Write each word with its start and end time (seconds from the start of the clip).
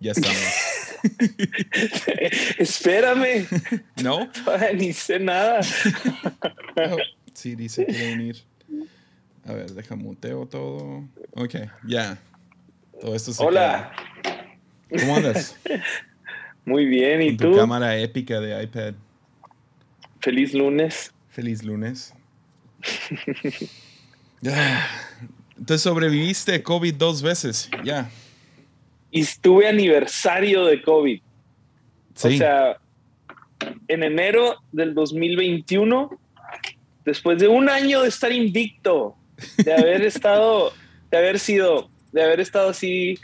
Ya 0.00 0.12
estamos. 0.12 0.38
Espérame. 2.58 3.46
¿No? 4.02 4.28
Todavía 4.30 4.72
ni 4.72 4.92
sé 4.92 5.18
nada. 5.18 5.60
Oh, 6.76 6.96
sí, 7.34 7.54
dice 7.54 7.84
quiere 7.86 8.14
unir. 8.14 8.36
A 9.44 9.52
ver, 9.52 9.70
deja 9.72 9.96
muteo 9.96 10.46
todo. 10.46 11.04
Ok, 11.32 11.54
ya. 11.86 12.18
Todo 13.00 13.14
esto 13.14 13.32
se 13.32 13.42
Hola. 13.42 13.92
queda. 14.22 15.00
¿Cómo 15.00 15.16
andas? 15.16 15.56
Muy 16.64 16.86
bien, 16.86 17.22
¿y 17.22 17.28
Con 17.28 17.36
tu 17.36 17.52
tú? 17.52 17.58
cámara 17.58 17.96
épica 17.98 18.40
de 18.40 18.62
iPad. 18.62 18.94
Feliz 20.20 20.52
lunes. 20.54 21.12
Feliz 21.30 21.62
lunes. 21.62 22.12
Entonces 25.56 25.82
sobreviviste 25.82 26.62
COVID 26.62 26.94
dos 26.94 27.22
veces. 27.22 27.70
Ya. 27.84 28.10
Y 29.10 29.20
estuve 29.20 29.66
aniversario 29.68 30.64
de 30.66 30.82
COVID. 30.82 31.20
Sí. 32.14 32.28
O 32.28 32.38
sea, 32.38 32.78
en 33.88 34.02
enero 34.02 34.56
del 34.72 34.94
2021, 34.94 36.10
después 37.04 37.38
de 37.38 37.48
un 37.48 37.68
año 37.68 38.02
de 38.02 38.08
estar 38.08 38.32
invicto, 38.32 39.16
de 39.56 39.72
haber 39.72 40.02
estado, 40.02 40.72
de 41.10 41.18
haber 41.18 41.38
sido, 41.38 41.90
de 42.12 42.22
haber 42.22 42.40
estado 42.40 42.70
así 42.70 43.18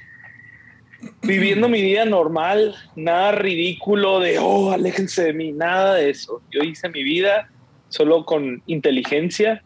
viviendo 1.23 1.69
mi 1.69 1.83
vida 1.83 2.05
normal, 2.05 2.74
nada 2.95 3.32
ridículo 3.32 4.21
de, 4.21 4.38
oh, 4.38 4.73
aléjense 4.73 5.24
de 5.24 5.32
mí, 5.32 5.52
nada 5.52 5.95
de 5.95 6.10
eso. 6.10 6.43
Yo 6.51 6.62
hice 6.62 6.88
mi 6.88 7.02
vida 7.02 7.51
solo 7.88 8.24
con 8.24 8.62
inteligencia 8.66 9.62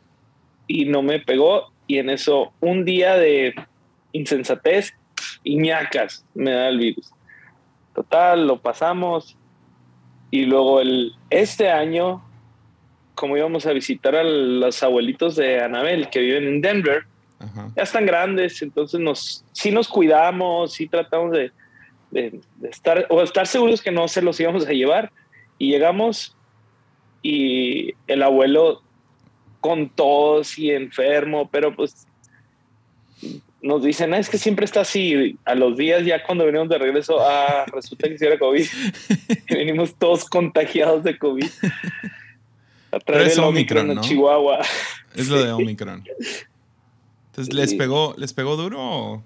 y 0.66 0.85
no 0.85 1.02
me 1.02 1.21
pegó. 1.21 1.73
Y 1.87 1.99
en 1.99 2.11
eso, 2.11 2.52
un 2.61 2.85
día 2.85 3.16
de 3.16 3.55
insensatez 4.13 4.95
y 5.45 5.56
ñacas 5.56 6.24
me 6.34 6.51
da 6.52 6.69
el 6.69 6.79
virus. 6.79 7.10
Total, 7.95 8.47
lo 8.47 8.60
pasamos. 8.60 9.37
Y 10.30 10.45
luego 10.46 10.80
el, 10.80 11.12
este 11.29 11.71
año, 11.71 12.23
como 13.15 13.37
íbamos 13.37 13.66
a 13.66 13.73
visitar 13.73 14.15
a 14.15 14.23
los 14.23 14.82
abuelitos 14.82 15.37
de 15.37 15.60
Anabel 15.60 16.09
que 16.09 16.21
viven 16.21 16.45
en 16.46 16.60
Denver, 16.60 17.04
Ajá. 17.38 17.71
ya 17.77 17.82
están 17.82 18.07
grandes, 18.07 18.62
entonces 18.62 19.01
nos, 19.01 19.45
sí 19.52 19.71
nos 19.71 19.88
cuidamos, 19.88 20.73
sí 20.74 20.87
tratamos 20.87 21.32
de, 21.32 21.52
de- 22.10 22.40
de 22.57 22.68
estar, 22.68 23.07
o 23.10 23.23
estar 23.23 23.46
seguros 23.46 23.82
que 23.82 23.90
no 23.90 24.07
se 24.09 24.23
los 24.23 24.38
íbamos 24.38 24.66
a 24.66 24.73
llevar. 24.73 25.10
Y 25.59 25.71
llegamos 25.73 26.37
y 27.23 27.93
el 28.07 28.23
abuelo 28.23 28.82
con 29.60 29.90
tos 29.90 30.59
y 30.59 30.71
enfermo, 30.71 31.51
pero 31.51 31.74
pues 31.77 32.07
nos 33.63 33.83
dicen, 33.83 34.15
"Ah, 34.15 34.19
es 34.19 34.29
que 34.30 34.39
siempre 34.39 34.65
está 34.65 34.80
así. 34.83 35.37
A 35.45 35.55
los 35.55 35.77
días 35.77 36.05
ya 36.05 36.23
cuando 36.23 36.45
venimos 36.47 36.69
de 36.69 36.79
regreso, 36.79 37.19
ah, 37.21 37.65
resulta 37.73 38.09
que 38.09 38.19
sí 38.19 38.25
era 38.27 38.39
COVID. 38.39 38.65
Y 39.49 39.55
venimos 39.55 39.95
todos 39.97 40.25
contagiados 40.25 41.02
de 41.05 41.19
COVID. 41.19 41.45
A 42.93 42.99
Pero 42.99 43.01
través 43.05 43.33
es 43.33 43.39
Omicron, 43.39 43.85
Omicron 43.85 43.95
¿no? 43.97 44.01
Chihuahua. 44.02 44.59
Es 45.15 45.29
lo 45.29 45.43
de 45.43 45.52
Omicron. 45.52 46.05
Entonces, 47.30 47.55
¿les 47.55 47.71
Sí. 47.71 47.77
pegó, 47.77 48.15
¿les 48.19 48.33
pegó 48.33 48.57
duro 48.57 48.79
o? 48.80 49.25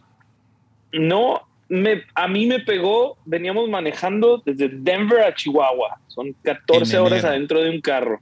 No, 0.93 1.41
me, 1.69 2.03
a 2.15 2.29
mí 2.29 2.47
me 2.47 2.61
pegó, 2.61 3.17
veníamos 3.25 3.69
manejando 3.69 4.43
desde 4.45 4.69
Denver 4.69 5.21
a 5.21 5.35
Chihuahua. 5.35 5.99
Son 6.09 6.35
14 6.43 6.97
En 6.97 7.03
horas 7.03 7.21
enero. 7.21 7.29
adentro 7.29 7.63
de 7.63 7.71
un 7.71 7.81
carro 7.81 8.21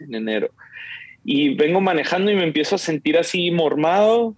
en 0.00 0.14
enero. 0.14 0.50
Y 1.24 1.54
vengo 1.54 1.80
manejando 1.80 2.30
y 2.32 2.34
me 2.34 2.42
empiezo 2.44 2.74
a 2.74 2.78
sentir 2.78 3.16
así 3.16 3.50
mormado 3.52 4.34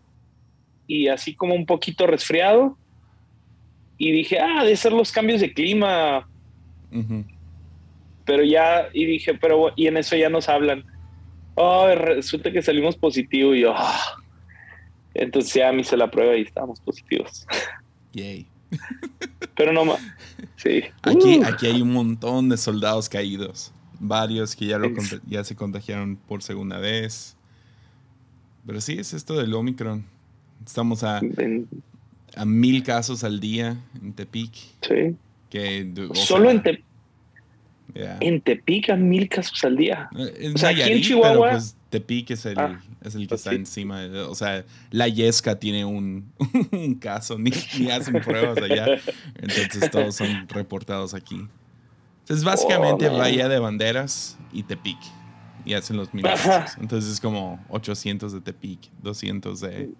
y 0.87 1.09
así 1.09 1.35
como 1.35 1.55
un 1.55 1.67
poquito 1.67 2.07
resfriado. 2.07 2.77
Y 3.97 4.13
dije, 4.13 4.39
ah, 4.41 4.65
de 4.65 4.77
ser 4.77 4.93
los 4.93 5.13
cambios 5.13 5.41
de 5.41 5.53
clima. 5.53 6.29
Pero 8.25 8.43
ya, 8.43 8.89
y 8.93 9.05
dije, 9.05 9.35
pero, 9.35 9.73
y 9.77 9.87
en 9.87 9.97
eso 9.97 10.17
ya 10.17 10.29
nos 10.29 10.49
hablan. 10.49 10.85
Oh, 11.55 11.87
resulta 11.95 12.51
que 12.51 12.63
salimos 12.63 12.97
positivo 12.97 13.55
y 13.55 13.61
yo, 13.61 13.73
ah. 13.77 14.17
entonces 15.15 15.55
ya 15.55 15.71
me 15.71 15.83
hice 15.83 15.97
la 15.97 16.11
prueba 16.11 16.37
y 16.37 16.43
estábamos 16.43 16.81
positivos. 16.81 17.47
Yay. 18.13 18.47
Pero 19.55 19.73
no 19.73 19.85
más. 19.85 20.01
Sí. 20.57 20.83
Aquí, 21.03 21.39
Uh. 21.39 21.45
aquí 21.47 21.67
hay 21.67 21.81
un 21.81 21.93
montón 21.93 22.49
de 22.49 22.57
soldados 22.57 23.09
caídos. 23.09 23.73
Varios 24.01 24.57
que 24.57 24.67
ya, 24.67 24.79
lo 24.79 24.91
ya 25.27 25.45
se 25.45 25.55
contagiaron 25.55 26.17
por 26.17 26.43
segunda 26.43 26.79
vez. 26.79 27.37
Pero 28.67 28.81
sí, 28.81 28.95
es 28.99 29.13
esto 29.13 29.35
del 29.35 29.55
Omicron. 29.55 30.05
Estamos 30.65 31.03
a, 31.05 31.19
En- 31.19 31.69
a 32.37 32.45
mil 32.45 32.83
casos 32.83 33.25
al 33.25 33.41
día 33.41 33.77
en 34.03 34.13
Tepic. 34.13 34.53
sí. 34.83 35.17
Que, 35.51 35.89
Solo 36.15 36.47
sea, 36.47 36.51
en, 36.53 36.63
Te- 36.65 36.85
yeah. 37.95 38.17
en 38.21 38.41
Tepic 38.41 38.91
hay 38.91 38.99
mil 38.99 39.29
casos 39.29 39.63
al 39.63 39.77
día. 39.77 40.09
Eh, 40.17 40.53
o 40.53 40.59
sea, 40.59 40.71
aquí 40.71 40.81
en 40.81 40.87
Nayarit, 40.89 41.05
Chihuahua- 41.05 41.51
pues 41.53 41.77
Tepic 41.91 42.31
es 42.33 42.45
el, 42.47 42.59
Ah, 42.59 42.81
es 43.05 43.15
el 43.15 43.23
que 43.23 43.29
pues 43.29 43.41
está 43.43 43.51
sí. 43.51 43.57
encima. 43.57 44.01
de- 44.01 44.21
O 44.23 44.35
sea, 44.35 44.65
la 44.91 45.07
Yesca 45.07 45.59
tiene 45.61 45.85
un, 45.85 46.33
un 46.73 46.95
caso, 46.97 47.39
ni, 47.39 47.53
ni 47.79 47.89
hacen 47.91 48.21
pruebas 48.21 48.59
allá. 48.59 48.87
Entonces 49.37 49.89
todos 49.93 50.17
son 50.17 50.49
reportados 50.49 51.15
aquí. 51.15 51.47
Entonces 52.23 52.45
básicamente 52.45 53.09
Oh. 53.09 53.17
Bahía 53.19 53.49
de 53.49 53.59
Banderas 53.61 54.37
y 54.53 54.65
Tepic. 54.65 54.99
Y 55.65 55.75
hacen 55.75 55.97
los 55.97 56.13
mil 56.13 56.25
casos. 56.25 56.77
Entonces 56.81 57.13
es 57.13 57.21
como 57.21 57.65
800 57.69 58.33
de 58.33 58.41
Tepic, 58.41 58.91
200 59.03 59.61
de... 59.61 59.91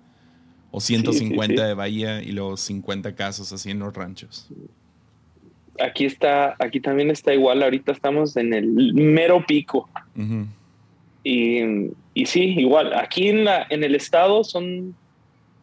O 0.77 0.81
Sí, 0.81 0.97
sí, 0.97 1.03
150 1.03 1.55
sí. 1.55 1.69
de 1.69 1.75
Bahía 1.75 2.21
y 2.21 2.33
los 2.33 2.61
50 2.63 3.15
casos 3.15 3.53
así 3.53 3.71
en 3.71 3.79
los 3.79 3.95
ranchos. 3.95 4.49
Aquí 5.81 6.05
está, 6.05 6.57
aquí 6.59 6.81
también 6.81 7.13
está 7.13 7.33
igual. 7.33 7.63
Ahorita 7.63 7.93
estamos 7.93 8.37
en 8.37 8.53
el 8.53 8.93
mero 8.93 9.47
pico. 9.47 9.89
Y, 11.23 11.93
y 12.13 12.27
sí, 12.27 12.59
igual. 12.59 12.93
Aquí 12.93 13.29
en, 13.29 13.45
la, 13.45 13.69
en 13.71 13.85
el 13.85 13.95
estado 13.95 14.43
son, 14.43 14.97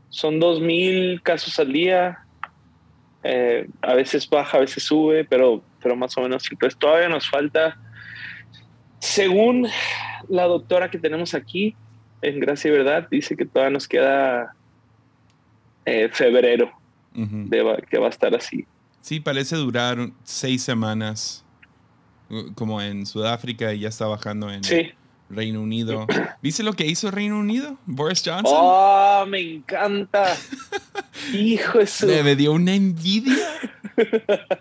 son 0.07 0.39
dos 0.39 0.61
mil 0.61 1.22
casos 1.22 1.59
al 1.59 1.73
día. 1.73 2.19
Eh, 3.25 3.67
a 3.81 3.95
veces 3.95 4.29
baja, 4.29 4.59
a 4.59 4.61
veces 4.61 4.81
sube, 4.81 5.25
pero, 5.25 5.61
pero 5.83 5.97
más 5.97 6.17
o 6.17 6.22
menos. 6.22 6.49
Entonces 6.49 6.79
todavía 6.79 7.09
nos 7.09 7.29
falta, 7.29 7.78
según 8.99 9.67
la 10.29 10.45
doctora 10.45 10.89
que 10.89 10.99
tenemos 10.99 11.33
aquí, 11.33 11.75
en 12.22 12.39
Gracia 12.39 12.69
y 12.69 12.72
Verdad, 12.72 13.09
dice 13.11 13.35
que 13.35 13.45
todavía 13.45 13.73
nos 13.73 13.89
queda 13.89 14.55
eh, 15.86 16.09
febrero 16.12 16.72
de 17.14 17.84
que 17.90 17.97
va 17.97 18.08
a 18.08 18.09
estar 18.09 18.34
así. 18.36 18.66
Sí, 19.02 19.19
parece 19.19 19.56
durar 19.56 20.12
seis 20.24 20.62
semanas. 20.64 21.44
uh, 22.30 22.53
Como 22.53 22.81
en 22.81 23.06
Sudáfrica 23.06 23.74
y 23.74 23.80
ya 23.80 23.90
está 23.90 24.06
bajando 24.08 24.50
en 24.52 24.64
Sí. 24.64 24.91
Reino 25.30 25.62
Unido. 25.62 26.08
¿Viste 26.41 26.62
lo 26.64 26.74
que 26.74 26.86
hizo 26.86 27.09
Reino 27.09 27.40
Unido? 27.40 27.78
Boris 27.86 28.22
Johnson. 28.25 28.46
¡Oh, 28.53 29.25
me 29.28 29.40
encanta! 29.40 30.36
Hijo 31.34 31.80
de 31.80 31.88
su... 31.88 32.06
Me, 32.08 32.22
me 32.24 32.36
dio 32.36 32.52
una 32.53 32.74
envidia. 32.75 33.38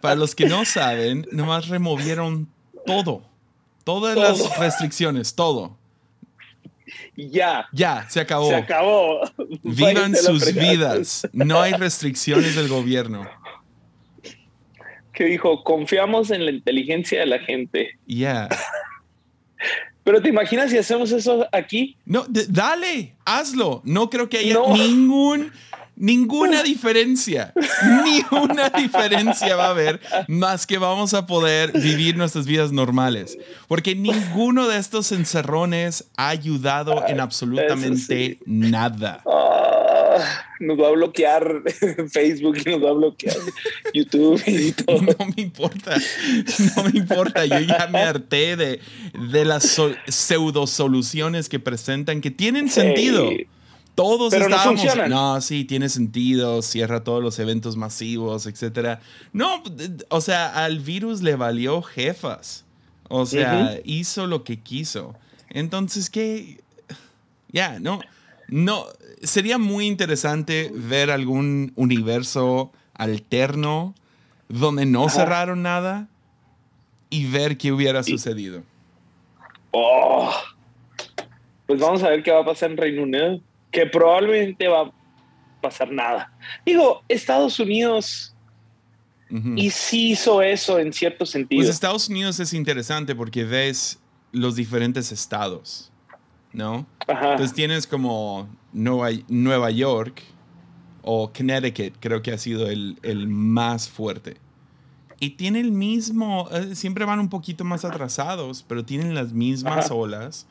Para 0.01 0.15
los 0.17 0.35
que 0.35 0.47
no 0.47 0.65
saben, 0.65 1.27
nomás 1.33 1.69
removieron 1.69 2.49
todo. 2.87 3.23
Todas 3.85 4.15
Todo. 4.15 4.25
las 4.49 4.59
restricciones, 4.59 5.35
todo. 5.35 5.77
Ya, 7.17 7.67
Ya, 7.73 8.07
se 8.09 8.21
acabó. 8.21 8.49
se 8.49 8.55
acabó. 8.57 9.21
Vivan 9.63 10.15
sus 10.17 10.55
vidas. 10.55 11.29
No 11.33 11.61
hay 11.61 11.73
restricciones 11.73 12.57
del 12.57 12.69
gobierno. 12.69 13.29
Que 15.13 15.25
dijo, 15.25 15.63
confiamos 15.65 16.31
en 16.31 16.45
la 16.47 16.51
inteligencia 16.51 17.21
de 17.21 17.27
la 17.27 17.39
gente. 17.41 17.99
Ya. 18.07 18.49
Pero 20.03 20.23
te 20.23 20.31
imaginas 20.31 20.71
si 20.71 20.79
hacemos 20.79 21.13
eso 21.13 21.47
aquí? 21.53 21.97
No, 22.07 22.25
dale, 22.49 23.15
hazlo. 23.25 23.83
No 23.85 24.09
creo 24.09 24.29
que 24.29 24.39
haya 24.39 24.55
No. 24.55 24.75
ningún, 24.75 25.53
ninguna 26.01 26.63
diferencia. 26.65 27.53
Ni 28.05 28.21
una 28.37 28.71
diferencia 28.71 29.55
va 29.55 29.67
a 29.67 29.71
haber 29.71 30.01
más 30.27 30.67
que 30.67 30.79
vamos 30.79 31.15
a 31.15 31.27
poder 31.27 31.73
vivir 31.73 32.17
nuestras 32.17 32.47
vidas 32.47 32.73
normales. 32.73 33.39
Porque 33.69 33.95
ninguno 33.95 34.67
de 34.67 34.79
estos 34.79 35.13
encerrones 35.13 36.07
ha 36.17 36.29
ayudado 36.31 37.07
en 37.07 37.21
absolutamente 37.21 38.33
Eso 38.33 38.41
nada. 38.47 39.23
Ah, 39.27 40.45
nos 40.59 40.79
va 40.79 40.89
a 40.89 40.91
bloquear 40.91 41.63
Facebook 42.11 42.59
y 42.65 42.71
nos 42.71 42.83
va 42.85 42.91
a 42.91 42.95
bloquear 42.95 43.37
YouTube 43.95 44.43
y 44.47 44.73
todo. 44.85 45.01
No 45.03 45.27
me 45.37 45.43
importa, 45.43 45.97
no 46.77 46.85
me 46.85 46.99
importa. 46.99 47.45
Yo 47.47 47.61
ya 47.61 47.89
me 47.91 48.01
harté 48.01 48.57
de, 48.57 48.81
de 49.31 49.45
las 49.45 49.65
so- 49.65 49.95
pseudo 50.09 50.67
soluciones 50.67 51.49
que 51.49 51.59
presentan 51.61 52.21
que 52.21 52.31
tienen 52.31 52.69
sentido. 52.71 53.29
Hey, 53.31 53.47
Todos 53.95 54.31
Pero 54.31 54.47
estábamos. 54.47 55.09
No, 55.09 55.41
sí, 55.41 55.65
tiene 55.65 55.89
sentido, 55.89 56.63
cierra 56.63 57.05
todos 57.05 57.23
los 57.23 57.39
eventos 57.39 57.77
masivos, 57.77 58.47
etcétera. 58.47 59.01
No, 59.33 59.63
o 60.09 60.21
sea, 60.21 60.65
al 60.65 60.79
virus 60.81 61.23
le 61.23 61.37
valió 61.37 61.83
jefas. 61.83 62.65
O 63.09 63.27
sea, 63.27 63.79
hizo 63.85 64.27
lo 64.27 64.45
que 64.45 64.61
quiso. 64.61 65.17
Entonces, 65.49 66.11
¿qué? 66.11 66.61
Ya, 67.49 67.81
no. 67.81 68.01
No, 68.49 68.87
sería 69.23 69.59
muy 69.59 69.87
interesante 69.87 70.71
ver 70.75 71.11
algún 71.11 71.73
universo 71.77 72.73
alterno 72.95 73.95
donde 74.49 74.87
no 74.87 75.09
cerraron 75.09 75.63
nada 75.63 76.09
y 77.11 77.27
ver 77.27 77.57
qué 77.57 77.73
hubiera 77.73 78.03
sucedido. 78.03 78.63
Oh, 79.73 80.33
pues 81.67 81.81
vamos 81.81 82.03
a 82.03 82.11
ver 82.11 82.23
qué 82.23 82.33
va 82.33 82.41
a 82.41 82.45
pasar 82.45 82.73
en 82.73 82.77
Reino 82.77 83.03
Unido, 83.05 83.41
que 83.71 83.87
probablemente 83.87 84.69
va 84.69 84.83
a 84.83 84.93
pasar 85.61 85.91
nada. 85.91 86.33
Digo, 86.65 87.03
Estados 87.09 87.59
Unidos 87.61 88.35
y 89.55 89.71
sí 89.71 90.11
hizo 90.11 90.43
eso 90.43 90.79
en 90.81 90.93
cierto 90.93 91.25
sentido. 91.25 91.61
Pues 91.61 91.71
Estados 91.71 92.09
Unidos 92.09 92.41
es 92.41 92.53
interesante 92.53 93.15
porque 93.15 93.45
ves 93.45 94.01
los 94.33 94.57
diferentes 94.57 95.13
estados, 95.13 95.93
¿no? 96.53 96.87
Entonces 97.07 97.55
tienes 97.55 97.87
como 97.87 98.49
Nueva, 98.73 99.11
Nueva 99.29 99.71
York 99.71 100.23
o 101.03 101.33
Connecticut, 101.33 101.95
creo 102.01 102.23
que 102.23 102.33
ha 102.33 102.39
sido 102.39 102.69
el, 102.69 102.99
el 103.03 103.29
más 103.29 103.89
fuerte. 103.89 104.37
Y 105.21 105.31
tiene 105.31 105.61
el 105.61 105.71
mismo, 105.71 106.49
eh, 106.51 106.75
siempre 106.75 107.05
van 107.05 107.21
un 107.21 107.29
poquito 107.29 107.63
más 107.63 107.85
atrasados, 107.85 108.65
pero 108.67 108.85
tienen 108.85 109.15
las 109.15 109.33
mismas 109.33 109.91
olas 109.91 110.47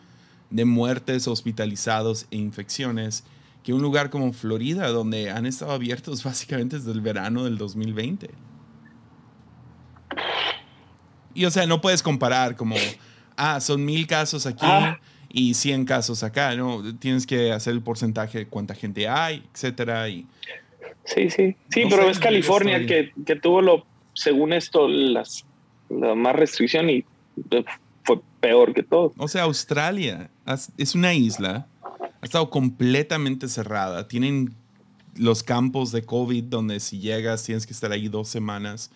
de 0.49 0.65
muertes, 0.65 1.27
hospitalizados 1.27 2.27
e 2.31 2.37
infecciones 2.37 3.23
que 3.63 3.73
un 3.73 3.81
lugar 3.81 4.09
como 4.09 4.31
Florida, 4.33 4.87
donde 4.87 5.29
han 5.29 5.45
estado 5.45 5.71
abiertos 5.71 6.23
básicamente 6.23 6.77
desde 6.77 6.91
el 6.91 7.01
verano 7.01 7.43
del 7.43 7.57
2020. 7.57 8.29
Y 11.33 11.45
o 11.45 11.51
sea, 11.51 11.65
no 11.67 11.79
puedes 11.79 12.01
comparar 12.03 12.55
como, 12.55 12.75
ah, 13.37 13.59
son 13.61 13.85
mil 13.85 14.07
casos 14.07 14.45
aquí 14.45 14.65
ah. 14.65 14.99
y 15.29 15.53
cien 15.53 15.85
casos 15.85 16.23
acá, 16.23 16.55
¿no? 16.55 16.81
Tienes 16.97 17.25
que 17.25 17.51
hacer 17.51 17.73
el 17.73 17.81
porcentaje 17.81 18.39
de 18.39 18.47
cuánta 18.47 18.73
gente 18.73 19.07
hay, 19.07 19.43
etcétera. 19.53 20.09
Y, 20.09 20.25
sí, 21.05 21.29
sí. 21.29 21.55
Sí, 21.69 21.83
pero 21.89 22.09
es 22.09 22.19
California 22.19 22.85
que, 22.85 23.13
que, 23.25 23.35
tuvo 23.35 23.61
lo, 23.61 23.85
según 24.13 24.53
esto, 24.53 24.87
las, 24.87 25.45
la 25.89 26.15
más 26.15 26.35
restricción 26.35 26.89
y 26.89 27.05
fue 27.49 27.63
peor 28.39 28.73
que 28.73 28.83
todo. 28.83 29.13
O 29.17 29.27
sea, 29.27 29.43
Australia 29.43 30.29
es 30.77 30.95
una 30.95 31.13
isla, 31.13 31.67
ha 32.21 32.25
estado 32.25 32.49
completamente 32.49 33.47
cerrada. 33.47 34.07
Tienen 34.07 34.53
los 35.15 35.43
campos 35.43 35.91
de 35.91 36.03
COVID 36.03 36.45
donde 36.45 36.79
si 36.79 36.99
llegas 36.99 37.43
tienes 37.43 37.65
que 37.65 37.73
estar 37.73 37.91
ahí 37.91 38.07
dos 38.07 38.29
semanas 38.29 38.91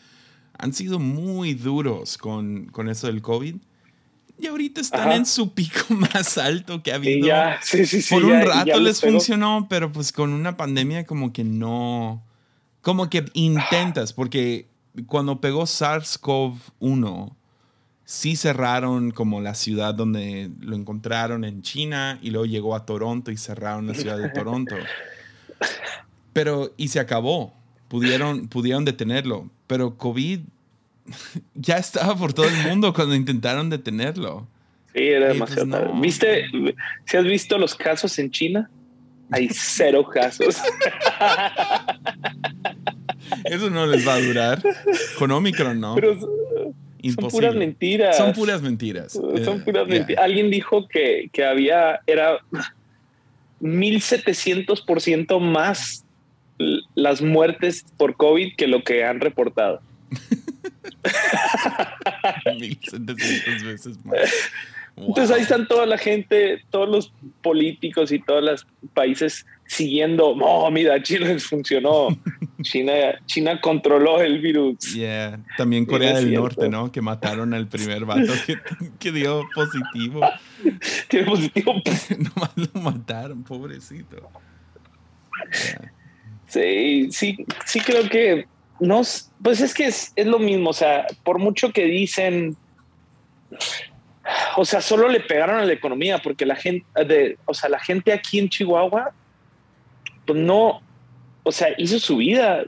han 0.57 0.73
sido 0.73 0.99
muy 0.99 1.53
duros 1.53 2.17
con, 2.17 2.65
con 2.67 2.89
eso 2.89 3.07
del 3.07 3.21
COVID. 3.21 3.55
Y 4.39 4.47
ahorita 4.47 4.81
están 4.81 5.11
en 5.11 5.25
su 5.25 5.53
pico 5.53 5.85
más 5.89 6.37
alto 6.37 6.81
que 6.81 6.91
ha 6.91 6.95
habido. 6.95 7.27
Por 8.09 8.25
un 8.25 8.41
rato 8.41 8.79
les 8.79 8.99
funcionó, 9.01 9.67
pero 9.69 9.91
pues 9.91 10.11
con 10.11 10.33
una 10.33 10.57
pandemia 10.57 11.05
como 11.05 11.33
que 11.33 11.43
no... 11.43 12.23
Como 12.81 13.09
que 13.09 13.23
intentas, 13.33 14.11
porque 14.11 14.67
cuando 15.07 15.39
pegó 15.39 15.63
SARS-CoV-1, 15.63 17.33
sí 18.05 18.35
cerraron 18.35 19.11
como 19.11 19.41
la 19.41 19.55
ciudad 19.55 19.93
donde 19.93 20.49
lo 20.59 20.75
encontraron 20.75 21.43
en 21.43 21.61
China 21.61 22.19
y 22.21 22.31
luego 22.31 22.45
llegó 22.45 22.75
a 22.75 22.85
Toronto 22.85 23.31
y 23.31 23.37
cerraron 23.37 23.87
la 23.87 23.93
ciudad 23.93 24.17
de 24.17 24.29
Toronto. 24.29 24.75
Pero, 26.33 26.73
y 26.77 26.87
se 26.87 26.99
acabó. 26.99 27.53
Pudieron, 27.87 28.47
pudieron 28.47 28.85
detenerlo 28.85 29.49
pero 29.73 29.97
COVID 29.97 30.39
ya 31.55 31.77
estaba 31.77 32.15
por 32.15 32.31
todo 32.33 32.47
el 32.47 32.55
mundo 32.67 32.93
cuando 32.93 33.15
intentaron 33.15 33.71
detenerlo. 33.71 34.47
Sí, 34.93 35.01
era 35.01 35.33
pues, 35.33 35.55
demasiado. 35.55 35.99
¿Viste? 35.99 36.45
Si 37.05 37.17
has 37.17 37.23
visto 37.23 37.57
los 37.57 37.73
casos 37.73 38.19
en 38.19 38.29
China, 38.29 38.69
hay 39.31 39.49
cero 39.49 40.07
casos. 40.07 40.57
Eso 43.45 43.71
no 43.71 43.87
les 43.87 44.07
va 44.07 44.13
a 44.13 44.21
durar. 44.21 44.61
Con 45.17 45.31
Omicron, 45.31 45.79
¿no? 45.79 45.95
Son 47.11 47.29
puras 47.29 47.55
mentiras. 47.55 48.17
Son 48.17 48.33
puras 48.33 48.61
mentiras. 48.61 49.13
Son 49.13 49.37
eh, 49.37 49.61
puras 49.63 49.87
mentiras. 49.87 50.23
Alguien 50.23 50.49
dijo 50.49 50.87
que, 50.87 51.29
que 51.31 51.43
había, 51.43 51.99
era 52.07 52.39
1700% 53.61 55.39
más 55.39 56.05
las 56.95 57.21
muertes 57.21 57.85
por 57.97 58.15
COVID 58.15 58.55
que 58.55 58.67
lo 58.67 58.83
que 58.83 59.03
han 59.03 59.19
reportado. 59.19 59.81
1700 62.59 63.63
veces 63.63 64.05
más. 64.05 64.19
Entonces 64.95 65.35
ahí 65.35 65.41
están 65.41 65.67
toda 65.67 65.85
la 65.85 65.97
gente, 65.97 66.63
todos 66.69 66.87
los 66.87 67.13
políticos 67.41 68.11
y 68.11 68.19
todos 68.19 68.43
los 68.43 68.67
países 68.93 69.45
siguiendo, 69.73 70.27
oh, 70.27 70.69
mira, 70.69 71.01
China 71.01 71.37
funcionó, 71.39 72.09
China, 72.61 72.93
China 73.25 73.59
controló 73.59 74.21
el 74.21 74.39
virus. 74.39 74.93
Yeah. 74.93 75.39
También 75.57 75.85
Corea 75.85 76.15
del 76.15 76.33
Norte, 76.33 76.69
¿no? 76.69 76.91
Que 76.91 77.01
mataron 77.01 77.53
al 77.53 77.67
primer 77.67 78.05
vato 78.05 78.33
que, 78.99 79.11
dio 79.11 79.43
positivo. 79.53 80.21
Tiene 81.09 81.25
positivo. 81.25 81.73
Nomás 82.17 82.51
lo 82.55 82.81
mataron, 82.81 83.43
pobrecito. 83.43 84.29
Sí, 86.47 87.11
sí, 87.11 87.45
sí 87.65 87.79
creo 87.79 88.07
que 88.07 88.45
no, 88.79 89.01
pues 89.41 89.61
es 89.61 89.73
que 89.73 89.87
es, 89.87 90.13
lo 90.17 90.39
mismo, 90.39 90.69
o 90.69 90.73
sea, 90.73 91.07
por 91.23 91.39
mucho 91.39 91.71
que 91.71 91.85
dicen, 91.85 92.55
o 94.55 94.65
sea, 94.65 94.81
solo 94.81 95.07
le 95.07 95.19
pegaron 95.19 95.59
a 95.59 95.65
la 95.65 95.73
economía 95.73 96.19
porque 96.19 96.45
la 96.45 96.55
gente, 96.55 96.85
de, 97.05 97.37
o 97.45 97.53
sea, 97.53 97.69
la 97.69 97.79
gente 97.79 98.13
aquí 98.13 98.39
en 98.39 98.49
Chihuahua, 98.49 99.13
pues 100.25 100.39
no, 100.39 100.81
o 101.43 101.51
sea, 101.51 101.69
hizo 101.77 101.99
su 101.99 102.17
vida. 102.17 102.63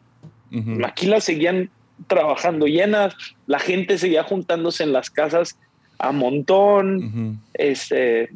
Aquí 0.85 1.07
la 1.07 1.19
seguían 1.19 1.69
trabajando 2.07 2.67
llenas, 2.67 3.15
la 3.47 3.59
gente 3.59 3.97
seguía 3.97 4.23
juntándose 4.23 4.83
en 4.83 4.93
las 4.93 5.09
casas 5.09 5.57
a 5.97 6.11
montón. 6.11 7.41
Este, 7.53 8.29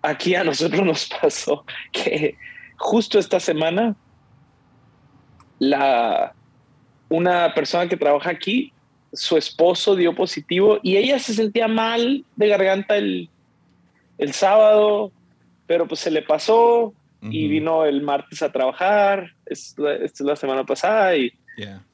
aquí 0.00 0.34
a 0.34 0.44
nosotros 0.44 0.84
nos 0.84 1.08
pasó 1.20 1.64
que 1.92 2.36
justo 2.76 3.18
esta 3.18 3.40
semana 3.40 3.94
la, 5.58 6.34
una 7.08 7.54
persona 7.54 7.88
que 7.88 7.96
trabaja 7.96 8.30
aquí, 8.30 8.72
su 9.12 9.36
esposo 9.36 9.94
dio 9.94 10.14
positivo 10.14 10.78
y 10.82 10.96
ella 10.96 11.18
se 11.18 11.34
sentía 11.34 11.68
mal 11.68 12.24
de 12.34 12.48
garganta 12.48 12.96
el, 12.96 13.28
el 14.18 14.32
sábado, 14.32 15.12
pero 15.66 15.86
pues 15.86 16.00
se 16.00 16.10
le 16.10 16.22
pasó 16.22 16.94
y 17.22 17.48
vino 17.48 17.84
el 17.84 18.02
martes 18.02 18.42
a 18.42 18.50
trabajar, 18.50 19.34
esta 19.46 19.94
es 19.94 20.20
la 20.20 20.36
semana 20.36 20.64
pasada 20.64 21.16
y, 21.16 21.32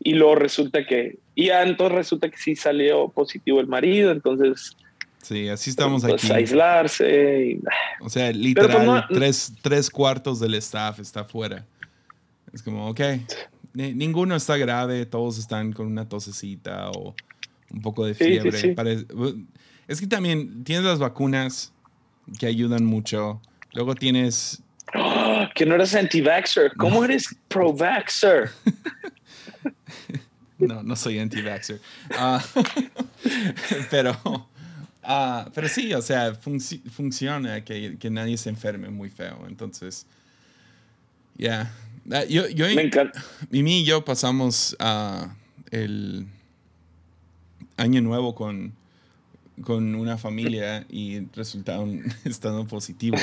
y 0.00 0.14
luego 0.14 0.36
resulta 0.36 0.86
que, 0.86 1.18
y 1.34 1.50
entonces 1.50 1.94
resulta 1.96 2.30
que 2.30 2.36
sí 2.36 2.56
salió 2.56 3.08
positivo 3.08 3.60
el 3.60 3.66
marido, 3.66 4.10
entonces... 4.10 4.76
Sí, 5.22 5.48
así 5.48 5.70
estamos 5.70 6.02
pues, 6.02 6.24
aquí. 6.24 6.32
aislarse. 6.32 7.58
o 8.00 8.08
sea, 8.08 8.30
pues, 8.30 8.36
literal, 8.36 9.04
tres, 9.12 9.52
tres 9.60 9.90
cuartos 9.90 10.40
del 10.40 10.54
staff 10.54 11.00
está 11.00 11.20
afuera. 11.20 11.66
Es 12.52 12.62
como, 12.62 12.88
ok, 12.88 13.00
ninguno 13.74 14.34
está 14.34 14.56
grave, 14.56 15.06
todos 15.06 15.38
están 15.38 15.72
con 15.72 15.86
una 15.86 16.08
tosecita 16.08 16.90
o 16.90 17.14
un 17.70 17.82
poco 17.82 18.06
de 18.06 18.14
fiebre. 18.14 18.76
es 19.86 20.00
que 20.00 20.06
también 20.06 20.64
tienes 20.64 20.84
las 20.84 20.98
vacunas 20.98 21.72
que 22.38 22.46
ayudan 22.46 22.84
mucho. 22.84 23.40
Luego 23.72 23.94
tienes. 23.94 24.62
Que 25.54 25.66
no 25.66 25.74
eres 25.74 25.94
anti-vaxxer. 25.94 26.72
¿Cómo 26.76 27.04
eres 27.04 27.34
pro-vaxxer? 27.48 28.50
no, 30.58 30.82
no 30.82 30.96
soy 30.96 31.18
anti-vaxxer. 31.18 31.80
Ah, 32.12 32.44
pero. 33.90 34.18
Uh, 35.02 35.50
pero 35.54 35.68
sí, 35.68 35.94
o 35.94 36.02
sea, 36.02 36.34
funciona 36.34 37.64
que, 37.64 37.96
que, 37.98 38.10
nadie 38.10 38.36
se 38.36 38.50
enferme 38.50 38.90
muy 38.90 39.08
feo. 39.08 39.46
Entonces, 39.48 40.06
ya, 41.34 41.72
Ah, 42.10 42.24
yo, 42.24 42.44
Me 42.74 42.82
encanta. 42.82 43.22
Mimi 43.50 43.80
y 43.80 43.84
yo 43.84 44.04
pasamos 44.04 44.76
uh, 44.80 45.28
el 45.70 46.26
año 47.76 48.00
nuevo 48.00 48.34
con, 48.34 48.72
con 49.62 49.94
una 49.94 50.16
familia 50.16 50.86
y 50.88 51.26
resultaron 51.34 52.02
estando 52.24 52.66
positivos. 52.66 53.20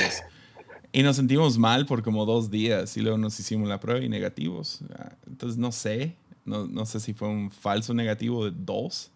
Y 0.95 1.03
nos 1.03 1.17
sentimos 1.17 1.57
mal 1.57 1.85
por 1.85 2.03
como 2.03 2.25
dos 2.25 2.49
días 2.49 2.95
y 2.95 3.01
luego 3.01 3.17
nos 3.17 3.37
hicimos 3.37 3.67
la 3.67 3.81
prueba 3.81 3.99
y 3.99 4.07
negativos. 4.07 4.79
Ah, 4.97 5.11
entonces 5.27 5.57
no 5.57 5.73
sé, 5.73 6.15
no, 6.45 6.67
no 6.67 6.85
sé 6.85 7.01
si 7.01 7.13
fue 7.13 7.27
un 7.27 7.51
falso 7.51 7.93
negativo 7.93 8.45
de 8.45 8.53
dos. 8.55 9.11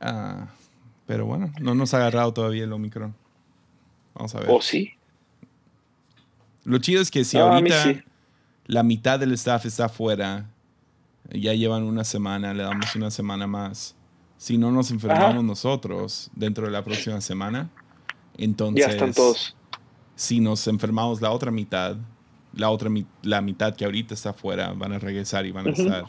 Uh, 0.00 0.46
pero 1.06 1.24
bueno, 1.24 1.52
no 1.60 1.76
nos 1.76 1.94
ha 1.94 1.98
agarrado 1.98 2.32
todavía 2.32 2.64
el 2.64 2.72
Omicron. 2.72 3.14
Vamos 4.14 4.34
a 4.34 4.40
ver. 4.40 4.50
¿O 4.50 4.60
sí? 4.60 4.94
Lo 6.64 6.78
chido 6.78 7.00
es 7.00 7.12
que 7.12 7.24
si 7.24 7.38
ahorita 7.38 8.02
la 8.66 8.82
mitad 8.82 9.20
del 9.20 9.30
staff 9.34 9.64
está 9.64 9.84
afuera, 9.84 10.50
ya 11.30 11.54
llevan 11.54 11.84
una 11.84 12.02
semana, 12.02 12.52
le 12.52 12.64
damos 12.64 12.96
una 12.96 13.12
semana 13.12 13.46
más. 13.46 13.94
Si 14.38 14.58
no 14.58 14.72
nos 14.72 14.90
enfermamos 14.90 15.44
nosotros 15.44 16.32
dentro 16.34 16.66
de 16.66 16.72
la 16.72 16.82
próxima 16.82 17.20
semana, 17.20 17.70
entonces... 18.36 18.84
Ya 18.84 18.90
están 18.90 19.14
todos. 19.14 19.56
Si 20.16 20.40
nos 20.40 20.66
enfermamos 20.66 21.20
la 21.20 21.30
otra 21.30 21.52
mitad, 21.52 21.96
la 22.52 22.70
otra 22.70 22.90
la 23.22 23.40
mitad 23.40 23.76
que 23.76 23.84
ahorita 23.84 24.14
está 24.14 24.30
afuera, 24.30 24.72
van 24.72 24.92
a 24.92 24.98
regresar 24.98 25.46
y 25.46 25.52
van 25.52 25.68
a 25.68 25.70
estar 25.70 26.06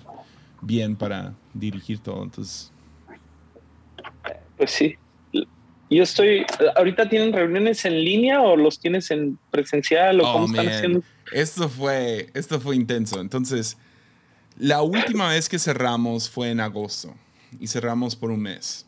bien 0.61 0.95
para 0.95 1.33
dirigir 1.53 1.99
todo. 1.99 2.23
Entonces. 2.23 2.71
Pues 4.57 4.71
sí. 4.71 4.95
Yo 5.89 6.03
estoy. 6.03 6.45
¿Ahorita 6.75 7.07
tienen 7.07 7.31
reuniones 7.31 7.85
en 7.85 8.03
línea 8.03 8.41
o 8.41 8.57
los 8.57 8.79
tienes 8.79 9.11
en 9.11 9.37
presencial 9.51 10.19
o 10.21 10.27
Oh, 10.27 10.33
cómo 10.33 10.45
están 10.47 10.67
haciendo? 10.67 11.03
Esto 11.31 11.69
fue, 11.69 12.29
esto 12.33 12.59
fue 12.59 12.75
intenso. 12.75 13.19
Entonces, 13.21 13.77
la 14.57 14.81
última 14.81 15.29
vez 15.29 15.47
que 15.47 15.59
cerramos 15.59 16.29
fue 16.29 16.49
en 16.49 16.59
agosto 16.59 17.13
y 17.59 17.67
cerramos 17.67 18.15
por 18.15 18.31
un 18.31 18.41
mes 18.41 18.85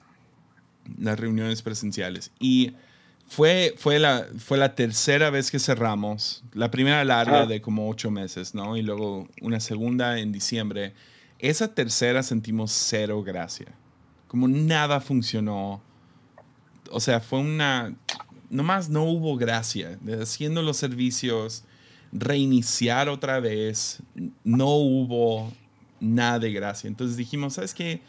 las 0.98 1.20
reuniones 1.20 1.62
presenciales. 1.62 2.32
Y 2.40 2.74
fue, 3.30 3.76
fue, 3.78 4.00
la, 4.00 4.26
fue 4.40 4.58
la 4.58 4.74
tercera 4.76 5.30
vez 5.30 5.52
que 5.52 5.60
cerramos. 5.60 6.44
La 6.54 6.72
primera 6.72 7.06
larga 7.06 7.42
Ah. 7.42 7.46
de 7.46 7.62
como 7.62 7.88
ocho 7.88 8.10
meses, 8.10 8.56
¿no? 8.56 8.76
Y 8.76 8.82
luego 8.82 9.28
una 9.42 9.60
segunda 9.60 10.20
en 10.20 10.32
diciembre. 10.32 10.94
Esa 11.38 11.74
tercera 11.74 12.24
sentimos 12.24 12.72
cero 12.72 13.22
gracia. 13.24 13.68
Como 14.28 14.48
nada 14.48 15.00
funcionó. 15.00 15.82
O 16.92 17.00
sea, 17.00 17.20
fue 17.20 17.40
una... 17.40 17.96
Nomás 18.50 18.90
no 18.90 19.04
hubo 19.04 19.38
gracia. 19.38 20.00
Haciendo 20.20 20.64
los 20.64 20.78
servicios, 20.78 21.64
reiniciar 22.12 23.10
otra 23.10 23.40
vez, 23.40 24.02
no 24.44 24.70
hubo 24.70 25.54
nada 26.00 26.40
de 26.40 26.52
gracia. 26.52 26.88
Entonces 26.88 27.16
dijimos, 27.16 27.54
¿sabes 27.54 27.76
qué? 27.76 28.02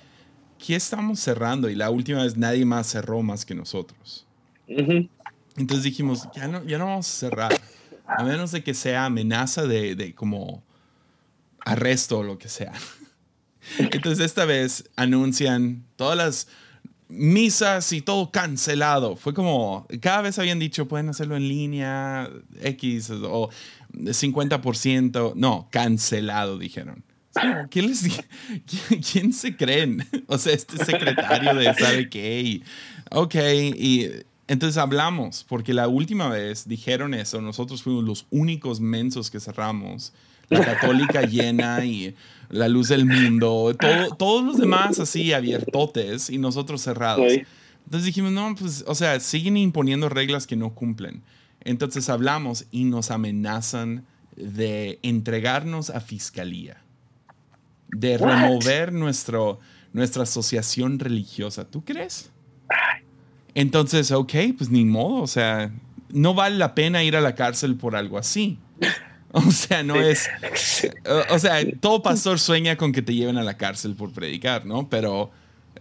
¿Qué 0.59 0.77
estamos 0.77 1.21
cerrando? 1.21 1.69
Y 1.69 1.75
la 1.75 1.91
última 1.91 2.23
vez 2.23 2.39
nadie 2.39 2.65
más 2.65 2.87
cerró 2.87 3.23
más 3.23 3.45
que 3.45 3.55
nosotros. 3.55 4.27
Entonces 5.57 5.85
dijimos, 5.85 6.29
ya 6.35 6.49
no, 6.49 6.65
ya 6.65 6.79
no 6.79 6.87
vamos 6.87 7.09
a 7.09 7.19
cerrar. 7.19 7.61
A 8.07 8.25
menos 8.25 8.51
de 8.53 8.63
que 8.63 8.75
sea 8.75 9.05
amenaza 9.07 9.67
de, 9.67 9.95
de 9.95 10.15
como 10.15 10.63
arresto 11.65 12.21
o 12.21 12.23
lo 12.23 12.39
que 12.39 12.49
sea. 12.49 12.73
Entonces 13.79 14.25
esta 14.25 14.45
vez 14.45 14.89
anuncian 14.97 15.85
todas 15.97 16.17
las 16.17 16.49
misas 17.09 17.93
y 17.93 18.01
todo 18.01 18.31
cancelado. 18.31 19.17
Fue 19.17 19.35
como, 19.35 19.87
cada 20.01 20.23
vez 20.23 20.39
habían 20.39 20.59
dicho, 20.59 20.89
pueden 20.89 21.09
hacerlo 21.09 21.37
en 21.37 21.49
línea, 21.49 22.31
X 22.63 23.11
o 23.11 23.51
50%. 23.93 25.35
No, 25.35 25.69
cancelado, 25.71 26.59
dijeron. 26.59 27.05
¿Quién, 27.71 27.87
les 27.87 28.03
¿Quién, 28.03 29.03
quién 29.03 29.33
se 29.33 29.57
creen? 29.57 30.07
O 30.27 30.39
sea, 30.39 30.53
este 30.53 30.85
secretario 30.85 31.55
de 31.55 31.75
sabe 31.75 32.09
qué. 32.09 32.41
Y, 32.41 32.65
ok, 33.11 33.35
y 33.35 34.11
entonces 34.51 34.79
hablamos, 34.79 35.47
porque 35.49 35.73
la 35.73 35.87
última 35.87 36.29
vez 36.29 36.67
dijeron 36.67 37.15
eso, 37.15 37.41
nosotros 37.41 37.85
fuimos 37.85 38.03
los 38.03 38.27
únicos 38.31 38.81
mensos 38.81 39.31
que 39.31 39.39
cerramos. 39.39 40.13
La 40.49 40.65
católica 40.65 41.23
llena 41.27 41.85
y 41.85 42.17
la 42.49 42.67
luz 42.67 42.89
del 42.89 43.07
mundo, 43.07 43.77
todo, 43.79 44.17
todos 44.17 44.45
los 44.45 44.59
demás 44.59 44.99
así 44.99 45.33
abiertotes 45.33 46.31
y 46.31 46.39
nosotros 46.39 46.83
cerrados. 46.83 47.33
Entonces 47.85 48.07
dijimos, 48.07 48.33
no, 48.33 48.53
pues, 48.57 48.83
o 48.89 48.97
sea, 48.97 49.21
siguen 49.21 49.57
imponiendo 49.57 50.09
reglas 50.09 50.49
que 50.49 50.57
no 50.57 50.75
cumplen. 50.75 51.23
Entonces 51.63 52.09
hablamos 52.09 52.67
y 52.73 52.87
nos 52.87 53.13
amenazan 53.13 54.05
de 54.35 54.99
entregarnos 55.05 55.91
a 55.91 56.01
fiscalía, 56.01 56.83
de 57.91 58.19
remover 58.19 58.93
nuestro, 58.93 59.61
nuestra 59.93 60.25
asociación 60.25 60.99
religiosa. 60.99 61.71
¿Tú 61.71 61.85
crees? 61.85 62.33
Entonces, 63.55 64.11
ok, 64.13 64.33
pues 64.57 64.71
ni 64.71 64.85
modo, 64.85 65.23
o 65.23 65.27
sea, 65.27 65.71
no 66.11 66.35
vale 66.35 66.57
la 66.57 66.75
pena 66.75 67.03
ir 67.03 67.17
a 67.17 67.21
la 67.21 67.35
cárcel 67.35 67.77
por 67.77 67.97
algo 67.97 68.19
así. 68.19 68.59
O 69.33 69.53
sea, 69.53 69.85
no 69.85 69.95
es... 69.95 70.29
O- 71.07 71.35
O 71.37 71.39
sea, 71.39 71.59
todo 71.79 72.03
pastor 72.03 72.41
sueña 72.41 72.75
con 72.77 72.91
que 72.91 73.01
te 73.01 73.15
lleven 73.15 73.39
a 73.39 73.45
la 73.45 73.57
cárcel 73.57 73.95
por 73.95 74.11
predicar, 74.13 74.67
¿no? 74.67 74.89
Pero 74.89 75.31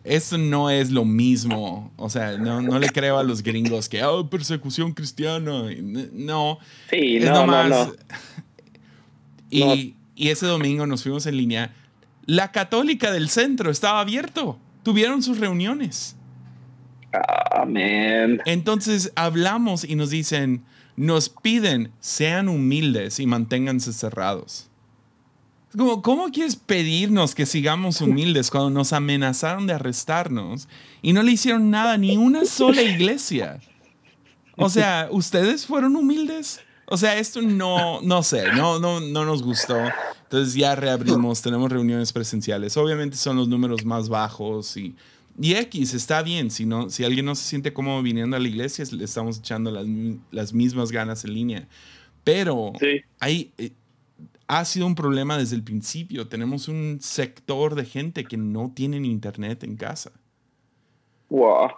eso 0.04 0.38
no 0.38 0.70
es 0.70 0.92
lo 0.92 1.04
mismo. 1.04 1.92
O 1.98 2.12
sea, 2.12 2.38
no, 2.38 2.62
no 2.62 2.78
le 2.78 2.90
creo 2.90 3.18
a 3.18 3.24
los 3.24 3.42
gringos 3.42 3.90
que, 3.90 4.04
oh, 4.04 4.30
persecución 4.30 4.94
cristiana. 4.94 5.64
No. 6.14 6.60
Sí, 6.92 7.18
es 7.18 7.26
no, 7.26 7.32
no, 7.32 7.48
nomás- 7.48 7.70
no. 7.70 7.94
Y, 9.50 9.96
y 10.16 10.30
ese 10.30 10.46
domingo 10.46 10.86
nos 10.86 11.02
fuimos 11.02 11.26
en 11.26 11.38
línea. 11.38 11.74
La 12.28 12.52
católica 12.52 13.12
del 13.12 13.30
centro 13.30 13.72
estaba 13.72 14.00
abierto. 14.02 14.60
Tuvieron 14.84 15.24
sus 15.24 15.40
reuniones. 15.40 16.16
Amén. 17.12 18.42
Entonces 18.46 19.12
hablamos 19.16 19.84
y 19.84 19.96
nos 19.96 20.10
dicen, 20.10 20.64
nos 20.96 21.30
piden, 21.30 21.92
sean 22.00 22.50
humildes 22.50 23.20
y 23.20 23.26
manténganse 23.26 23.94
cerrados. 23.94 24.70
Como, 25.76 26.02
¿Cómo 26.02 26.30
quieres 26.30 26.56
pedirnos 26.56 27.36
que 27.36 27.46
sigamos 27.46 28.02
humildes 28.02 28.50
cuando 28.50 28.72
nos 28.72 28.92
amenazaron 28.92 29.68
de 29.68 29.74
arrestarnos 29.74 30.68
y 31.02 31.14
no 31.14 31.22
le 31.22 31.32
hicieron 31.32 31.70
nada 31.70 31.98
ni 31.98 32.18
una 32.18 32.46
sola 32.46 32.82
iglesia? 32.82 33.60
O 34.58 34.70
sea, 34.70 35.08
¿ustedes 35.12 35.66
fueron 35.66 35.96
humildes? 35.96 36.60
O 36.88 36.98
sea, 36.98 37.18
esto 37.18 37.42
no, 37.42 38.02
no 38.02 38.24
sé, 38.24 38.52
no, 38.54 38.80
no, 38.80 39.00
no 39.00 39.26
nos 39.26 39.44
gustó. 39.44 39.78
Entonces 40.24 40.56
ya 40.56 40.76
reabrimos, 40.76 41.42
tenemos 41.42 41.72
reuniones 41.72 42.12
presenciales. 42.12 42.76
Obviamente 42.76 43.16
son 43.16 43.38
los 43.38 43.48
números 43.48 43.86
más 43.86 44.10
bajos 44.10 44.76
y, 44.76 44.96
y 45.42 45.54
X 45.54 45.94
está 45.94 46.22
bien. 46.22 46.52
Si, 46.52 46.66
no, 46.66 46.90
si 46.90 47.04
alguien 47.04 47.26
no 47.26 47.36
se 47.36 47.44
siente 47.44 47.72
cómodo 47.74 48.02
viniendo 48.04 48.36
a 48.36 48.40
la 48.40 48.48
iglesia, 48.48 48.84
le 48.92 49.06
estamos 49.06 49.40
echando 49.40 49.72
las, 49.72 49.86
las 50.32 50.54
mismas 50.54 50.92
ganas 50.92 51.24
en 51.26 51.34
línea. 51.34 51.68
Pero 52.24 52.74
Sí. 52.80 53.02
hay, 53.20 53.52
eh, 53.58 53.72
ha 54.48 54.66
sido 54.66 54.86
un 54.86 54.96
problema 54.96 55.38
desde 55.38 55.56
el 55.56 55.64
principio. 55.64 56.28
Tenemos 56.28 56.68
un 56.68 56.98
sector 57.02 57.76
de 57.76 57.86
gente 57.86 58.24
que 58.26 58.36
no 58.38 58.72
tienen 58.76 59.06
internet 59.06 59.64
en 59.64 59.76
casa. 59.78 60.12
Wow. 61.30 61.70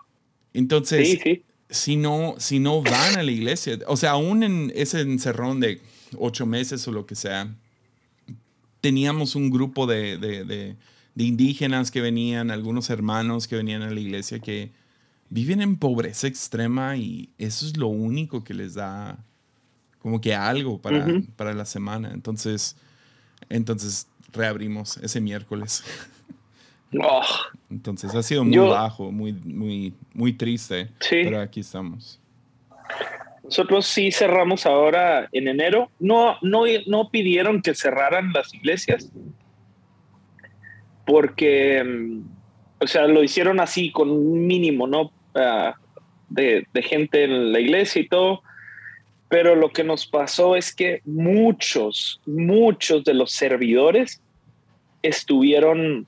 Entonces, 0.53 1.07
Sí, 1.09 1.19
sí. 1.23 1.43
si 1.69 1.95
no, 1.97 2.35
si 2.37 2.59
no 2.59 2.81
van 2.81 3.17
a 3.17 3.23
la 3.23 3.31
iglesia, 3.31 3.77
o 3.87 3.95
sea, 3.97 4.11
aún 4.11 4.43
en 4.43 4.71
ese 4.75 5.01
encerrón 5.01 5.59
de 5.59 5.81
ocho 6.17 6.45
meses 6.45 6.87
o 6.87 6.91
lo 6.91 7.05
que 7.05 7.15
sea, 7.15 7.53
teníamos 8.81 9.35
un 9.35 9.49
grupo 9.49 9.85
de, 9.85 10.17
de- 10.17 10.43
de- 10.45 10.75
de 11.15 11.23
indígenas 11.25 11.91
que 11.91 12.01
venían, 12.01 12.51
algunos 12.51 12.89
hermanos 12.89 13.47
que 13.47 13.55
venían 13.57 13.81
a 13.81 13.89
la 13.91 13.99
iglesia 13.99 14.39
que 14.39 14.71
viven 15.29 15.61
en 15.61 15.77
pobreza 15.77 16.27
extrema 16.27 16.95
y 16.97 17.29
eso 17.37 17.65
es 17.65 17.77
lo 17.77 17.87
único 17.87 18.43
que 18.43 18.53
les 18.53 18.73
da 18.75 19.17
como 19.99 20.19
que 20.21 20.33
algo 20.35 20.81
para, 20.81 21.05
para 21.35 21.53
la 21.53 21.65
semana. 21.65 22.11
Entonces, 22.13 22.75
entonces 23.49 24.07
reabrimos 24.33 24.97
ese 24.97 25.19
miércoles. 25.21 25.83
Oh, 27.01 27.21
Entonces 27.69 28.13
ha 28.15 28.21
sido 28.21 28.43
muy 28.43 28.53
Yo- 28.53 28.67
bajo, 28.67 29.13
muy, 29.13 29.31
muy, 29.31 29.93
muy 30.13 30.33
triste, 30.33 30.89
Sí. 30.99 31.21
pero 31.23 31.39
aquí 31.39 31.61
estamos. 31.61 32.19
nosotros 33.45 33.85
sí 33.85 34.11
cerramos 34.11 34.65
ahora 34.65 35.29
en 35.31 35.47
enero. 35.47 35.89
No, 36.01 36.35
no, 36.41 36.63
no 36.87 37.09
pidieron 37.09 37.61
que 37.61 37.75
cerraran 37.75 38.33
las 38.33 38.53
iglesias 38.53 39.09
porque, 41.11 41.83
mm, 41.83 42.21
o 42.79 42.87
sea, 42.87 43.05
lo 43.05 43.21
hicieron 43.21 43.59
así 43.59 43.91
con 43.91 44.09
un 44.09 44.47
mínimo, 44.47 44.87
¿no? 44.87 45.11
Ah, 45.35 45.75
de, 46.29 46.65
de 46.73 46.81
gente 46.81 47.25
en 47.25 47.51
la 47.51 47.59
iglesia 47.59 48.01
y 48.01 48.07
todo. 48.07 48.43
Pero 49.27 49.55
lo 49.55 49.71
que 49.71 49.83
nos 49.83 50.07
pasó 50.07 50.55
es 50.55 50.73
que 50.73 51.01
muchos, 51.03 52.21
muchos 52.25 53.03
de 53.03 53.13
los 53.13 53.33
servidores 53.33 54.21
estuvieron 55.01 56.07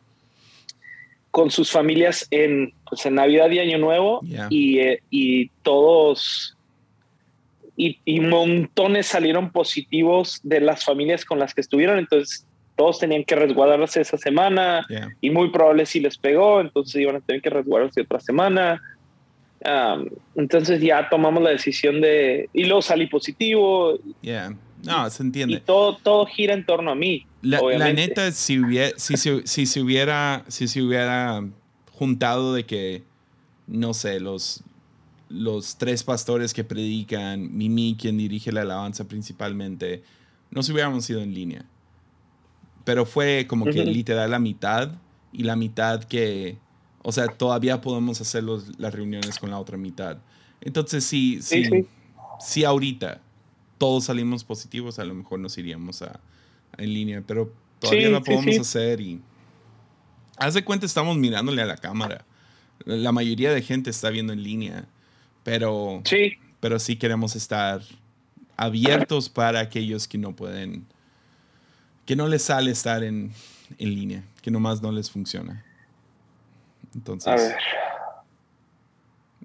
con 1.31 1.51
sus 1.51 1.69
familias 1.69 2.25
en, 2.31 2.73
pues, 2.87 3.05
en 3.05 3.15
Navidad 3.15 3.49
y 3.51 3.59
Año 3.59 3.79
Nuevo 3.79 4.21
Yeah. 4.21 4.47
y, 4.49 4.79
eh, 4.79 5.03
y 5.09 5.49
todos 5.63 6.55
y, 7.75 7.99
y 8.05 8.21
montones 8.21 9.07
salieron 9.07 9.51
positivos 9.51 10.39
de 10.43 10.61
las 10.61 10.85
familias 10.85 11.25
con 11.25 11.39
las 11.39 11.53
que 11.53 11.59
estuvieron, 11.61 11.97
entonces 11.97 12.45
todos 12.75 12.99
tenían 12.99 13.23
que 13.23 13.35
resguardarse 13.35 14.01
esa 14.01 14.17
semana 14.17 14.85
Yeah. 14.89 15.09
y 15.21 15.29
muy 15.29 15.49
probable 15.51 15.85
si 15.85 15.99
les 15.99 16.17
pegó, 16.17 16.59
entonces 16.61 16.95
iban 17.01 17.15
a 17.17 17.19
tener 17.21 17.41
que 17.41 17.49
resguardarse 17.49 18.01
otra 18.01 18.19
semana. 18.19 18.81
Am, 19.65 20.09
entonces 20.35 20.81
ya 20.81 21.07
tomamos 21.09 21.41
la 21.41 21.51
decisión 21.51 22.01
de, 22.01 22.49
y 22.53 22.65
luego 22.65 22.81
salí 22.81 23.07
positivo 23.07 23.97
Yeah. 24.21 24.55
No, 24.83 25.09
se 25.09 25.23
y 25.23 25.25
entiende. 25.27 25.59
todo, 25.61 25.95
todo 25.95 26.25
gira 26.25 26.53
en 26.53 26.65
torno 26.65 26.91
a 26.91 26.95
mí. 26.95 27.25
La, 27.41 27.61
neta, 27.93 28.31
si, 28.31 28.59
hubiera, 28.59 28.91
si, 28.97 29.15
se- 29.15 29.47
si 29.47 29.65
se 29.65 29.81
hubiera, 29.81 30.43
si 30.49 30.67
se 30.67 30.81
hubiera 30.81 31.41
juntado 31.91 32.53
de 32.53 32.65
que, 32.65 33.03
no 33.67 33.93
sé, 33.93 34.19
los, 34.19 34.61
los 35.29 35.77
tres 35.77 36.03
pastores 36.03 36.53
que 36.53 36.65
predican, 36.65 37.55
Mimi, 37.55 37.95
quien 37.97 38.17
dirige 38.17 38.51
la 38.51 38.61
alabanza 38.63 39.07
principalmente, 39.07 40.03
nos 40.51 40.69
hubiéramos 40.69 41.09
ido 41.09 41.21
en 41.21 41.33
línea. 41.33 41.63
Pero 42.83 43.05
fue 43.05 43.45
como 43.47 43.65
que 43.65 43.81
Ujú. 43.81 43.89
literal 43.91 44.31
la 44.31 44.39
mitad 44.39 44.91
y 45.31 45.43
la 45.43 45.55
mitad 45.55 46.03
que, 46.03 46.57
o 47.01 47.11
sea, 47.11 47.27
todavía 47.27 47.81
podemos 47.81 48.19
hacer 48.21 48.43
los- 48.43 48.77
las 48.79 48.93
reuniones 48.93 49.39
con 49.39 49.49
la 49.51 49.59
otra 49.59 49.77
mitad. 49.77 50.17
Entonces, 50.61 51.03
sí, 51.03 51.39
sí, 51.41 51.65
Sí, 51.65 51.85
sí. 52.39 52.63
ahorita 52.65 53.21
todos 53.77 54.05
salimos 54.05 54.43
positivos, 54.43 54.99
a 54.99 55.05
lo 55.05 55.13
mejor 55.13 55.39
nos 55.39 55.57
iríamos 55.57 56.01
a, 56.01 56.19
en 56.77 56.93
línea, 56.93 57.23
pero 57.25 57.53
todavía 57.79 58.07
Sí, 58.07 58.11
lo 58.13 58.23
podemos 58.23 58.59
hacer 58.59 59.01
y 59.01 59.21
Haz 60.37 60.55
de 60.55 60.63
cuenta, 60.63 60.85
estamos 60.85 61.15
mirándole 61.15 61.61
a 61.61 61.65
la 61.65 61.77
cámara. 61.77 62.25
La 62.85 63.11
mayoría 63.11 63.53
de 63.53 63.61
gente 63.61 63.91
está 63.91 64.09
viendo 64.09 64.33
en 64.33 64.41
línea, 64.43 64.87
pero 65.43 66.01
Sí, 66.05 66.33
pero 66.59 66.79
sí 66.79 66.95
queremos 66.95 67.35
estar 67.35 67.81
abiertos 68.57 69.29
para 69.29 69.59
aquellos 69.59 70.07
que 70.07 70.17
no 70.17 70.35
pueden, 70.35 70.85
que 72.05 72.15
no 72.15 72.27
les 72.27 72.41
sale 72.43 72.71
estar 72.71 73.03
en, 73.03 73.31
en 73.77 73.89
línea, 73.95 74.23
que 74.41 74.51
nomás 74.51 74.81
no 74.81 74.91
les 74.91 75.09
funciona. 75.11 75.63
Entonces, 76.95 77.27
a 77.27 77.35
ver. 77.35 77.55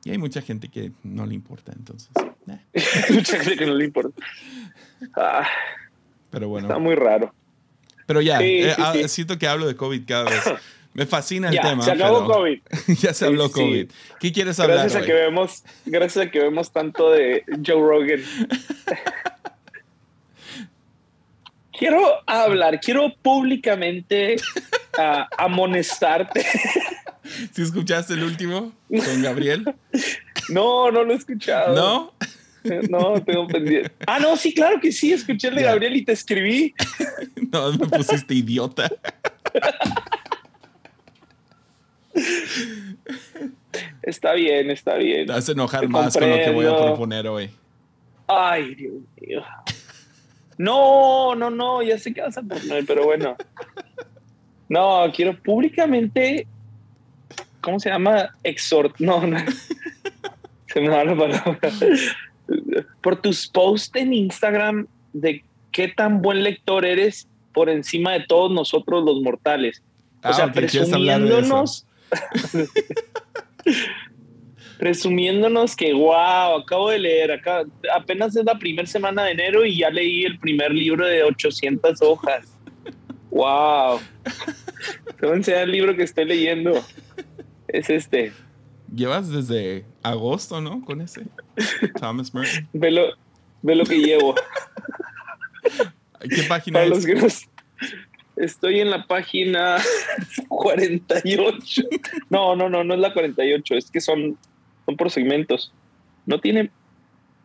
y 0.05 0.11
hay 0.11 0.19
mucha 0.19 0.43
gente 0.43 0.69
que 0.69 0.93
no 1.03 1.25
le 1.27 1.35
importa, 1.35 1.73
entonces. 1.75 2.09
eh. 2.49 2.59
Mucha 3.11 3.39
gente 3.39 3.57
que 3.57 3.67
no 3.67 3.75
le 3.75 3.85
importa. 3.87 4.23
Ah, 5.17 5.47
Pero 6.31 6.49
bueno, 6.49 6.69
está 6.69 6.79
muy 6.79 6.95
raro. 6.95 7.33
pero 8.07 8.21
ya, 8.21 8.39
Sí, 8.39 8.45
eh, 8.63 8.73
sí, 8.77 8.83
ah, 8.85 8.93
sí. 8.95 9.09
siento 9.09 9.39
que 9.39 9.47
hablo 9.47 9.67
de 9.67 9.77
COVID 9.77 10.03
cada 10.07 10.25
vez. 10.25 10.43
Me 10.95 11.07
fascina 11.07 11.49
el 11.49 11.55
Ya, 11.55 11.63
tema. 11.63 11.83
se 11.85 11.93
acabó 11.93 12.27
pero 12.27 12.39
COVID. 12.41 12.61
ya 13.01 13.15
se 13.15 13.27
habló. 13.27 13.51
COVID. 13.53 13.91
¿Qué 14.19 14.33
quieres 14.33 14.59
hablar 14.59 14.79
Gracias 14.79 14.97
a 14.97 15.01
hoy? 15.01 15.07
que 15.07 15.13
vemos, 15.13 15.63
gracias 15.87 16.27
a 16.27 16.31
que 16.31 16.41
vemos 16.41 16.73
tanto 16.73 17.11
de 17.13 17.45
Joe 17.65 17.77
Rogan. 17.81 18.21
quiero 21.79 22.03
hablar, 22.27 22.81
quiero 22.81 23.15
públicamente 23.23 24.37
ah, 24.99 25.29
amonestarte. 25.39 26.45
¿Sí 27.53 27.63
escuchaste 27.63 28.15
el 28.15 28.25
último 28.25 28.73
con 28.89 29.23
Gabriel? 29.23 29.75
No, 30.49 30.91
no 30.91 31.05
lo 31.05 31.13
he 31.13 31.17
escuchado. 31.17 31.75
¿No? 31.75 32.13
No, 32.91 33.23
tengo 33.23 33.47
pendiente. 33.47 33.93
Ah, 34.07 34.19
no, 34.19 34.37
sí, 34.37 34.53
claro 34.53 34.81
que 34.81 34.93
sí, 34.93 35.13
escuché 35.13 35.49
el 35.49 35.55
de. 35.55 35.63
Gabriel 35.63 35.97
y 35.97 36.05
te 36.05 36.13
escribí. 36.13 36.75
No, 37.51 37.73
me 37.73 37.87
pusiste 37.87 38.35
idiota. 38.35 38.91
Está 44.03 44.35
bien, 44.35 44.71
está 44.71 44.97
bien. 44.97 45.27
Te 45.27 45.33
vas 45.33 45.49
a 45.49 45.53
enojar 45.53 45.81
Te 45.81 45.89
más 45.89 46.15
con 46.15 46.29
lo 46.29 46.37
que 46.37 46.51
voy 46.51 46.67
a 46.67 46.77
proponer 46.77 47.27
hoy. 47.27 47.49
Ay, 48.27 48.75
Dios 48.75 48.95
mío. 49.19 49.43
No, 50.59 51.35
no, 51.35 51.51
no, 51.51 51.83
ya 51.83 51.99
sé 51.99 52.13
que 52.13 52.21
vas 52.21 52.37
a 52.37 52.43
poner, 52.43 52.85
pero 52.87 53.05
bueno. 53.05 53.37
No, 54.69 55.05
quiero 55.15 55.37
públicamente. 55.43 56.47
¿Cómo 57.61 57.79
se 57.81 57.91
llama? 57.91 58.35
Exhort. 58.43 58.99
No, 58.99 59.27
no. 59.27 59.39
Se 60.67 60.81
me 60.81 60.89
va 60.89 61.05
la 61.05 61.17
palabra. 61.17 61.59
Por 63.01 63.21
tus 63.23 63.49
posts 63.49 63.97
en 63.97 64.13
Instagram 64.13 64.87
de 65.13 65.45
qué 65.71 65.89
tan 65.89 66.21
buen 66.23 66.43
lector 66.43 66.85
eres 66.85 67.29
por 67.53 67.69
encima 67.71 68.13
de 68.13 68.21
todos 68.27 68.51
nosotros 68.53 69.05
los 69.05 69.21
mortales. 69.23 69.83
O 70.23 70.29
Ah, 70.29 70.33
sea, 70.33 70.47
ok, 70.47 70.53
¿quieres 70.53 70.93
hablar 70.93 71.21
de 71.21 71.27
presumiéndonos. 71.29 71.87
presumiéndonos 74.79 75.75
que, 75.77 75.93
wow, 75.93 76.59
acabo 76.61 76.91
de 76.91 76.99
leer, 77.01 77.33
acá, 77.33 77.65
apenas 77.95 78.37
es 78.37 78.45
la 78.45 78.59
primera 78.59 78.87
semana 78.87 79.25
de 79.25 79.33
enero 79.33 79.65
y 79.65 79.79
ya 79.79 79.91
leí 79.91 80.25
el 80.25 80.39
primer 80.39 80.73
libro 80.73 81.07
de 81.07 81.23
800 81.25 82.01
hojas. 82.03 82.57
Wow. 83.31 84.01
Enseñar 85.23 85.65
el 85.65 85.73
libro 85.73 85.95
que 85.97 86.05
estoy 86.05 86.25
leyendo. 86.25 86.73
Es 87.67 87.91
este. 87.91 88.33
Llevas 88.95 89.31
desde 89.31 89.85
agosto, 90.03 90.61
¿no? 90.61 90.83
Con 90.85 91.01
ese. 91.03 91.23
Thomas 92.01 92.33
Merton. 92.33 92.69
Ve 92.73 92.91
lo, 92.91 93.03
ve 93.63 93.75
lo 93.75 93.85
que 93.85 93.99
llevo. 93.99 94.35
¿Qué 96.21 96.43
página 96.49 96.79
Para 96.81 96.85
es? 96.87 96.91
los 96.91 97.07
que 97.07 97.15
nos- 97.15 97.49
Estoy 98.37 98.79
en 98.81 98.91
la 98.91 99.05
página 99.07 99.79
48. 100.49 101.83
No, 102.31 102.55
no, 102.55 102.69
no, 102.69 102.85
no 102.85 102.95
es 102.95 103.01
la 103.01 103.13
48. 103.13 103.75
Es 103.75 103.91
que 103.91 104.01
son, 104.01 104.39
son 104.89 104.97
por 104.97 105.11
segmentos. 105.11 105.71
No 106.25 106.41
tiene, 106.41 106.71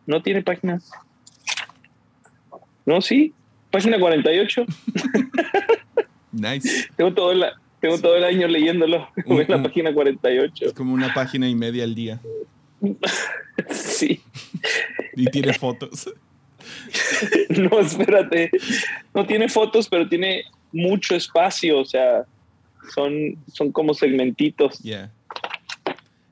no 0.06 0.22
tiene 0.22 0.40
páginas. 0.40 0.90
No, 2.86 3.02
sí. 3.02 3.34
Página 3.70 4.00
48. 4.00 4.64
Nice. 6.32 6.88
Tengo 6.96 7.14
todo 7.14 7.30
el, 7.30 7.44
tengo 7.78 7.96
todo 8.00 8.16
el 8.16 8.24
año 8.24 8.48
leyéndolo. 8.48 9.08
Voy 9.26 9.44
en 9.48 9.50
la 9.50 9.62
página 9.62 9.92
48. 9.92 10.66
Es 10.66 10.72
como 10.72 10.94
una 10.94 11.14
página 11.14 11.48
y 11.48 11.54
media 11.54 11.84
al 11.84 11.94
día. 11.94 12.20
Sí. 13.70 14.20
Y 15.14 15.26
tiene 15.26 15.52
fotos. 15.52 16.12
No, 17.50 17.78
espérate. 17.78 18.50
No 19.14 19.24
tiene 19.24 19.48
fotos, 19.48 19.88
pero 19.88 20.08
tiene 20.08 20.42
mucho 20.72 21.14
espacio. 21.14 21.78
O 21.78 21.84
sea, 21.84 22.24
son, 22.92 23.38
son 23.52 23.70
como 23.70 23.94
segmentitos. 23.94 24.80
Yeah. 24.80 25.12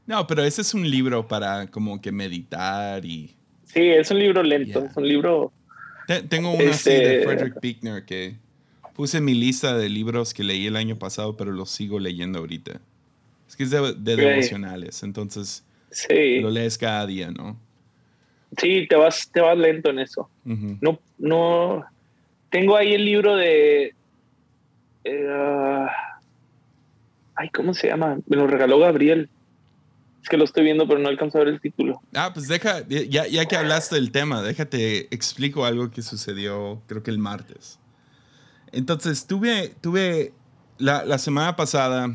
No, 0.06 0.26
pero 0.26 0.42
ese 0.44 0.62
es 0.62 0.74
un 0.74 0.88
libro 0.90 1.26
para 1.28 1.66
como 1.68 2.00
que 2.00 2.10
meditar 2.12 3.04
y... 3.04 3.34
Sí, 3.64 3.80
es 3.88 4.10
un 4.10 4.18
libro 4.18 4.42
lento. 4.42 4.80
Yeah. 4.80 4.90
Es 4.90 4.96
un 4.96 5.08
libro. 5.08 5.52
Te- 6.06 6.22
tengo 6.22 6.52
una 6.52 6.70
así 6.70 6.90
de 6.90 6.96
Este- 7.20 7.24
Frederick 7.26 7.54
Buechner 7.62 8.04
que 8.04 8.36
puse 8.94 9.18
en 9.18 9.24
mi 9.24 9.34
lista 9.34 9.76
de 9.76 9.88
libros 9.88 10.34
que 10.34 10.44
leí 10.44 10.66
el 10.66 10.76
año 10.76 10.96
pasado, 10.98 11.36
pero 11.36 11.52
los 11.52 11.70
sigo 11.70 11.98
leyendo 11.98 12.40
ahorita. 12.40 12.80
Es 13.48 13.56
que 13.56 13.62
es 13.62 13.70
de, 13.70 13.94
de 13.94 14.16
devocionales, 14.16 15.02
entonces 15.02 15.64
Sí. 15.90 16.40
lo 16.40 16.50
lees 16.50 16.76
cada 16.78 17.06
día, 17.06 17.30
¿no? 17.30 17.56
Sí, 18.58 18.86
te 18.88 18.96
vas, 18.96 19.30
te 19.32 19.40
vas 19.40 19.56
lento 19.56 19.90
en 19.90 19.98
eso. 20.00 20.28
No, 20.44 20.98
no. 21.18 21.84
Tengo 22.50 22.76
ahí 22.76 22.92
el 22.92 23.04
libro 23.04 23.34
de. 23.36 23.94
eh, 25.04 25.86
ay, 27.34 27.48
¿cómo 27.50 27.72
se 27.74 27.88
llama? 27.88 28.18
Me 28.26 28.36
lo 28.36 28.46
regaló 28.46 28.78
Gabriel. 28.78 29.28
Es 30.22 30.28
que 30.28 30.36
lo 30.36 30.44
estoy 30.44 30.62
viendo, 30.64 30.86
pero 30.86 31.00
no 31.00 31.08
alcanzo 31.08 31.38
a 31.38 31.44
ver 31.44 31.54
el 31.54 31.60
título. 31.60 32.00
Ah, 32.14 32.30
pues 32.32 32.46
deja, 32.46 32.86
ya, 32.88 33.26
ya 33.26 33.46
que 33.46 33.56
hablaste 33.56 33.96
del 33.96 34.12
tema, 34.12 34.40
déjate 34.42 35.12
explico 35.14 35.64
algo 35.64 35.90
que 35.90 36.00
sucedió, 36.02 36.80
creo 36.86 37.02
que 37.02 37.10
el 37.10 37.18
martes. 37.18 37.78
Entonces, 38.70 39.26
tuve, 39.26 39.74
tuve, 39.80 40.32
la, 40.78 41.04
la 41.04 41.18
semana 41.18 41.56
pasada 41.56 42.08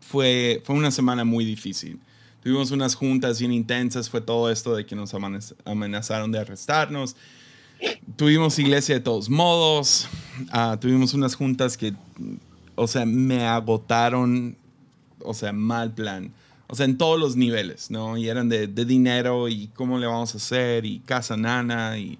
fue, 0.00 0.62
fue 0.64 0.74
una 0.76 0.90
semana 0.90 1.24
muy 1.24 1.44
difícil. 1.44 2.00
Tuvimos 2.42 2.70
unas 2.72 2.94
juntas 2.94 3.38
bien 3.38 3.52
intensas, 3.52 4.10
fue 4.10 4.20
todo 4.20 4.50
esto 4.50 4.74
de 4.74 4.84
que 4.84 4.96
nos 4.96 5.14
amenaz- 5.14 5.54
amenazaron 5.64 6.32
de 6.32 6.40
arrestarnos. 6.40 7.16
Tuvimos 8.16 8.58
iglesia 8.58 8.94
de 8.96 9.00
todos 9.00 9.28
modos, 9.28 10.08
ah, 10.50 10.76
tuvimos 10.80 11.14
unas 11.14 11.34
juntas 11.34 11.76
que, 11.76 11.92
o 12.74 12.86
sea, 12.86 13.04
me 13.04 13.46
agotaron, 13.46 14.56
o 15.20 15.34
sea, 15.34 15.52
mal 15.52 15.92
plan. 15.92 16.32
O 16.72 16.74
sea, 16.74 16.86
en 16.86 16.96
todos 16.96 17.20
los 17.20 17.36
niveles, 17.36 17.90
¿no? 17.90 18.16
Y 18.16 18.30
eran 18.30 18.48
de, 18.48 18.66
dinero 18.66 19.46
y 19.46 19.68
cómo 19.74 19.98
le 19.98 20.06
vamos 20.06 20.32
a 20.32 20.38
hacer 20.38 20.86
y 20.86 21.00
casa 21.00 21.36
nana 21.36 21.98
y, 21.98 22.18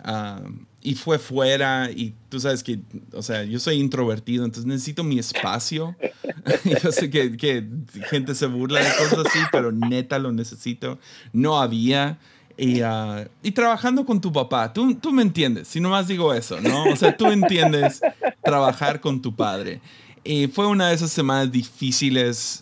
ah, 0.00 0.40
y 0.80 0.96
fue 0.96 1.20
fuera 1.20 1.88
y 1.88 2.12
tú 2.28 2.40
sabes 2.40 2.64
que, 2.64 2.80
o 3.12 3.22
sea, 3.22 3.44
yo 3.44 3.60
soy 3.60 3.76
introvertido, 3.76 4.44
entonces 4.44 4.66
necesito 4.66 5.04
mi 5.04 5.20
espacio. 5.20 5.94
yo 6.64 6.90
sé 6.90 7.10
que, 7.10 7.36
que 7.36 7.64
gente 8.10 8.34
se 8.34 8.46
burla 8.46 8.80
de 8.80 8.90
cosas 8.98 9.26
así, 9.26 9.38
pero 9.52 9.70
neta 9.70 10.18
lo 10.18 10.32
necesito. 10.32 10.98
No 11.32 11.62
había. 11.62 12.18
Y, 12.56 12.80
ah, 12.80 13.28
y 13.40 13.52
trabajando 13.52 14.04
con 14.04 14.20
tu 14.20 14.32
papá, 14.32 14.72
tú, 14.72 14.96
tú 14.96 15.12
me 15.12 15.22
entiendes, 15.22 15.68
si 15.68 15.78
nomás 15.78 16.08
digo 16.08 16.34
eso, 16.34 16.60
¿no? 16.60 16.86
O 16.86 16.96
sea, 16.96 17.16
tú 17.16 17.26
entiendes 17.26 18.00
trabajar 18.42 19.00
con 19.00 19.22
tu 19.22 19.32
padre. 19.32 19.80
Y 20.24 20.48
fue 20.48 20.66
una 20.66 20.88
de 20.88 20.96
esas 20.96 21.12
semanas 21.12 21.52
difíciles 21.52 22.61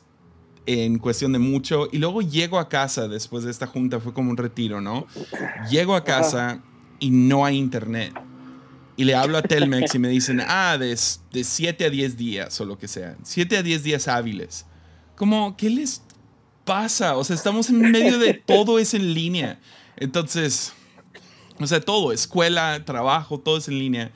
en 0.72 0.98
cuestión 0.98 1.32
de 1.32 1.38
mucho. 1.40 1.88
Y 1.90 1.98
luego 1.98 2.22
llego 2.22 2.58
a 2.58 2.68
casa 2.68 3.08
después 3.08 3.42
de 3.44 3.50
esta 3.50 3.66
junta, 3.66 3.98
fue 3.98 4.12
como 4.12 4.30
un 4.30 4.36
retiro, 4.36 4.80
¿no? 4.80 5.06
Llego 5.68 5.96
a 5.96 6.04
casa 6.04 6.62
y 7.00 7.10
no 7.10 7.44
hay 7.44 7.56
internet. 7.56 8.14
Y 8.96 9.04
le 9.04 9.14
hablo 9.14 9.38
a 9.38 9.42
Telmex 9.42 9.94
y 9.94 9.98
me 9.98 10.08
dicen, 10.08 10.40
ah, 10.46 10.76
de, 10.78 10.96
de 11.32 11.44
7 11.44 11.84
a 11.84 11.90
10 11.90 12.16
días 12.16 12.60
o 12.60 12.64
lo 12.64 12.78
que 12.78 12.86
sea. 12.86 13.16
7 13.22 13.56
a 13.56 13.62
10 13.62 13.82
días 13.82 14.06
hábiles. 14.06 14.66
Como, 15.16 15.56
¿qué 15.56 15.70
les 15.70 16.02
pasa? 16.64 17.16
O 17.16 17.24
sea, 17.24 17.34
estamos 17.34 17.68
en 17.68 17.90
medio 17.90 18.18
de 18.18 18.34
todo 18.46 18.78
es 18.78 18.94
en 18.94 19.12
línea. 19.12 19.58
Entonces, 19.96 20.72
o 21.58 21.66
sea, 21.66 21.80
todo, 21.80 22.12
escuela, 22.12 22.84
trabajo, 22.84 23.40
todo 23.40 23.56
es 23.56 23.66
en 23.66 23.78
línea. 23.78 24.12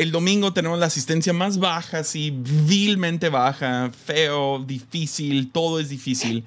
El 0.00 0.12
domingo 0.12 0.54
tenemos 0.54 0.78
la 0.78 0.86
asistencia 0.86 1.34
más 1.34 1.58
baja, 1.58 1.98
así, 1.98 2.30
vilmente 2.34 3.28
baja, 3.28 3.90
feo, 3.90 4.58
difícil, 4.66 5.50
todo 5.52 5.78
es 5.78 5.90
difícil. 5.90 6.42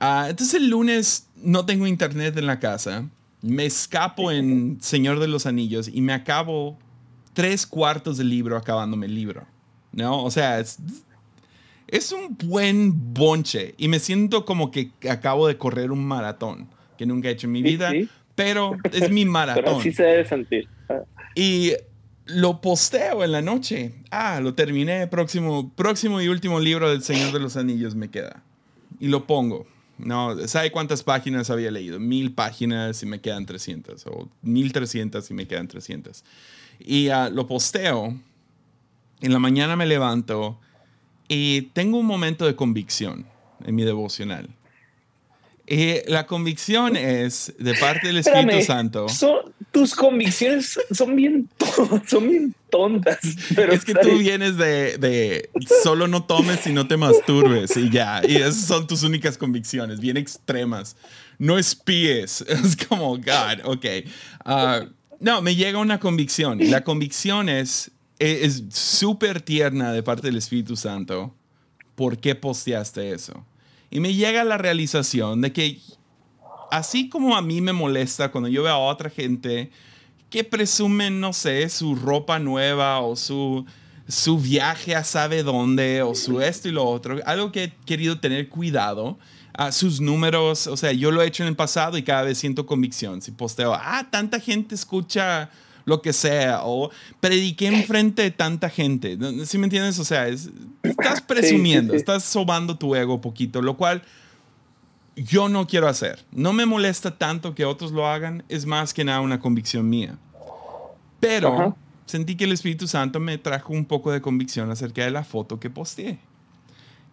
Ah, 0.00 0.28
entonces 0.30 0.54
el 0.54 0.70
lunes 0.70 1.28
no 1.36 1.66
tengo 1.66 1.86
internet 1.86 2.34
en 2.38 2.46
la 2.46 2.58
casa, 2.60 3.06
me 3.42 3.66
escapo 3.66 4.32
en 4.32 4.78
Señor 4.80 5.20
de 5.20 5.28
los 5.28 5.44
Anillos 5.44 5.90
y 5.92 6.00
me 6.00 6.14
acabo 6.14 6.78
tres 7.34 7.66
cuartos 7.66 8.16
del 8.16 8.30
libro 8.30 8.56
acabándome 8.56 9.04
el 9.04 9.14
libro. 9.14 9.44
¿No? 9.92 10.24
O 10.24 10.30
sea, 10.30 10.58
es, 10.58 10.78
es 11.86 12.10
un 12.10 12.36
buen 12.38 13.12
bonche 13.12 13.74
y 13.76 13.88
me 13.88 13.98
siento 13.98 14.46
como 14.46 14.70
que 14.70 14.90
acabo 15.10 15.46
de 15.46 15.58
correr 15.58 15.92
un 15.92 16.06
maratón 16.06 16.68
que 16.96 17.04
nunca 17.04 17.28
he 17.28 17.32
hecho 17.32 17.48
en 17.48 17.52
mi 17.52 17.58
Sí, 17.60 17.64
vida, 17.64 17.90
sí. 17.90 18.08
pero 18.34 18.78
es 18.92 19.10
mi 19.10 19.20
Pero 19.24 19.30
maratón. 19.30 19.80
así 19.80 19.92
se 19.92 20.04
debe 20.04 20.24
sentir. 20.26 20.66
Y 21.34 21.72
lo 22.26 22.60
posteo 22.60 23.24
en 23.24 23.32
la 23.32 23.42
noche. 23.42 23.92
Ah, 24.10 24.40
lo 24.40 24.54
terminé. 24.54 25.06
Próximo, 25.06 25.72
próximo 25.74 26.20
y 26.20 26.28
último 26.28 26.60
libro 26.60 26.90
del 26.90 27.02
Señor 27.02 27.32
de 27.32 27.40
los 27.40 27.56
Anillos 27.56 27.94
me 27.94 28.10
queda. 28.10 28.42
Y 29.00 29.08
lo 29.08 29.26
pongo. 29.26 29.66
No, 29.98 30.36
¿sabe 30.48 30.72
cuántas 30.72 31.02
páginas 31.02 31.50
había 31.50 31.70
leído? 31.70 32.00
Mil 32.00 32.32
páginas 32.32 33.02
y 33.02 33.06
me 33.06 33.20
quedan 33.20 33.46
300. 33.46 34.06
O 34.06 34.28
mil 34.42 34.72
trescientas 34.72 35.30
y 35.30 35.34
me 35.34 35.46
quedan 35.46 35.68
300. 35.68 36.24
Y 36.80 37.08
ah, 37.08 37.28
lo 37.28 37.46
posteo. 37.46 38.18
En 39.20 39.32
la 39.32 39.38
mañana 39.38 39.76
me 39.76 39.86
levanto 39.86 40.58
y 41.28 41.62
tengo 41.72 41.98
un 41.98 42.06
momento 42.06 42.46
de 42.46 42.56
convicción 42.56 43.26
en 43.64 43.74
mi 43.74 43.84
devocional. 43.84 44.48
Y 45.66 46.06
la 46.10 46.26
convicción 46.26 46.96
es 46.96 47.54
de 47.58 47.74
parte 47.74 48.08
del 48.08 48.18
Espíritu 48.18 48.62
Santo. 48.62 49.06
Tus 49.74 49.94
convicciones 49.94 50.78
son 50.92 51.16
bien, 51.16 51.50
son 52.06 52.30
bien 52.30 52.54
tontas. 52.70 53.18
Pero 53.54 53.72
es 53.72 53.84
que 53.84 53.94
tú 53.94 54.16
vienes 54.18 54.56
de, 54.56 54.96
de, 54.96 55.50
solo 55.82 56.06
no 56.06 56.24
tomes 56.24 56.66
y 56.66 56.72
no 56.72 56.86
te 56.86 56.96
masturbes 56.96 57.76
y 57.76 57.90
ya. 57.90 58.22
Y 58.26 58.36
esas 58.36 58.64
son 58.66 58.86
tus 58.86 59.02
únicas 59.02 59.36
convicciones, 59.36 60.00
bien 60.00 60.16
extremas. 60.16 60.96
No 61.38 61.58
espíes. 61.58 62.42
Es 62.48 62.76
como, 62.76 63.16
God, 63.16 63.64
ok. 63.64 63.84
Ah, 64.44 64.86
no, 65.20 65.42
me 65.42 65.56
llega 65.56 65.78
una 65.78 65.98
convicción. 65.98 66.58
La 66.70 66.84
convicción 66.84 67.48
es 67.48 67.90
es 68.20 68.62
súper 68.70 69.40
tierna 69.40 69.92
de 69.92 70.02
parte 70.02 70.28
del 70.28 70.36
Espíritu 70.36 70.76
Santo. 70.76 71.34
¿Por 71.96 72.18
qué 72.18 72.34
posteaste 72.34 73.12
eso? 73.12 73.44
Y 73.90 74.00
me 74.00 74.14
llega 74.14 74.44
la 74.44 74.56
realización 74.56 75.40
de 75.40 75.52
que 75.52 75.80
así 76.76 77.08
como 77.08 77.36
a 77.36 77.42
mí 77.42 77.60
me 77.60 77.72
molesta 77.72 78.30
cuando 78.30 78.48
yo 78.48 78.64
veo 78.64 78.72
a 78.72 78.78
otra 78.78 79.08
gente 79.08 79.70
que 80.28 80.42
presumen, 80.42 81.20
no 81.20 81.32
sé, 81.32 81.68
su 81.68 81.94
ropa 81.94 82.40
nueva 82.40 82.98
o 83.00 83.14
su, 83.14 83.64
su 84.08 84.38
viaje 84.38 84.96
a 84.96 85.04
sabe 85.04 85.44
dónde 85.44 86.02
o 86.02 86.16
su 86.16 86.40
esto 86.40 86.68
y 86.68 86.72
lo 86.72 86.84
otro, 86.84 87.20
algo 87.26 87.52
que 87.52 87.64
he 87.64 87.72
querido 87.86 88.18
tener 88.18 88.48
cuidado. 88.48 89.18
a 89.56 89.70
sus 89.70 90.00
números, 90.00 90.66
o 90.66 90.76
sea, 90.76 90.90
yo 90.90 91.12
lo 91.12 91.22
he 91.22 91.28
hecho 91.28 91.44
en 91.44 91.48
el 91.50 91.54
pasado 91.54 91.96
y 91.96 92.02
cada 92.02 92.22
vez 92.22 92.38
siento 92.38 92.66
convicción. 92.66 93.22
Si 93.22 93.30
posteo, 93.30 93.72
ah, 93.72 94.04
tanta 94.10 94.40
gente 94.40 94.74
escucha 94.74 95.48
lo 95.84 96.02
que 96.02 96.12
sea, 96.12 96.62
o 96.64 96.90
prediqué 97.20 97.68
enfrente 97.68 98.22
de 98.22 98.32
tanta 98.32 98.68
gente. 98.68 99.16
¿Sí 99.46 99.58
me 99.58 99.66
entiendes? 99.66 100.00
O 100.00 100.04
sea, 100.04 100.26
estás 100.26 101.20
presumiendo, 101.20 101.94
estás 101.94 102.24
sobando 102.24 102.76
tu 102.76 102.96
ego 102.96 103.20
poquito, 103.20 103.62
lo 103.62 103.76
cual 103.76 104.02
yo 105.16 105.48
no 105.48 105.66
quiero 105.66 105.88
hacer. 105.88 106.24
No 106.32 106.52
me 106.52 106.66
molesta 106.66 107.16
tanto 107.16 107.54
que 107.54 107.64
otros 107.64 107.92
lo 107.92 108.06
hagan, 108.06 108.44
es 108.48 108.66
más 108.66 108.94
que 108.94 109.04
nada 109.04 109.20
una 109.20 109.40
convicción 109.40 109.88
mía. 109.88 110.18
Pero 111.20 111.76
sentí 112.06 112.36
que 112.36 112.44
el 112.44 112.52
Espíritu 112.52 112.86
Santo 112.86 113.20
me 113.20 113.38
trajo 113.38 113.72
un 113.72 113.84
poco 113.84 114.10
de 114.12 114.20
convicción 114.20 114.70
acerca 114.70 115.04
de 115.04 115.10
la 115.10 115.24
foto 115.24 115.58
que 115.58 115.70
posteé. 115.70 116.18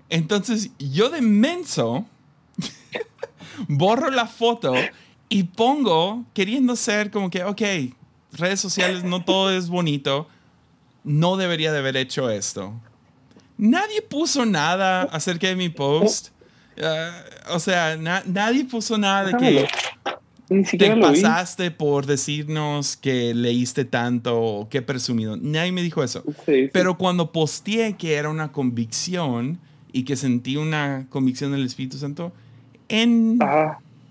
Entonces, 0.10 0.72
yo 0.78 1.10
de 1.10 1.22
menso 1.22 2.06
borro 3.68 4.10
la 4.10 4.28
foto 4.28 4.74
y 5.30 5.44
pongo, 5.44 6.26
queriendo 6.34 6.76
ser 6.76 7.10
como 7.12 7.30
que, 7.30 7.44
ok, 7.44 7.62
redes 8.34 8.60
sociales 8.60 9.04
no 9.04 9.24
todo 9.24 9.52
es 9.52 9.70
bonito. 9.70 10.28
No 11.04 11.38
debería 11.38 11.72
de 11.72 11.80
haber 11.80 11.98
hecho 11.98 12.30
esto. 12.30 12.74
Nadie 13.58 14.02
puso 14.02 14.46
nada 14.46 15.04
acerca 15.04 15.48
de 15.48 15.56
mi 15.56 15.70
post. 15.70 16.30
Eh, 16.82 17.10
o 17.50 17.60
sea, 17.60 17.96
nadie 17.98 18.66
puso 18.66 18.98
nada 18.98 19.26
de 19.26 19.38
que 19.38 19.68
te 20.78 20.98
pasaste 20.98 21.70
por 21.70 22.08
decirnos 22.08 22.98
que 22.98 23.34
leíste 23.36 23.86
tanto 23.86 24.42
o 24.42 24.70
que 24.70 24.82
presumido. 24.82 25.38
Nadie 25.38 25.72
me 25.72 25.84
dijo 25.84 26.04
eso. 26.04 26.24
Pero 26.74 26.98
cuando 26.98 27.32
posteé 27.32 27.96
que 27.98 28.16
era 28.16 28.30
una 28.30 28.52
convicción 28.52 29.60
y 29.94 30.04
que 30.04 30.16
sentí 30.16 30.58
una 30.58 31.06
convicción 31.10 31.52
del 31.52 31.66
Espíritu 31.66 31.98
Santo, 31.98 32.34
en 32.90 33.38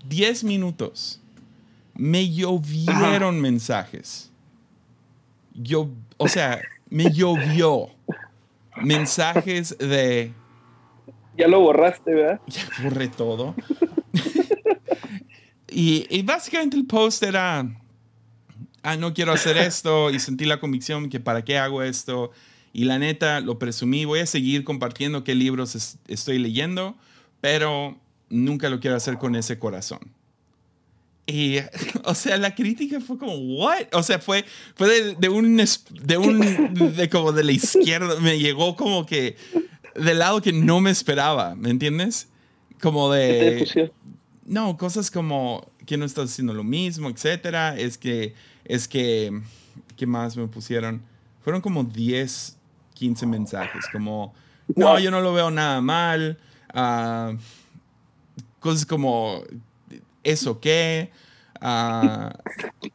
10 0.07 0.43
minutos 0.45 1.21
me 1.93 2.29
llovieron 2.29 3.41
mensajes. 3.41 4.31
Yo, 5.53 5.89
o 6.17 6.27
sea, 6.29 6.61
me 6.89 7.11
llovió 7.11 7.89
mensajes 8.81 9.77
de... 9.77 10.31
Ya 11.41 11.47
lo 11.47 11.59
borraste, 11.59 12.13
¿verdad? 12.13 12.39
Ya 12.47 12.69
borré 12.83 13.07
todo. 13.07 13.55
y, 15.67 16.05
y, 16.07 16.21
básicamente 16.21 16.77
el 16.77 16.85
post 16.85 17.23
era, 17.23 17.65
ah, 18.83 18.95
no 18.95 19.15
quiero 19.15 19.33
hacer 19.33 19.57
esto 19.57 20.11
y 20.11 20.19
sentí 20.19 20.45
la 20.45 20.59
convicción 20.59 21.09
que 21.09 21.19
para 21.19 21.43
qué 21.43 21.57
hago 21.57 21.81
esto. 21.81 22.29
Y 22.73 22.83
la 22.83 22.99
neta, 22.99 23.39
lo 23.39 23.57
presumí, 23.57 24.05
voy 24.05 24.19
a 24.19 24.27
seguir 24.27 24.63
compartiendo 24.63 25.23
qué 25.23 25.33
libros 25.33 25.97
estoy 26.07 26.37
leyendo, 26.37 26.95
pero 27.41 27.97
nunca 28.29 28.69
lo 28.69 28.79
quiero 28.79 28.95
hacer 28.95 29.17
con 29.17 29.35
ese 29.35 29.57
corazón. 29.57 30.11
Y, 31.25 31.57
o 32.03 32.13
sea, 32.13 32.37
la 32.37 32.53
crítica 32.53 33.01
fue 33.01 33.17
como, 33.17 33.33
¿what? 33.33 33.87
O 33.93 34.03
sea, 34.03 34.19
fue, 34.19 34.45
fue 34.75 35.15
de, 35.15 35.29
un, 35.29 35.57
de 35.57 36.17
un, 36.19 36.93
de 36.95 37.09
como 37.09 37.31
de 37.31 37.43
la 37.43 37.51
izquierda, 37.51 38.19
me 38.19 38.37
llegó 38.37 38.75
como 38.75 39.07
que 39.07 39.37
del 39.95 40.19
lado 40.19 40.41
que 40.41 40.53
no 40.53 40.79
me 40.81 40.91
esperaba, 40.91 41.55
¿me 41.55 41.69
entiendes? 41.69 42.29
Como 42.81 43.11
de... 43.11 43.91
No, 44.45 44.75
cosas 44.75 45.11
como 45.11 45.71
que 45.85 45.97
no 45.97 46.05
estás 46.05 46.31
haciendo 46.31 46.53
lo 46.53 46.63
mismo, 46.63 47.09
etcétera. 47.09 47.77
Es 47.77 47.97
que, 47.97 48.33
es 48.65 48.87
que, 48.87 49.41
¿qué 49.95 50.05
más 50.05 50.35
me 50.35 50.47
pusieron? 50.47 51.01
Fueron 51.41 51.61
como 51.61 51.83
10, 51.83 52.57
15 52.93 53.25
mensajes, 53.27 53.85
como, 53.91 54.33
no, 54.75 54.99
yo 54.99 55.11
no 55.11 55.21
lo 55.21 55.33
veo 55.33 55.51
nada 55.51 55.79
mal. 55.79 56.37
Uh, 56.73 57.37
cosas 58.59 58.85
como 58.85 59.43
¿eso 60.23 60.59
qué? 60.59 61.11
Uh, 61.61 62.29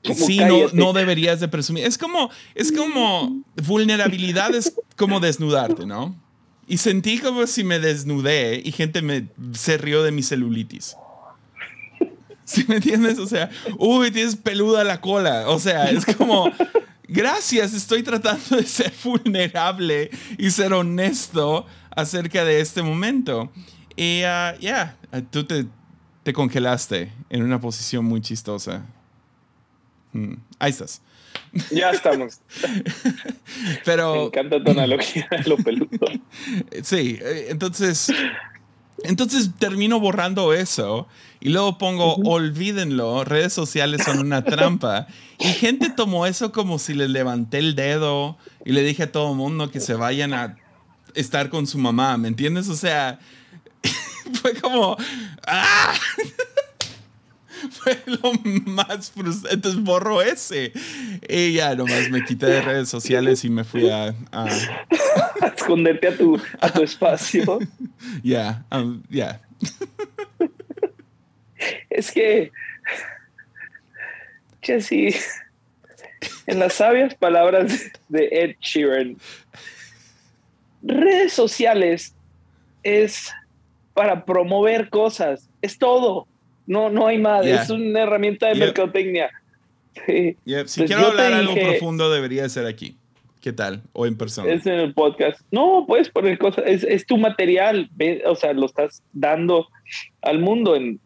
sí, 0.14 0.38
no, 0.38 0.68
no, 0.72 0.92
deberías 0.92 1.40
de 1.40 1.48
presumir. 1.48 1.84
Es 1.84 1.98
como, 1.98 2.30
es 2.54 2.72
como 2.72 3.42
vulnerabilidad, 3.66 4.54
es 4.54 4.74
como 4.96 5.20
desnudarte, 5.20 5.86
¿no? 5.86 6.14
Y 6.66 6.78
sentí 6.78 7.18
como 7.18 7.46
si 7.46 7.62
me 7.62 7.78
desnudé 7.78 8.60
y 8.64 8.72
gente 8.72 9.00
me 9.00 9.28
se 9.52 9.78
rió 9.78 10.02
de 10.02 10.10
mi 10.10 10.22
celulitis. 10.22 10.96
¿Sí 12.44 12.64
me 12.68 12.76
entiendes? 12.76 13.18
O 13.18 13.26
sea, 13.26 13.50
uy, 13.78 14.10
tienes 14.10 14.36
peluda 14.36 14.82
la 14.82 15.00
cola. 15.00 15.48
O 15.48 15.58
sea, 15.60 15.90
es 15.90 16.04
como, 16.16 16.50
gracias, 17.06 17.72
estoy 17.72 18.02
tratando 18.02 18.56
de 18.56 18.64
ser 18.64 18.92
vulnerable 19.04 20.10
y 20.38 20.50
ser 20.50 20.72
honesto 20.72 21.66
acerca 21.90 22.44
de 22.44 22.60
este 22.60 22.82
momento. 22.82 23.52
Y 23.96 24.22
uh, 24.22 24.58
ya, 24.60 24.96
tú 25.30 25.44
te, 25.44 25.66
te 26.24 26.32
congelaste 26.32 27.12
en 27.30 27.42
una 27.42 27.60
posición 27.60 28.04
muy 28.04 28.20
chistosa. 28.20 28.84
Mm, 30.12 30.34
ahí 30.58 30.70
estás. 30.70 31.00
Ya 31.70 31.90
estamos. 31.90 32.40
Pero. 33.84 34.14
Me 34.14 34.22
encanta 34.24 34.62
tu 34.62 34.70
analogía 34.70 35.28
de 35.30 35.48
lo 35.48 35.56
peludo. 35.56 36.06
Sí, 36.82 37.18
eh, 37.20 37.46
entonces. 37.50 38.12
Entonces 39.04 39.50
termino 39.58 40.00
borrando 40.00 40.54
eso 40.54 41.06
y 41.40 41.50
luego 41.50 41.78
pongo, 41.78 42.14
olvídenlo, 42.16 43.24
redes 43.24 43.52
sociales 43.52 44.02
son 44.04 44.18
una 44.18 44.42
trampa. 44.42 45.06
Y 45.38 45.48
gente 45.48 45.90
tomó 45.90 46.26
eso 46.26 46.50
como 46.50 46.78
si 46.78 46.94
le 46.94 47.08
levanté 47.08 47.58
el 47.58 47.74
dedo 47.74 48.38
y 48.64 48.72
le 48.72 48.82
dije 48.82 49.04
a 49.04 49.12
todo 49.12 49.32
el 49.32 49.36
mundo 49.36 49.70
que 49.70 49.80
se 49.80 49.94
vayan 49.94 50.32
a 50.32 50.56
estar 51.14 51.50
con 51.50 51.66
su 51.66 51.78
mamá, 51.78 52.16
¿me 52.16 52.28
entiendes? 52.28 52.68
O 52.68 52.74
sea, 52.74 53.18
fue 54.40 54.54
como. 54.54 54.96
¡Ah! 55.46 55.94
fue 57.70 57.98
lo 58.06 58.32
más 58.66 59.10
frustrante. 59.10 59.54
Entonces 59.54 59.82
borro 59.82 60.22
ese. 60.22 60.72
Y 61.28 61.52
ya 61.52 61.74
nomás 61.74 62.10
me 62.10 62.24
quité 62.24 62.46
de 62.46 62.62
redes 62.62 62.88
sociales 62.88 63.44
y 63.44 63.50
me 63.50 63.64
fui 63.64 63.88
a. 63.90 64.14
a... 64.32 64.46
esconderte 65.56 66.08
a 66.08 66.16
tu, 66.16 66.40
a 66.60 66.72
tu 66.72 66.82
espacio. 66.82 67.58
Ya, 68.22 68.64
um, 68.70 69.02
ya. 69.10 69.40
Es 71.90 72.12
que. 72.12 72.52
Jesse. 74.62 75.16
En 76.46 76.58
las 76.58 76.74
sabias 76.74 77.14
palabras 77.14 77.90
de 78.08 78.28
Ed 78.30 78.56
Sheeran, 78.60 79.16
redes 80.82 81.32
sociales 81.32 82.14
es 82.82 83.32
para 83.94 84.24
promover 84.24 84.88
cosas. 84.90 85.48
Es 85.62 85.78
todo. 85.78 86.28
No, 86.66 86.90
no 86.90 87.06
hay 87.06 87.18
más. 87.18 87.46
Es 87.46 87.70
una 87.70 88.02
herramienta 88.02 88.48
de 88.48 88.56
mercadotecnia. 88.56 89.30
Si 90.66 90.84
quiero 90.84 91.06
hablar 91.06 91.32
algo 91.32 91.54
profundo, 91.54 92.10
debería 92.10 92.48
ser 92.48 92.66
aquí. 92.66 92.96
¿Qué 93.40 93.52
tal? 93.52 93.82
O 93.92 94.06
en 94.06 94.16
persona. 94.16 94.52
Es 94.52 94.66
en 94.66 94.74
el 94.74 94.92
podcast. 94.92 95.40
No, 95.52 95.84
puedes 95.86 96.10
poner 96.10 96.36
cosas. 96.38 96.64
Es, 96.66 97.06
tu 97.06 97.16
material. 97.16 97.88
O 98.26 98.34
sea, 98.34 98.52
lo 98.52 98.66
estás 98.66 99.02
dando 99.12 99.68
al 100.22 100.40
mundo. 100.40 100.74
En, 100.74 100.98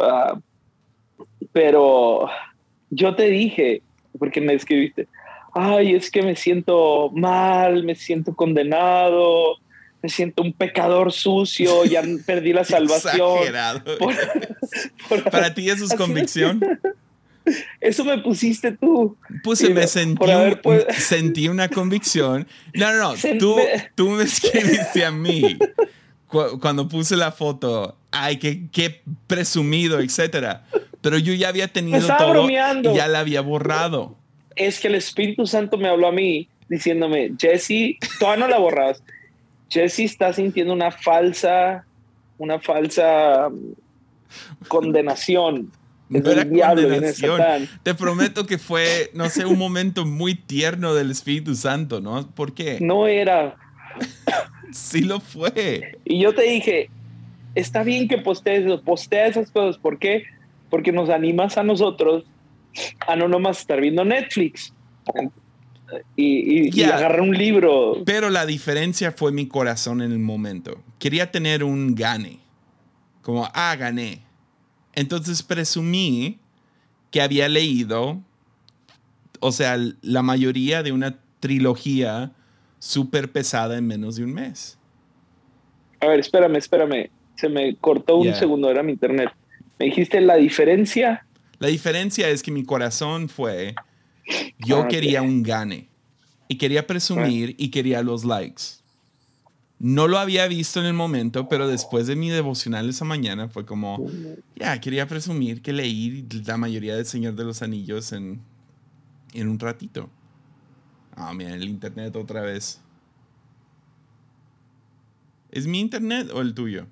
ah, 0.00 0.38
pero 1.52 2.28
yo 2.90 3.14
te 3.14 3.24
dije, 3.24 3.82
porque 4.18 4.40
me 4.40 4.54
escribiste, 4.54 5.08
ay, 5.54 5.94
es 5.94 6.10
que 6.10 6.22
me 6.22 6.36
siento 6.36 7.10
mal, 7.14 7.84
me 7.84 7.94
siento 7.94 8.34
condenado, 8.34 9.56
me 10.02 10.08
siento 10.08 10.42
un 10.42 10.52
pecador 10.52 11.12
sucio, 11.12 11.84
ya 11.84 12.02
perdí 12.26 12.52
la 12.52 12.64
salvación. 12.64 13.38
Exagerado. 13.38 13.98
Para 15.30 15.54
ti 15.54 15.70
eso 15.70 15.84
es 15.84 15.94
convicción. 15.94 16.60
Eso 17.80 18.04
me 18.04 18.18
pusiste 18.18 18.72
tú. 18.72 19.16
Puse, 19.42 19.70
me 19.70 19.86
sentí, 19.86 20.26
sentí 20.98 21.48
una 21.48 21.68
convicción. 21.68 22.46
No, 22.74 22.92
no, 22.92 22.98
no. 22.98 23.38
Tú, 23.38 23.56
tú 23.94 24.10
me 24.10 24.24
escribiste 24.24 25.04
a 25.04 25.10
mí 25.10 25.58
cuando 26.60 26.88
puse 26.88 27.16
la 27.16 27.32
foto. 27.32 27.96
Ay, 28.10 28.36
qué, 28.36 28.68
qué 28.70 29.02
presumido, 29.26 30.00
etcétera. 30.00 30.64
Pero 31.00 31.18
yo 31.18 31.34
ya 31.34 31.48
había 31.48 31.68
tenido 31.68 32.06
todo 32.16 32.48
y 32.48 32.54
ya 32.94 33.08
la 33.08 33.20
había 33.20 33.40
borrado. 33.40 34.16
Es 34.54 34.78
que 34.78 34.88
el 34.88 34.94
Espíritu 34.94 35.46
Santo 35.46 35.78
me 35.78 35.88
habló 35.88 36.08
a 36.08 36.12
mí 36.12 36.48
diciéndome, 36.68 37.32
Jesse, 37.38 37.98
todavía 38.18 38.46
no 38.46 38.48
la 38.48 38.58
borras. 38.58 39.02
Jesse 39.72 40.00
está 40.00 40.32
sintiendo 40.32 40.72
una 40.72 40.90
falsa, 40.90 41.84
una 42.38 42.60
falsa 42.60 43.48
mm, 43.48 44.66
condenación 44.68 45.70
te 47.82 47.94
prometo 47.94 48.46
que 48.46 48.58
fue, 48.58 49.10
no 49.14 49.30
sé, 49.30 49.46
un 49.46 49.58
momento 49.58 50.04
muy 50.04 50.34
tierno 50.34 50.94
del 50.94 51.10
Espíritu 51.10 51.54
Santo, 51.54 52.00
¿no? 52.00 52.28
¿Por 52.32 52.52
qué? 52.52 52.78
No 52.80 53.06
era. 53.06 53.56
sí 54.72 55.00
lo 55.00 55.20
fue. 55.20 55.98
Y 56.04 56.20
yo 56.20 56.34
te 56.34 56.42
dije, 56.42 56.90
está 57.54 57.82
bien 57.82 58.08
que 58.08 58.18
postees, 58.18 58.80
postea 58.82 59.26
esas 59.26 59.50
cosas. 59.50 59.78
¿Por 59.78 59.98
qué? 59.98 60.24
Porque 60.68 60.92
nos 60.92 61.08
animas 61.08 61.56
a 61.56 61.62
nosotros 61.62 62.24
a 63.06 63.16
no 63.16 63.28
nomás 63.28 63.60
estar 63.60 63.80
viendo 63.80 64.04
Netflix 64.04 64.72
y, 66.16 66.78
y 66.78 66.82
agarrar 66.84 67.20
un 67.20 67.36
libro. 67.36 68.02
Pero 68.04 68.30
la 68.30 68.46
diferencia 68.46 69.12
fue 69.12 69.32
mi 69.32 69.46
corazón 69.46 70.02
en 70.02 70.12
el 70.12 70.18
momento. 70.18 70.82
Quería 70.98 71.30
tener 71.30 71.64
un 71.64 71.94
gane. 71.94 72.40
Como, 73.22 73.48
ah, 73.54 73.76
gané 73.76 74.22
entonces 74.94 75.42
presumí 75.42 76.38
que 77.10 77.20
había 77.20 77.48
leído, 77.48 78.20
o 79.40 79.52
sea, 79.52 79.76
la 80.02 80.22
mayoría 80.22 80.82
de 80.82 80.92
una 80.92 81.18
trilogía 81.40 82.32
súper 82.78 83.30
pesada 83.30 83.78
en 83.78 83.86
menos 83.86 84.16
de 84.16 84.24
un 84.24 84.34
mes. 84.34 84.78
A 86.00 86.08
ver, 86.08 86.20
espérame, 86.20 86.56
espérame. 86.56 87.10
Se 87.36 87.48
me 87.48 87.76
cortó 87.76 88.16
un 88.16 88.34
segundo, 88.34 88.70
era 88.70 88.82
mi 88.82 88.92
internet. 88.92 89.30
¿Me 89.78 89.86
dijiste 89.86 90.20
la 90.20 90.36
diferencia? 90.36 91.26
La 91.58 91.68
diferencia 91.68 92.28
es 92.28 92.42
que 92.42 92.50
mi 92.50 92.64
corazón 92.64 93.28
fue, 93.28 93.74
yo 94.58 94.88
quería 94.88 95.22
un 95.22 95.42
gane 95.42 95.88
y 96.48 96.58
quería 96.58 96.86
presumir 96.86 97.54
y 97.58 97.70
quería 97.70 98.02
los 98.02 98.24
likes. 98.24 98.62
No 99.78 100.06
lo 100.06 100.18
había 100.18 100.46
visto 100.46 100.78
en 100.78 100.86
el 100.86 100.92
momento, 100.92 101.48
pero 101.48 101.66
después 101.66 102.06
de 102.06 102.14
mi 102.14 102.30
devocional 102.30 102.88
esa 102.88 103.04
mañana 103.04 103.48
fue 103.48 103.66
como, 103.66 104.06
ya, 104.54 104.80
quería 104.80 105.08
presumir 105.08 105.60
que 105.60 105.72
leí 105.72 106.24
la 106.46 106.56
mayoría 106.56 106.94
del 106.94 107.06
Señor 107.06 107.34
de 107.34 107.44
los 107.44 107.62
Anillos 107.62 108.12
en, 108.12 108.40
en 109.32 109.48
un 109.48 109.58
ratito. 109.58 110.08
Ah, 111.16 111.34
mira, 111.34 111.54
el 111.54 111.68
internet 111.68 112.14
otra 112.14 112.42
vez. 112.42 112.80
¿Es 115.50 115.66
mi 115.66 115.80
internet 115.80 116.30
o 116.32 116.40
el 116.40 116.54
tuyo? 116.54 116.86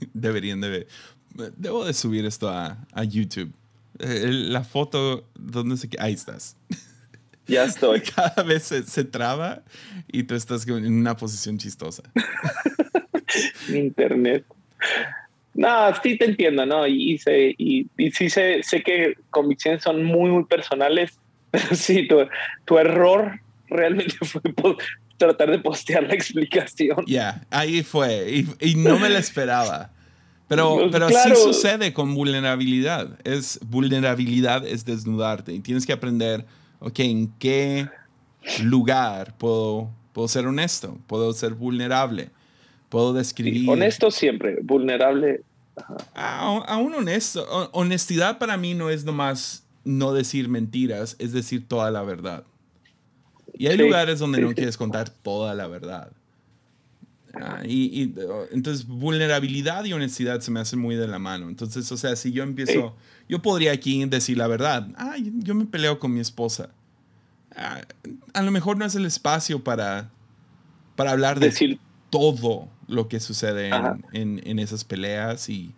Deberían 0.12 0.60
de 0.60 0.68
ver. 0.68 0.88
Debo 1.56 1.84
de 1.84 1.94
subir 1.94 2.24
esto 2.24 2.48
a, 2.48 2.78
a 2.92 3.04
YouTube. 3.04 3.52
Eh, 3.98 4.28
la 4.30 4.64
foto, 4.64 5.28
¿dónde 5.34 5.76
se 5.76 5.88
Ahí 5.98 6.14
estás. 6.14 6.56
Ya 7.46 7.64
estoy. 7.64 8.00
Cada 8.16 8.42
vez 8.42 8.64
se, 8.64 9.04
traba 9.04 9.62
y 10.10 10.22
tú 10.22 10.34
estás 10.34 10.66
en 10.66 10.92
una 10.92 11.16
posición 11.16 11.58
chistosa. 11.58 12.02
Internet. 13.68 14.44
No, 15.54 15.94
sí 16.02 16.16
te 16.16 16.26
entiendo, 16.26 16.64
¿no? 16.64 16.86
Y, 16.86 17.18
sé, 17.18 17.54
y, 17.58 17.86
sí 18.12 18.30
sé, 18.30 18.62
sé, 18.62 18.82
que 18.82 19.14
convicciones 19.30 19.82
son 19.82 20.04
muy, 20.04 20.30
muy 20.30 20.44
personales, 20.44 21.18
pero 21.50 21.74
sí, 21.74 22.06
tu, 22.06 22.18
tu 22.64 22.78
error 22.78 23.40
realmente 23.68 24.16
fue 24.22 24.40
tratar 25.18 25.50
de 25.50 25.58
postear 25.58 26.04
la 26.04 26.14
explicación. 26.14 27.04
Ya, 27.06 27.42
ahí 27.50 27.82
fue. 27.82 28.30
Y, 28.30 28.70
y, 28.70 28.74
no 28.76 28.98
me 28.98 29.10
la 29.10 29.18
esperaba. 29.18 29.90
Pero, 30.50 30.88
pero 30.90 31.08
sí 31.08 31.30
sucede 31.36 31.94
con 31.94 32.12
vulnerabilidad. 32.12 33.18
Es, 33.24 33.58
vulnerabilidad 33.62 34.66
es 34.66 34.84
desnudarte 34.84 35.54
y 35.54 35.60
tienes 35.60 35.86
que 35.86 35.92
aprender 35.92 36.44
ok, 36.80 36.98
¿en 37.00 37.32
qué 37.38 37.88
lugar 38.62 39.36
puedo, 39.38 39.90
puedo 40.12 40.26
ser 40.26 40.46
honesto? 40.46 40.98
¿Puedo 41.06 41.32
ser 41.32 41.54
vulnerable? 41.54 42.30
¿Puedo 42.88 43.12
describir? 43.12 43.70
honesto 43.70 44.10
siempre, 44.10 44.58
vulnerable. 44.62 45.42
Aún 46.14 46.94
honesto. 46.94 47.46
Honestidad 47.72 48.38
para 48.38 48.56
mí 48.56 48.74
no 48.74 48.90
es 48.90 49.04
nomás 49.04 49.64
no 49.84 50.12
decir 50.12 50.48
mentiras, 50.48 51.14
es 51.20 51.32
decir 51.32 51.68
toda 51.68 51.90
la 51.90 52.02
verdad. 52.02 52.44
Y 53.54 53.68
hay 53.68 53.76
lugares 53.76 54.18
donde 54.18 54.40
no 54.40 54.52
quieres 54.52 54.76
contar 54.76 55.10
toda 55.10 55.54
la 55.54 55.68
verdad. 55.68 56.10
Ah, 57.34 57.62
y, 57.64 58.12
entonces 58.50 58.86
vulnerabilidad 58.86 59.84
y 59.84 59.92
honestidad 59.92 60.40
se 60.40 60.50
me 60.50 60.60
hacen 60.60 60.78
muy 60.78 60.96
de 60.96 61.06
la 61.06 61.18
mano. 61.18 61.48
Entonces, 61.48 61.90
o 61.92 61.96
sea, 61.96 62.16
si 62.16 62.32
yo 62.32 62.42
empiezo, 62.42 62.96
yo 63.28 63.40
podría 63.40 63.72
aquí 63.72 64.04
decir 64.06 64.36
la 64.36 64.46
verdad. 64.46 64.88
Ah, 64.96 65.16
yo 65.18 65.54
me 65.54 65.66
peleo 65.66 65.98
con 65.98 66.12
mi 66.12 66.20
esposa. 66.20 66.70
Ah, 67.54 67.82
a 68.32 68.42
lo 68.42 68.50
mejor 68.50 68.76
no 68.76 68.84
es 68.84 68.94
el 68.94 69.06
espacio 69.06 69.62
para, 69.62 70.10
para 70.96 71.12
hablar 71.12 71.40
de 71.40 71.46
decir, 71.46 71.78
todo 72.10 72.68
lo 72.88 73.08
que 73.08 73.20
sucede 73.20 73.70
en, 74.12 74.40
en, 74.44 74.58
esas 74.58 74.84
peleas 74.84 75.48
y, 75.48 75.72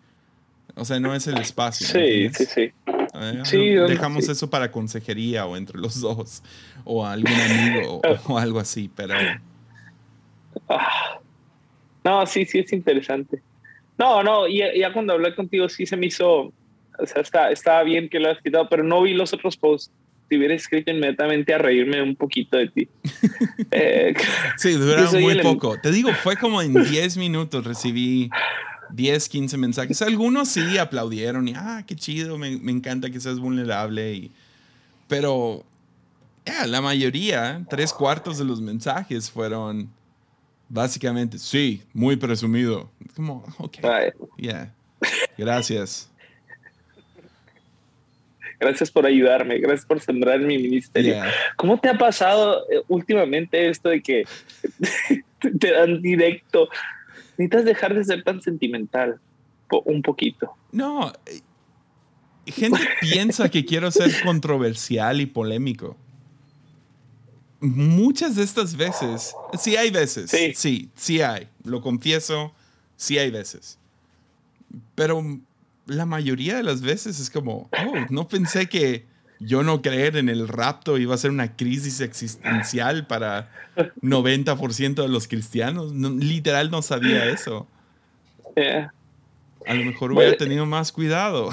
o 0.75 0.85
sea, 0.85 1.01
no 1.01 1.15
es 1.15 1.27
el 1.27 1.39
espacio. 1.39 1.87
Sí, 1.87 2.31
sí, 2.31 2.47
sí. 2.47 2.73
Ah, 3.15 3.43
dejamos 3.87 4.29
eso 4.29 4.49
para 4.49 4.73
consejería 4.73 5.45
o 5.45 5.57
entre 5.57 5.79
los 5.79 6.01
dos 6.01 6.43
o 6.85 7.05
algún 7.05 7.33
amigo 7.33 8.01
o, 8.27 8.39
algo 8.39 8.59
así, 8.59 8.91
pero... 8.95 9.15
No, 12.05 12.27
sí, 12.27 12.45
sí, 12.45 12.59
es 12.59 12.73
interesante. 12.73 13.41
No, 13.99 14.23
no, 14.23 14.49
ya, 14.49 14.75
ya 14.75 14.93
cuando 14.93 15.13
hablé 15.13 15.35
contigo 15.35 15.69
sí 15.69 15.87
se 15.87 15.97
me 15.97 16.07
hizo, 16.07 16.53
o 16.99 17.07
sea, 17.07 17.23
está, 17.23 17.51
estaba 17.51 17.83
bien 17.83 18.09
que 18.09 18.19
lo 18.19 18.31
has 18.31 18.41
quitado, 18.41 18.69
pero 18.69 18.83
no 18.83 19.03
vi 19.03 19.15
los 19.15 19.33
otros 19.33 19.57
posts. 19.57 19.93
Si 20.29 20.39
hubiera 20.39 20.55
escrito 20.55 20.91
inmediatamente 20.91 21.53
a 21.53 21.59
reírme 21.59 22.03
un 22.03 22.17
poquito 22.17 22.57
de 22.57 22.69
ti. 22.69 22.89
eh, 23.71 24.15
sí, 24.57 24.73
duraron 24.79 25.21
muy 25.21 25.39
poco. 25.43 25.77
Te 25.81 25.93
digo, 25.93 26.11
fue 26.15 26.37
como 26.37 26.63
en 26.63 26.73
10 26.73 27.19
minutos 27.19 27.67
recibí 27.67 28.31
10, 28.93 29.29
15 29.29 29.59
mensajes. 29.59 30.01
Algunos 30.01 30.49
sí 30.49 30.79
aplaudieron 30.79 31.49
y, 31.49 31.55
ah, 31.55 31.85
qué 31.87 31.95
chido, 31.97 32.39
me, 32.39 32.57
me 32.57 32.73
encanta 32.73 33.11
que 33.11 33.21
seas 33.21 33.39
vulnerable. 33.41 34.15
Y, 34.15 34.31
pero 35.07 35.65
yeah, 36.47 36.67
la 36.67 36.81
mayoría, 36.81 37.63
tres 37.69 37.93
cuartos 37.93 38.39
de 38.39 38.45
los 38.45 38.61
mensajes 38.61 39.31
fueron 39.31 39.91
Básicamente, 40.73 41.39
sí, 41.39 41.83
muy 41.93 42.17
presumido. 42.17 42.91
Como, 43.15 43.45
ok. 43.59 43.77
Yeah. 44.39 44.73
Gracias. 45.37 46.11
Gracias 48.59 48.91
por 48.91 49.05
ayudarme, 49.05 49.59
gracias 49.59 49.85
por 49.85 50.01
sembrar 50.01 50.41
mi 50.41 50.57
ministerio. 50.57 51.17
¿Cómo 51.57 51.79
te 51.79 51.91
ha 51.91 51.99
pasado 51.99 52.65
eh, 52.71 52.81
últimamente 52.89 53.69
esto 53.69 53.91
de 53.91 54.01
que 54.01 54.25
te 55.61 55.73
dan 55.73 56.01
directo? 56.01 56.71
Necesitas 57.37 57.67
dejar 57.67 57.95
de 57.95 58.05
ser 58.05 58.23
tan 58.23 58.41
sentimental, 58.41 59.21
un 59.85 60.01
poquito. 60.01 60.55
No, 60.71 61.13
eh, 61.27 61.41
gente 62.47 62.81
piensa 62.99 63.51
que 63.51 63.67
quiero 63.67 63.91
ser 63.91 64.11
controversial 64.25 65.21
y 65.21 65.27
polémico 65.27 65.99
muchas 67.63 68.35
de 68.35 68.43
estas 68.43 68.77
veces, 68.77 69.35
sí 69.59 69.77
hay 69.77 69.91
veces, 69.91 70.31
sí. 70.55 70.91
sí, 70.95 71.23
hay, 71.23 71.49
lo 71.65 71.81
confieso, 71.81 72.53
sí 72.97 73.19
hay 73.19 73.31
veces. 73.31 73.79
Pero 74.95 75.25
la 75.87 76.05
mayoría 76.05 76.57
de 76.57 76.65
las 76.65 76.83
veces 76.83 77.21
es 77.21 77.31
como, 77.31 77.71
oh, 77.73 77.95
no 78.11 78.27
pensé 78.27 78.69
que 78.69 79.07
yo 79.39 79.63
no 79.63 79.81
creer 79.81 80.17
en 80.17 80.29
el 80.29 80.49
rapto 80.49 80.99
iba 80.99 81.15
a 81.15 81.19
ser 81.19 81.31
una 81.31 81.57
crisis 81.57 82.01
existencial 82.01 83.07
para 83.07 83.51
90% 84.03 84.95
de 84.95 85.09
los 85.09 85.29
cristianos. 85.29 85.93
literal 85.93 86.71
no 86.71 86.83
sabía 86.83 87.27
eso. 87.27 87.69
A 89.67 89.75
lo 89.75 89.85
mejor 89.85 90.13
hubiera 90.13 90.37
tenido 90.37 90.67
más 90.67 90.91
cuidado. 90.91 91.51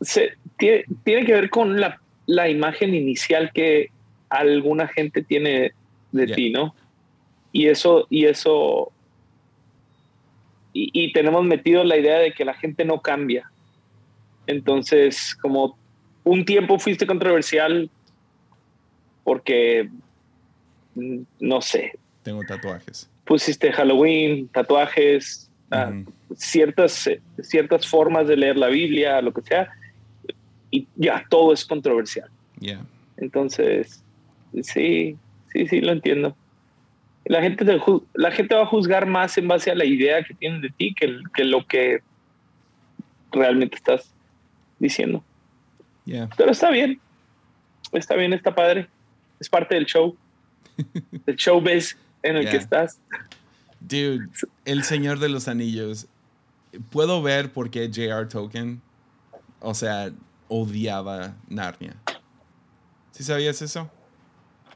tiene, 0.58 0.84
tiene, 1.02 1.26
que 1.26 1.32
ver 1.32 1.50
con 1.50 1.80
la, 1.80 2.00
la 2.26 2.48
imagen 2.48 2.94
inicial 2.94 3.50
que 3.52 3.90
alguna 4.38 4.88
gente 4.88 5.22
tiene 5.22 5.72
de 6.12 6.26
ti, 6.26 6.50
¿no? 6.50 6.74
Y 7.52 7.66
eso, 7.68 8.06
y 8.10 8.24
eso, 8.26 8.92
y, 10.72 11.12
tenemos 11.12 11.44
metido 11.44 11.84
la 11.84 11.96
idea 11.96 12.18
de 12.18 12.32
que 12.32 12.44
la 12.44 12.54
gente 12.54 12.84
no 12.84 13.00
cambia. 13.00 13.50
Entonces, 14.46 15.36
como 15.40 15.78
un 16.24 16.44
tiempo 16.44 16.78
fuiste 16.78 17.06
controversial 17.06 17.90
porque, 19.22 19.88
mm, 20.94 21.22
no 21.40 21.60
sé, 21.60 21.92
Tengo 22.22 22.42
tatuajes. 22.42 23.08
pusiste 23.24 23.72
Halloween, 23.72 24.48
tatuajes, 24.48 25.50
ah, 25.70 25.92
Ujú. 25.92 26.12
ciertas, 26.36 27.08
ciertas 27.42 27.86
formas 27.86 28.26
de 28.26 28.36
leer 28.36 28.56
la 28.56 28.68
Biblia, 28.68 29.22
lo 29.22 29.32
que 29.32 29.42
sea, 29.42 29.70
y 30.70 30.88
ya, 30.96 31.24
todo 31.30 31.52
es 31.52 31.64
controversial. 31.64 32.28
Yeah. 32.58 32.84
Entonces, 33.16 34.03
sí, 34.62 35.16
sí, 35.52 35.66
sí, 35.66 35.80
lo 35.80 35.92
entiendo. 35.92 36.36
La 37.26 37.40
gente, 37.40 37.64
te 37.64 37.80
la 38.14 38.30
gente 38.30 38.54
va 38.54 38.62
a 38.62 38.66
juzgar 38.66 39.06
más 39.06 39.36
en 39.38 39.48
base 39.48 39.70
a 39.70 39.74
la 39.74 39.84
idea 39.86 40.22
que 40.24 40.34
tienen 40.34 40.60
de 40.60 40.68
ti 40.70 40.94
que, 40.94 41.06
el- 41.06 41.22
que 41.34 41.44
lo 41.44 41.66
que 41.66 42.02
realmente 43.32 43.76
estás 43.76 44.12
diciendo. 44.78 45.24
Yeah. 46.04 46.28
Pero 46.36 46.50
está 46.52 46.70
bien, 46.70 47.00
está 47.92 48.14
bien, 48.14 48.32
está 48.34 48.54
padre. 48.54 48.88
Es 49.40 49.48
parte 49.48 49.74
del 49.74 49.86
show, 49.86 50.16
del 51.26 51.36
showbiz 51.36 51.96
en 52.22 52.36
el 52.36 52.48
que 52.50 52.56
estás. 52.58 53.00
Dude, 53.80 54.28
El 54.64 54.84
Señor 54.84 55.18
de 55.18 55.28
los 55.28 55.48
Anillos. 55.48 56.06
Puedo 56.90 57.22
ver 57.22 57.52
por 57.52 57.70
qué 57.70 57.86
J.R. 57.86 58.26
Tolkien, 58.26 58.82
o 59.60 59.74
sea, 59.74 60.10
odiaba 60.48 61.34
Narnia. 61.48 61.94
¿Sí 63.12 63.22
sabías 63.22 63.62
eso? 63.62 63.90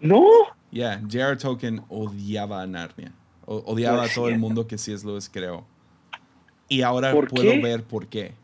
No, 0.00 0.22
Yeah, 0.70 1.00
J.R. 1.00 1.36
Tolkien 1.36 1.82
odiaba 1.88 2.60
a 2.62 2.66
Narnia. 2.66 3.12
O- 3.46 3.62
odiaba 3.72 4.02
a 4.02 4.06
es 4.06 4.14
todo 4.14 4.28
el 4.28 4.38
mundo 4.38 4.66
que 4.66 4.76
C.S. 4.76 5.06
Lewis 5.06 5.30
creó. 5.32 5.64
Y 6.68 6.82
ahora 6.82 7.12
¿Por 7.12 7.28
puedo 7.28 7.52
qué? 7.52 7.58
ver 7.62 7.84
por 7.84 8.06
qué. 8.08 8.34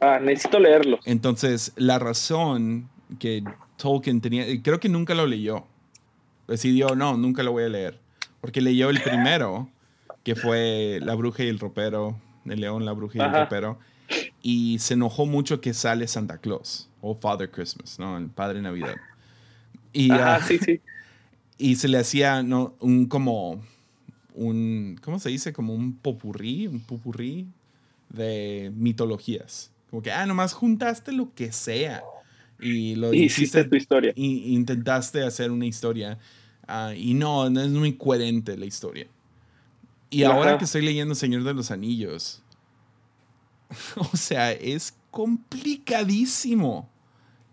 ah, 0.00 0.20
necesito 0.22 0.60
leerlo. 0.60 1.00
Entonces, 1.04 1.72
la 1.74 1.98
razón 1.98 2.88
que 3.18 3.42
Tolkien 3.76 4.20
tenía, 4.20 4.48
y 4.48 4.60
creo 4.62 4.78
que 4.78 4.88
nunca 4.88 5.14
lo 5.16 5.26
leyó. 5.26 5.64
Decidió, 6.46 6.94
no, 6.94 7.16
nunca 7.16 7.42
lo 7.42 7.50
voy 7.50 7.64
a 7.64 7.68
leer. 7.68 7.98
Porque 8.40 8.60
leyó 8.60 8.88
el 8.90 9.02
primero, 9.02 9.68
que 10.22 10.36
fue 10.36 11.00
La 11.02 11.16
bruja 11.16 11.42
y 11.42 11.48
el 11.48 11.58
ropero, 11.58 12.16
El 12.44 12.60
león, 12.60 12.84
la 12.84 12.92
bruja 12.92 13.18
y 13.18 13.20
el 13.22 13.32
ropero. 13.34 13.78
Y 14.40 14.78
se 14.78 14.94
enojó 14.94 15.26
mucho 15.26 15.60
que 15.60 15.74
sale 15.74 16.06
Santa 16.06 16.38
Claus, 16.38 16.88
o 17.00 17.16
Father 17.16 17.50
Christmas, 17.50 17.98
¿no? 17.98 18.16
El 18.16 18.28
Padre 18.28 18.62
Navidad. 18.62 18.94
Y, 19.96 20.10
Ajá, 20.10 20.36
ah, 20.36 20.40
sí, 20.42 20.58
sí. 20.58 20.80
y 21.58 21.76
se 21.76 21.88
le 21.88 21.98
hacía 21.98 22.42
¿no? 22.42 22.76
un 22.80 23.06
como 23.06 23.62
un 24.34 24.98
¿cómo 25.02 25.18
se 25.18 25.30
dice? 25.30 25.52
como 25.52 25.74
un 25.74 25.96
popurrí, 25.96 26.66
un 26.66 26.80
popurrí 26.80 27.48
de 28.10 28.72
mitologías. 28.76 29.72
Como 29.90 30.02
que 30.02 30.12
ah, 30.12 30.26
nomás 30.26 30.52
juntaste 30.52 31.12
lo 31.12 31.34
que 31.34 31.52
sea 31.52 32.02
y 32.60 32.94
lo 32.96 33.14
Y 33.14 33.24
hiciste 33.24 33.64
hiciste 33.64 33.64
tu 33.64 33.76
historia. 33.76 34.12
y 34.14 34.54
intentaste 34.54 35.22
hacer 35.24 35.50
una 35.50 35.66
historia 35.66 36.18
ah, 36.68 36.94
y 36.96 37.14
no, 37.14 37.48
no 37.50 37.60
es 37.62 37.70
muy 37.70 37.94
coherente 37.96 38.56
la 38.56 38.66
historia. 38.66 39.06
Y 40.10 40.24
Ajá. 40.24 40.34
ahora 40.34 40.58
que 40.58 40.64
estoy 40.64 40.82
leyendo 40.82 41.14
Señor 41.14 41.44
de 41.44 41.54
los 41.54 41.70
Anillos, 41.70 42.42
o 43.96 44.16
sea, 44.16 44.52
es 44.52 44.94
complicadísimo, 45.10 46.88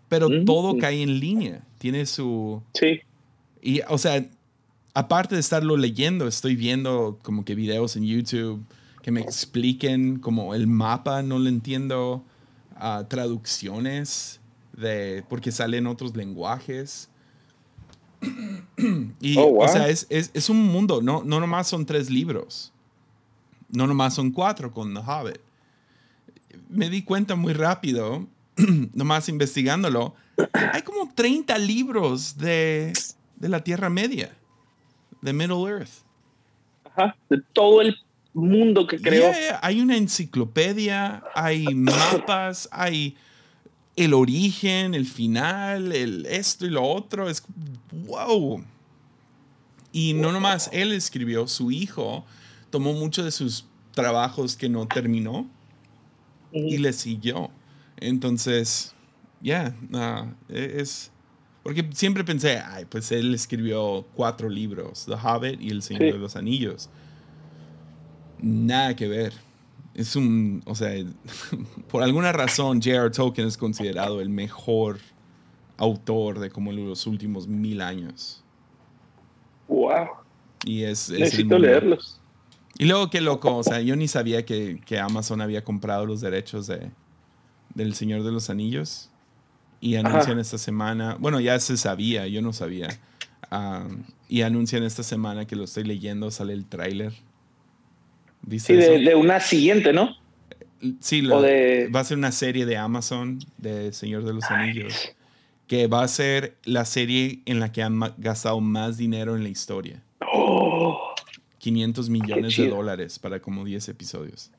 pero 0.08 0.28
Mm. 0.28 0.44
todo 0.44 0.78
cae 0.78 1.02
en 1.02 1.20
línea. 1.20 1.66
Tiene 1.84 2.06
su 2.06 2.62
Sí, 2.72 3.00
y, 3.60 3.82
o 3.90 3.98
sea, 3.98 4.26
aparte 4.94 5.34
de 5.34 5.42
estarlo 5.42 5.76
leyendo, 5.76 6.26
estoy 6.26 6.56
viendo 6.56 7.18
como 7.22 7.44
que 7.44 7.54
videos 7.54 7.94
en 7.96 8.06
YouTube 8.06 8.64
que 9.02 9.10
me 9.10 9.20
expliquen 9.20 10.18
como 10.18 10.54
el 10.54 10.66
mapa, 10.66 11.22
no 11.22 11.38
lo 11.38 11.50
entiendo, 11.50 12.24
traducciones 13.08 14.40
de, 14.72 15.24
porque 15.28 15.52
salen 15.52 15.86
otros 15.86 16.16
lenguajes. 16.16 17.10
y, 19.20 19.36
Oh, 19.36 19.50
wow. 19.50 19.64
o 19.64 19.68
sea, 19.68 19.90
es, 19.90 20.06
es, 20.08 20.30
es 20.32 20.48
un 20.48 20.62
mundo, 20.62 21.02
no, 21.02 21.22
no 21.22 21.38
nomás 21.38 21.68
son 21.68 21.84
tres 21.84 22.08
libros, 22.08 22.72
no 23.68 23.86
nomás 23.86 24.14
son 24.14 24.30
cuatro 24.30 24.72
con 24.72 24.94
The 24.94 25.00
Hobbit. 25.00 25.40
Me 26.70 26.88
di 26.88 27.02
cuenta 27.02 27.36
muy 27.36 27.52
rápido, 27.52 28.26
nomás 28.94 29.28
investigándolo, 29.28 30.14
hay 30.72 30.82
como 30.82 31.12
30 31.14 31.56
libros 31.58 32.36
de, 32.38 32.92
de 33.36 33.48
la 33.48 33.62
Tierra 33.62 33.90
Media, 33.90 34.34
de 35.20 35.32
Middle 35.32 35.68
Earth. 35.68 36.04
ajá. 36.84 37.16
De 37.28 37.40
todo 37.52 37.80
el 37.80 37.96
mundo 38.32 38.86
que 38.86 39.00
creó. 39.00 39.32
Yeah, 39.32 39.60
Hay 39.62 39.80
una 39.80 39.96
enciclopedia, 39.96 41.22
hay 41.34 41.66
mapas, 41.74 42.68
hay 42.72 43.16
el 43.96 44.12
origen, 44.12 44.94
el 44.94 45.06
final, 45.06 45.92
el 45.92 46.26
esto 46.26 46.66
y 46.66 46.70
lo 46.70 46.82
otro. 46.82 47.30
Es 47.30 47.42
wow. 48.06 48.62
Y 49.92 50.12
no 50.14 50.32
nomás 50.32 50.68
él 50.72 50.92
escribió, 50.92 51.46
su 51.46 51.70
hijo 51.70 52.24
tomó 52.70 52.92
muchos 52.92 53.24
de 53.24 53.30
sus 53.30 53.64
trabajos 53.92 54.56
que 54.56 54.68
no 54.68 54.86
terminó 54.88 55.46
y 56.52 56.78
le 56.78 56.92
siguió. 56.92 57.50
Entonces, 57.96 58.94
ya, 59.40 59.74
ah, 59.92 60.26
e- 60.48 60.76
es... 60.78 61.10
Porque 61.62 61.88
siempre 61.94 62.24
pensé, 62.24 62.58
ay, 62.58 62.84
pues 62.84 63.10
él 63.10 63.34
escribió 63.34 64.04
cuatro 64.14 64.50
libros, 64.50 65.06
The 65.06 65.14
Hobbit 65.14 65.62
y 65.62 65.70
El 65.70 65.82
Señor 65.82 66.02
Sí. 66.02 66.12
de 66.12 66.18
los 66.18 66.36
Anillos. 66.36 66.90
Nada 68.38 68.94
que 68.94 69.08
ver. 69.08 69.32
Es 69.94 70.14
un, 70.16 70.62
o 70.66 70.74
sea, 70.74 70.90
por 71.88 72.02
alguna 72.02 72.32
razón 72.32 72.82
J.R. 72.82 73.10
Tolkien 73.10 73.46
es 73.46 73.56
considerado 73.56 74.20
el 74.20 74.28
mejor 74.28 74.98
autor 75.78 76.38
de 76.38 76.50
como 76.50 76.70
los 76.72 77.06
últimos 77.06 77.48
mil 77.48 77.80
años. 77.80 78.42
Wow. 79.68 80.08
Y 80.66 80.82
es... 80.82 81.08
es 81.10 81.20
Necesito 81.20 81.58
leerlos. 81.58 82.20
Y 82.76 82.86
luego 82.86 83.08
qué 83.08 83.20
loco, 83.20 83.56
o 83.56 83.62
sea, 83.62 83.80
yo 83.80 83.94
ni 83.96 84.08
sabía 84.08 84.44
que, 84.44 84.80
que 84.84 84.98
Amazon 84.98 85.40
había 85.40 85.62
comprado 85.64 86.06
los 86.06 86.20
derechos 86.20 86.66
de, 86.66 86.90
del 87.74 87.94
Señor 87.94 88.22
de 88.22 88.32
los 88.32 88.50
Anillos. 88.50 89.10
Y 89.80 89.96
anuncian 89.96 90.38
esta 90.38 90.56
semana, 90.56 91.16
bueno, 91.20 91.40
ya 91.40 91.58
se 91.60 91.76
sabía, 91.76 92.26
yo 92.26 92.40
no 92.42 92.52
sabía. 92.52 92.88
y 94.28 94.40
anuncian 94.42 94.82
esta 94.82 95.02
semana 95.02 95.46
que 95.46 95.54
lo 95.56 95.64
estoy 95.64 95.84
leyendo, 95.84 96.30
sale 96.30 96.52
el 96.54 96.64
tráiler. 96.66 97.12
¿Viste 98.42 98.74
Sí, 98.98 99.04
de, 99.04 99.14
una 99.14 99.40
siguiente, 99.40 99.92
¿no? 99.92 100.16
Sí, 101.00 101.22
lo- 101.22 101.40
de- 101.40 101.88
va 101.94 102.00
a 102.00 102.04
ser 102.04 102.18
una 102.18 102.32
serie 102.32 102.66
de 102.66 102.76
Amazon 102.76 103.38
de 103.58 103.92
Señor 103.92 104.24
de 104.24 104.34
los 104.34 104.44
Anillos. 104.50 105.12
Que 105.66 105.86
va 105.86 106.02
a 106.02 106.08
ser 106.08 106.56
la 106.64 106.84
serie 106.84 107.40
en 107.46 107.58
la 107.60 107.72
que 107.72 107.82
han 107.82 107.98
gastado 108.18 108.60
más 108.60 108.96
dinero 108.98 109.34
en 109.36 109.42
la 109.44 109.48
historia. 109.48 110.02
Oh, 110.32 111.14
500 111.58 112.10
millones 112.10 112.56
de 112.56 112.68
dólares 112.68 113.18
para 113.18 113.40
como 113.40 113.64
10 113.64 113.88
episodios. 113.88 114.50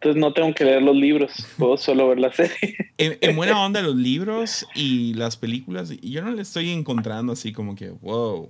Entonces 0.00 0.20
no 0.20 0.32
tengo 0.32 0.54
que 0.54 0.64
leer 0.64 0.80
los 0.82 0.94
libros, 0.94 1.32
puedo 1.58 1.76
solo 1.76 2.08
ver 2.08 2.20
la 2.20 2.32
serie. 2.32 2.54
En, 2.98 3.16
en 3.20 3.36
buena 3.36 3.64
onda 3.64 3.80
los 3.80 3.94
libros 3.94 4.66
y 4.74 5.14
las 5.14 5.36
películas, 5.36 5.92
yo 6.02 6.20
no 6.22 6.32
le 6.32 6.42
estoy 6.42 6.70
encontrando 6.70 7.32
así 7.32 7.52
como 7.52 7.76
que, 7.76 7.90
wow. 7.90 8.48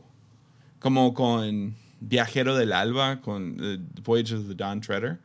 Como 0.79 1.13
con 1.13 1.75
Viajero 2.01 2.57
del 2.57 2.73
Alba, 2.73 3.21
con 3.21 3.57
eh, 3.61 3.79
Voyage 4.03 4.35
of 4.37 4.49
the 4.49 4.55
Dawn 4.55 4.81
Treader. 4.81 5.19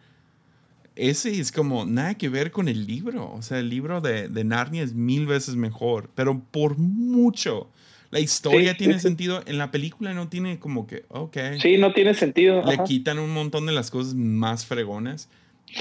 Ese 0.96 1.40
es 1.40 1.52
como 1.52 1.86
nada 1.86 2.16
que 2.16 2.28
ver 2.30 2.52
con 2.52 2.68
el 2.68 2.86
libro. 2.86 3.32
O 3.34 3.42
sea, 3.42 3.60
el 3.60 3.70
libro 3.70 4.02
de, 4.02 4.28
de 4.28 4.44
Narnia 4.44 4.84
es 4.84 4.94
mil 4.94 5.26
veces 5.26 5.56
mejor, 5.56 6.10
pero 6.16 6.42
por 6.52 6.78
mucho. 6.78 7.70
La 8.12 8.20
historia 8.20 8.74
Sí, 8.74 8.78
tiene 8.80 8.96
sí. 8.96 9.00
sentido. 9.02 9.42
En 9.48 9.58
la 9.58 9.72
película 9.72 10.14
no 10.14 10.28
tiene 10.28 10.60
como 10.60 10.86
que, 10.86 11.06
ok. 11.08 11.38
Sí, 11.62 11.78
no 11.78 11.94
tiene 11.94 12.14
sentido. 12.14 12.62
le 12.66 12.74
ajá. 12.76 12.84
quitan 12.84 13.20
un 13.20 13.32
montón 13.32 13.66
de 13.66 13.72
las 13.72 13.90
cosas 13.90 14.14
más 14.16 14.66
fregonas. 14.66 15.30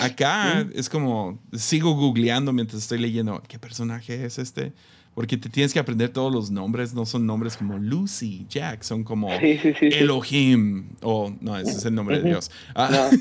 Acá 0.01 0.67
es 0.75 0.89
como, 0.89 1.39
sigo 1.53 1.95
googleando 1.95 2.53
mientras 2.53 2.83
estoy 2.83 2.99
leyendo, 2.99 3.43
¿qué 3.49 3.59
personaje 3.59 4.25
es 4.25 4.39
este? 4.39 4.73
Porque 5.15 5.37
te 5.37 5.51
tienes 5.51 5.75
que 5.75 5.79
aprender 5.79 6.09
todos 6.09 6.33
los 6.33 6.51
nombres, 6.51 6.95
no 6.95 7.05
son 7.05 7.27
nombres 7.27 7.57
como 7.59 7.77
Lucy, 7.79 8.47
Jack, 8.49 8.83
son 8.83 9.05
como 9.05 9.29
Sí, 9.41 9.59
sí. 9.59 9.75
Elohim, 9.81 10.87
o 11.03 11.31
no, 11.41 11.59
ese 11.59 11.73
es 11.73 11.85
el 11.85 11.95
nombre 11.95 12.21
de. 12.23 12.31
Dios. 12.31 12.51
Ah, 12.75 12.89
No. 12.91 13.19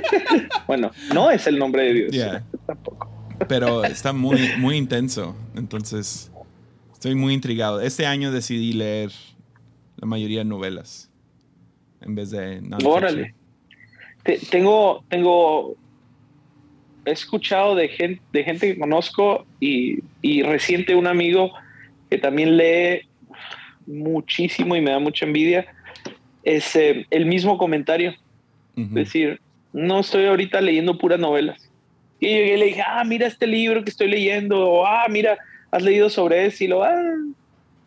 bueno, 0.68 0.90
no 1.12 1.30
es 1.30 1.46
el 1.48 1.58
nombre 1.58 1.82
de 1.84 1.94
Dios. 1.94 2.12
Yeah. 2.12 2.44
Tampoco. 2.66 3.10
pero 3.48 3.84
está 3.84 4.12
muy, 4.12 4.38
muy 4.58 4.76
intenso, 4.76 5.34
entonces 5.56 6.30
estoy 6.92 7.14
muy 7.16 7.34
intrigado. 7.34 7.80
Este 7.80 8.06
año 8.06 8.30
decidí 8.30 8.72
leer 8.72 9.10
la 9.96 10.06
mayoría 10.06 10.38
de 10.38 10.44
novelas 10.44 11.10
en 12.02 12.14
vez 12.14 12.30
de. 12.30 12.62
Órale. 12.84 13.34
Te- 14.22 14.38
tengo, 14.50 15.04
tengo, 15.08 15.76
he 17.06 17.12
escuchado 17.12 17.74
de 17.74 17.88
gente, 17.88 18.20
de 18.32 18.44
gente 18.44 18.74
que 18.74 18.78
conozco 18.78 19.46
y, 19.60 20.00
y 20.20 20.42
reciente 20.42 20.94
un 20.94 21.06
amigo 21.06 21.52
que 22.10 22.18
también 22.18 22.56
lee 22.56 23.08
muchísimo 23.86 24.76
y 24.76 24.80
me 24.80 24.90
da 24.90 24.98
mucha 24.98 25.24
envidia. 25.24 25.66
Es 26.42 26.76
eh, 26.76 27.06
el 27.10 27.26
mismo 27.26 27.58
comentario, 27.58 28.14
es 28.76 28.92
decir, 28.92 29.40
no 29.72 30.00
estoy 30.00 30.26
ahorita 30.26 30.60
leyendo 30.60 30.98
puras 30.98 31.18
novelas. 31.18 31.70
Y 32.20 32.28
llegué 32.28 32.54
y 32.54 32.56
le 32.58 32.64
dije, 32.66 32.82
ah, 32.86 33.04
mira 33.04 33.26
este 33.26 33.46
libro 33.46 33.82
que 33.84 33.90
estoy 33.90 34.08
leyendo, 34.08 34.68
o 34.68 34.86
ah, 34.86 35.06
mira, 35.08 35.38
has 35.70 35.82
leído 35.82 36.08
sobre 36.10 36.46
eso, 36.46 36.64
y 36.64 36.68
lo, 36.68 36.82
ah, 36.82 36.94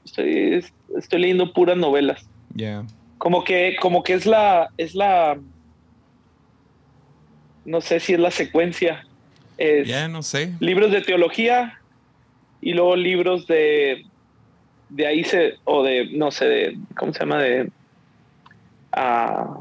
estoy, 0.06 0.64
estoy 0.98 1.20
leyendo 1.20 1.54
puras 1.54 1.78
novelas. 1.78 2.28
Yeah. 2.56 2.86
Como 3.18 3.44
que, 3.44 3.76
como 3.82 4.04
que 4.04 4.14
es 4.14 4.26
la, 4.26 4.70
es 4.78 4.94
la, 4.94 5.40
no 7.66 7.82
sé 7.82 8.00
si 8.00 8.14
es 8.14 8.20
la 8.20 8.32
secuencia. 8.32 9.06
Es 9.60 9.88
Ya, 9.90 10.08
no 10.08 10.24
sé. 10.24 10.54
libros 10.62 10.92
de 10.92 11.02
teología 11.02 11.80
y 12.62 12.74
luego 12.74 12.96
libros 12.96 13.46
de, 13.46 14.06
de 14.88 15.06
ahí 15.06 15.24
se, 15.26 15.56
o 15.66 15.84
de, 15.84 16.10
no 16.14 16.32
sé, 16.32 16.46
de, 16.46 16.78
¿cómo 16.98 17.14
se 17.14 17.20
llama? 17.20 17.44
De, 17.44 17.70
ah, 18.94 19.60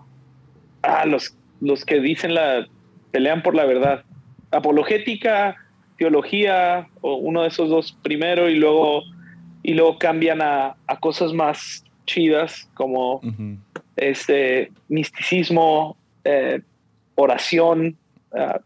ah, 0.82 1.04
los, 1.04 1.34
los 1.60 1.84
que 1.84 2.00
dicen 2.00 2.32
la, 2.34 2.66
pelean 3.10 3.42
por 3.42 3.56
la 3.56 3.64
verdad. 3.64 4.04
Apologética, 4.52 5.56
teología, 5.98 6.88
o 7.00 7.16
uno 7.16 7.42
de 7.42 7.48
esos 7.48 7.68
dos 7.68 7.98
primero 8.02 8.48
y 8.48 8.54
luego, 8.54 9.02
y 9.64 9.74
luego 9.74 9.98
cambian 9.98 10.40
a, 10.42 10.76
a 10.86 11.00
cosas 11.00 11.32
más 11.32 11.84
chidas 12.06 12.68
como 12.74 13.20
este 13.96 14.70
misticismo, 14.88 15.96
eh, 16.22 16.60
oración, 17.16 17.96
ah, 18.32 18.60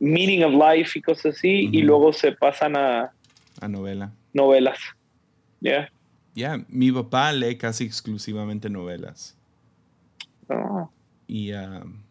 meaning 0.00 0.42
of 0.42 0.52
life 0.52 0.98
y 0.98 1.02
cosas 1.02 1.36
así, 1.36 1.68
y 1.70 1.82
luego 1.82 2.12
se 2.12 2.32
pasan 2.32 2.74
a 2.76 3.12
A 3.60 3.68
novela. 3.68 4.10
novelas. 4.32 4.78
¿Ya? 5.60 5.88
Ya, 6.34 6.64
mi 6.68 6.90
papá 6.90 7.32
lee 7.32 7.56
casi 7.56 7.84
exclusivamente 7.84 8.68
novelas. 8.70 9.36
Ah, 10.48 10.88
Y 11.28 11.52
um, 11.52 12.02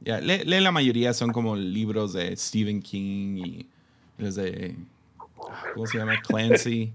ya, 0.00 0.20
lee, 0.20 0.42
lee 0.44 0.60
la 0.60 0.72
mayoría, 0.72 1.12
son 1.14 1.32
como 1.32 1.54
libros 1.56 2.12
de 2.12 2.36
Stephen 2.36 2.82
King 2.82 3.36
y 3.38 3.66
los 4.18 4.34
de, 4.34 4.76
¿cómo 5.74 5.86
se 5.86 5.98
llama? 5.98 6.20
Clancy. 6.20 6.92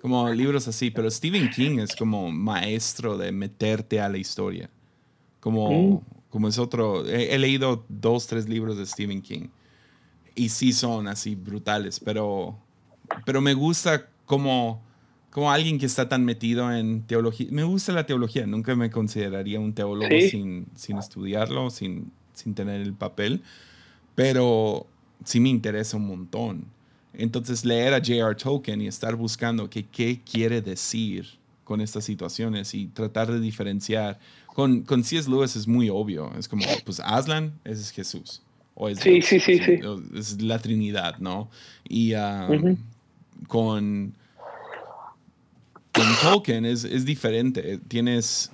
Como 0.00 0.28
libros 0.32 0.68
así, 0.68 0.90
pero 0.90 1.10
Stephen 1.10 1.48
King 1.50 1.78
es 1.80 1.94
como 1.96 2.30
maestro 2.30 3.16
de 3.18 3.32
meterte 3.32 4.00
a 4.00 4.08
la 4.08 4.18
historia. 4.18 4.70
Como, 5.40 6.00
Mm. 6.00 6.15
Como 6.30 6.48
es 6.48 6.58
otro, 6.58 7.06
he, 7.06 7.34
he 7.34 7.38
leído 7.38 7.84
dos, 7.88 8.26
tres 8.26 8.48
libros 8.48 8.76
de 8.76 8.86
Stephen 8.86 9.22
King 9.22 9.48
y 10.34 10.50
sí 10.50 10.72
son 10.72 11.08
así 11.08 11.34
brutales, 11.34 11.98
pero, 12.00 12.58
pero 13.24 13.40
me 13.40 13.54
gusta 13.54 14.08
como, 14.26 14.82
como 15.30 15.50
alguien 15.50 15.78
que 15.78 15.86
está 15.86 16.08
tan 16.08 16.24
metido 16.24 16.70
en 16.72 17.02
teología. 17.02 17.46
Me 17.50 17.62
gusta 17.62 17.92
la 17.92 18.04
teología, 18.06 18.46
nunca 18.46 18.74
me 18.76 18.90
consideraría 18.90 19.58
un 19.60 19.72
teólogo 19.72 20.10
Sí. 20.10 20.30
sin, 20.30 20.66
sin 20.74 20.98
estudiarlo, 20.98 21.70
sin, 21.70 22.10
sin 22.34 22.54
tener 22.54 22.80
el 22.82 22.92
papel, 22.92 23.42
pero 24.14 24.86
sí 25.24 25.40
me 25.40 25.48
interesa 25.48 25.96
un 25.96 26.06
montón. 26.06 26.64
Entonces 27.14 27.64
leer 27.64 27.94
a 27.94 27.98
J.R. 27.98 28.34
Tolkien 28.34 28.82
y 28.82 28.88
estar 28.88 29.16
buscando 29.16 29.70
que, 29.70 29.86
qué 29.86 30.20
quiere 30.22 30.60
decir 30.60 31.26
con 31.64 31.80
estas 31.80 32.04
situaciones 32.04 32.74
y 32.74 32.86
tratar 32.88 33.32
de 33.32 33.40
diferenciar. 33.40 34.18
Con, 34.56 34.84
con 34.84 35.04
C.S. 35.04 35.28
Lewis 35.28 35.54
es 35.54 35.68
muy 35.68 35.90
obvio, 35.90 36.32
es 36.38 36.48
como, 36.48 36.64
pues 36.86 36.98
Aslan, 37.00 37.52
es 37.62 37.90
Jesús. 37.90 38.40
O 38.74 38.88
es 38.88 39.00
Sí, 39.00 39.20
sí, 39.20 39.38
sí, 39.38 39.58
sí. 39.58 39.80
Es 40.14 40.40
la 40.40 40.58
Trinidad, 40.58 41.18
¿no? 41.18 41.50
Y 41.86 42.14
um, 42.14 42.78
con, 43.48 44.14
con 45.92 46.04
Tolkien 46.22 46.64
es, 46.64 46.84
es 46.84 47.04
diferente. 47.04 47.78
Tienes 47.86 48.50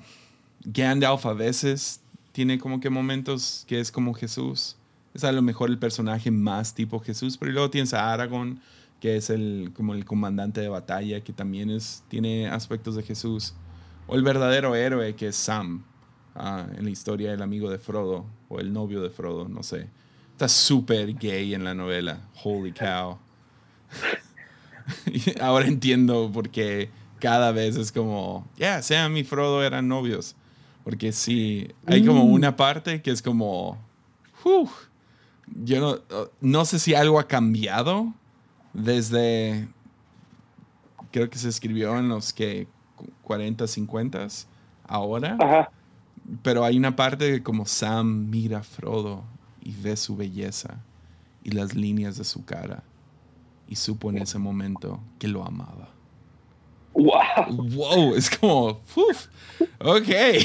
Gandalf 0.65 1.25
a 1.25 1.35
veces, 1.35 2.01
tiene 2.33 2.59
como 2.59 2.81
que 2.81 2.91
momentos 2.91 3.65
que 3.69 3.79
es 3.79 3.93
como 3.93 4.13
Jesús. 4.13 4.75
Es 5.15 5.23
a 5.23 5.31
lo 5.31 5.41
mejor 5.41 5.71
el 5.71 5.79
personaje 5.79 6.33
más 6.33 6.75
tipo 6.75 6.99
Jesús, 6.99 7.39
pero 7.39 7.53
luego 7.53 7.71
tienes 7.71 7.95
a 7.95 8.13
Aragorn, 8.13 8.61
que 8.99 9.15
es 9.15 9.31
el, 9.31 9.71
como 9.73 9.95
el 9.95 10.05
comandante 10.05 10.63
de 10.63 10.69
batalla, 10.69 11.21
que 11.21 11.33
también 11.33 11.71
es, 11.71 12.03
tiene 12.09 12.49
aspectos 12.49 12.97
de 12.97 13.05
Jesús. 13.05 13.55
O 14.09 14.17
el 14.17 14.25
verdadero 14.25 14.75
héroe, 14.75 15.15
que 15.15 15.29
es 15.29 15.37
Sam, 15.37 15.85
ah, 16.35 16.67
en 16.77 16.85
la 16.85 16.91
historia 16.91 17.31
del 17.31 17.43
amigo 17.43 17.71
de 17.71 17.79
Frodo, 17.79 18.27
o 18.49 18.61
el 18.61 18.73
novio 18.73 19.01
de 19.03 19.11
Frodo, 19.11 19.49
no 19.49 19.63
sé. 19.63 19.89
Está 20.33 20.49
súper 20.49 21.15
gay 21.15 21.55
en 21.55 21.65
la 21.65 21.75
novela. 21.75 22.19
Holy 22.43 22.73
cow. 22.73 23.19
Y 25.07 25.39
Ahora 25.41 25.67
entiendo 25.67 26.31
por 26.33 26.49
qué 26.51 26.91
cada 27.21 27.53
vez 27.53 27.77
es 27.77 27.93
como, 27.93 28.47
ya, 28.57 28.83
Sam 28.83 29.17
y 29.17 29.25
Frodo 29.25 29.63
eran 29.63 29.87
novios. 29.89 30.35
Porque 30.85 31.13
sí, 31.13 31.69
hay 31.87 32.05
como 32.05 32.25
Mm. 32.25 32.33
una 32.33 32.57
parte 32.57 33.01
que 33.03 33.13
es 33.13 33.23
como, 33.23 33.79
yo 35.65 35.81
no, 35.81 35.99
no 36.41 36.65
sé 36.65 36.81
si 36.81 36.95
algo 36.97 37.21
ha 37.21 37.29
cambiado 37.29 38.13
desde, 38.73 39.69
creo 41.13 41.31
que 41.31 41.39
se 41.39 41.49
escribió 41.49 41.97
en 41.99 42.09
los 42.09 42.33
que 42.33 42.67
40, 43.23 43.69
50 43.69 44.27
ahora. 44.89 45.37
Ajá. 45.41 45.71
Pero 46.43 46.65
hay 46.65 46.77
una 46.77 46.97
parte 46.97 47.31
que 47.33 47.43
como 47.43 47.67
Sam 47.67 48.31
mira 48.31 48.59
a 48.59 48.63
Frodo 48.63 49.25
y 49.63 49.73
ve 49.73 49.97
su 49.97 50.17
belleza 50.17 50.79
y 51.45 51.51
las 51.51 51.75
líneas 51.75 52.17
de 52.17 52.25
su 52.25 52.45
cara 52.45 52.83
y 53.69 53.77
supo 53.77 54.11
en 54.11 54.19
ese 54.19 54.39
momento 54.39 55.01
que 55.19 55.29
lo 55.29 55.45
amaba. 55.45 55.89
Wow. 56.95 57.69
Wow, 57.75 58.15
es 58.15 58.31
como, 58.31 58.81
uf, 58.97 59.27
ok. 59.81 60.09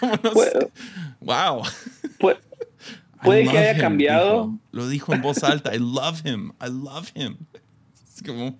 Como 0.00 0.14
no 0.22 0.32
sé. 0.34 0.70
Wow. 1.20 1.62
puede- 2.18 2.38
que 3.44 3.58
haya 3.58 3.72
him, 3.72 3.78
cambiado. 3.80 4.44
dijo. 4.46 4.58
Lo 4.72 4.88
dijo 4.88 5.14
en 5.14 5.22
voz 5.22 5.42
alta. 5.44 5.74
I 5.74 5.78
love 5.78 6.22
him. 6.24 6.52
I 6.60 6.68
love 6.70 7.10
him. 7.14 7.36
Es 8.14 8.22
como, 8.26 8.58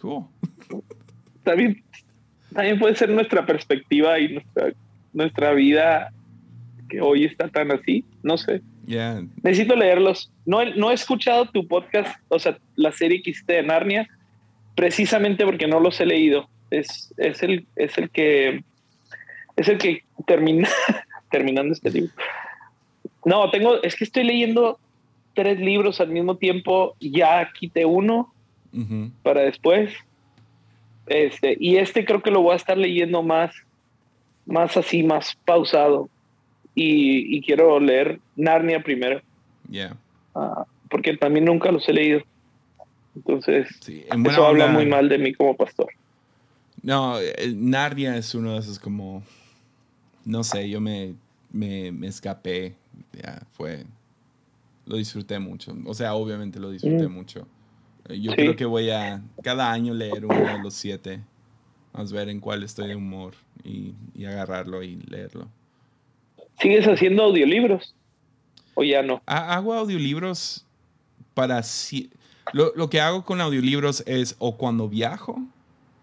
cool. 0.00 0.24
también, 1.44 1.82
también 2.54 2.78
puede 2.78 2.94
ser 2.96 3.08
nuestra 3.10 3.46
perspectiva 3.46 4.18
y 4.18 4.34
nuestra, 4.34 4.72
nuestra 5.12 5.52
vida 5.52 6.12
que 6.88 7.00
hoy 7.00 7.24
está 7.24 7.48
tan 7.48 7.70
así. 7.70 8.04
No 8.22 8.36
sé. 8.36 8.62
Yeah. 8.86 9.22
Necesito 9.42 9.76
leerlos. 9.76 10.30
No, 10.44 10.60
he- 10.60 10.74
no 10.74 10.90
he 10.90 10.94
escuchado 10.94 11.46
tu 11.46 11.66
podcast, 11.68 12.16
o 12.28 12.38
sea, 12.38 12.58
la 12.76 12.90
serie 12.92 13.22
que 13.22 13.30
hiciste 13.30 13.52
de 13.54 13.62
Narnia, 13.62 14.08
precisamente 14.74 15.44
porque 15.44 15.66
no 15.68 15.78
los 15.80 16.00
he 16.00 16.06
leído. 16.06 16.48
Es, 16.70 17.12
es, 17.16 17.42
el, 17.42 17.66
es 17.76 17.98
el 17.98 18.10
que 18.10 18.62
es 19.56 19.68
el 19.68 19.78
que 19.78 20.02
termina 20.26 20.68
terminando 21.30 21.72
este 21.72 21.90
libro. 21.90 22.12
No, 23.24 23.50
tengo, 23.50 23.82
es 23.82 23.94
que 23.96 24.04
estoy 24.04 24.24
leyendo 24.24 24.78
tres 25.34 25.58
libros 25.60 26.00
al 26.00 26.08
mismo 26.08 26.36
tiempo. 26.36 26.96
Ya 27.00 27.50
quité 27.58 27.84
uno 27.84 28.32
para 29.22 29.42
después. 29.42 29.92
Este, 31.10 31.56
y 31.58 31.76
este 31.76 32.04
creo 32.04 32.22
que 32.22 32.30
lo 32.30 32.40
voy 32.40 32.52
a 32.52 32.56
estar 32.56 32.78
leyendo 32.78 33.22
más, 33.24 33.52
más 34.46 34.76
así, 34.76 35.02
más 35.02 35.36
pausado. 35.44 36.08
Y, 36.74 37.36
y 37.36 37.42
quiero 37.42 37.80
leer 37.80 38.20
Narnia 38.36 38.80
primero. 38.80 39.20
Yeah. 39.68 39.96
Ah, 40.36 40.64
porque 40.88 41.16
también 41.16 41.46
nunca 41.46 41.72
los 41.72 41.88
he 41.88 41.92
leído. 41.92 42.22
Entonces, 43.16 43.66
Sí, 43.80 44.04
en 44.08 44.22
buena 44.22 44.38
eso 44.38 44.46
habla 44.46 44.68
muy 44.68 44.86
mal 44.86 45.08
de 45.08 45.18
mí 45.18 45.34
como 45.34 45.56
pastor. 45.56 45.88
No, 46.82 47.16
Narnia 47.56 48.16
es 48.16 48.32
uno 48.36 48.52
de 48.54 48.60
esos 48.60 48.78
como, 48.78 49.24
no 50.24 50.44
sé, 50.44 50.70
yo 50.70 50.80
me, 50.80 51.14
me, 51.52 51.90
me 51.90 52.06
escapé, 52.06 52.74
ya 53.12 53.42
fue, 53.52 53.84
lo 54.86 54.96
disfruté 54.96 55.40
mucho, 55.40 55.76
o 55.84 55.92
sea, 55.92 56.14
obviamente 56.14 56.60
lo 56.60 56.70
disfruté 56.70 57.08
Mm. 57.08 57.12
mucho. 57.12 57.48
Eh, 58.10 58.20
Yo 58.20 58.30
Sí. 58.32 58.36
creo 58.38 58.56
que 58.56 58.64
voy 58.64 58.90
a 58.90 59.22
cada 59.42 59.70
año 59.72 59.94
leer 59.94 60.24
uno 60.26 60.52
de 60.52 60.58
los 60.58 60.74
siete, 60.74 61.20
vamos 61.92 62.12
a 62.12 62.16
ver 62.16 62.28
en 62.28 62.40
cuál 62.40 62.62
estoy 62.62 62.88
de 62.88 62.96
humor 62.96 63.34
y, 63.64 63.94
y 64.14 64.24
agarrarlo 64.24 64.82
y 64.82 64.96
leerlo. 65.08 65.48
¿Sigues 66.60 66.86
haciendo 66.86 67.22
audiolibros? 67.24 67.94
¿O 68.74 68.82
ya 68.84 69.02
no? 69.02 69.22
Ha- 69.26 69.54
Hago 69.54 69.74
audiolibros 69.74 70.64
para... 71.34 71.62
si- 71.62 72.10
Lo, 72.52 72.72
lo 72.74 72.90
que 72.90 73.00
hago 73.00 73.24
con 73.24 73.40
audiolibros 73.40 74.02
es 74.06 74.34
o 74.38 74.56
cuando 74.56 74.88
viajo, 74.88 75.40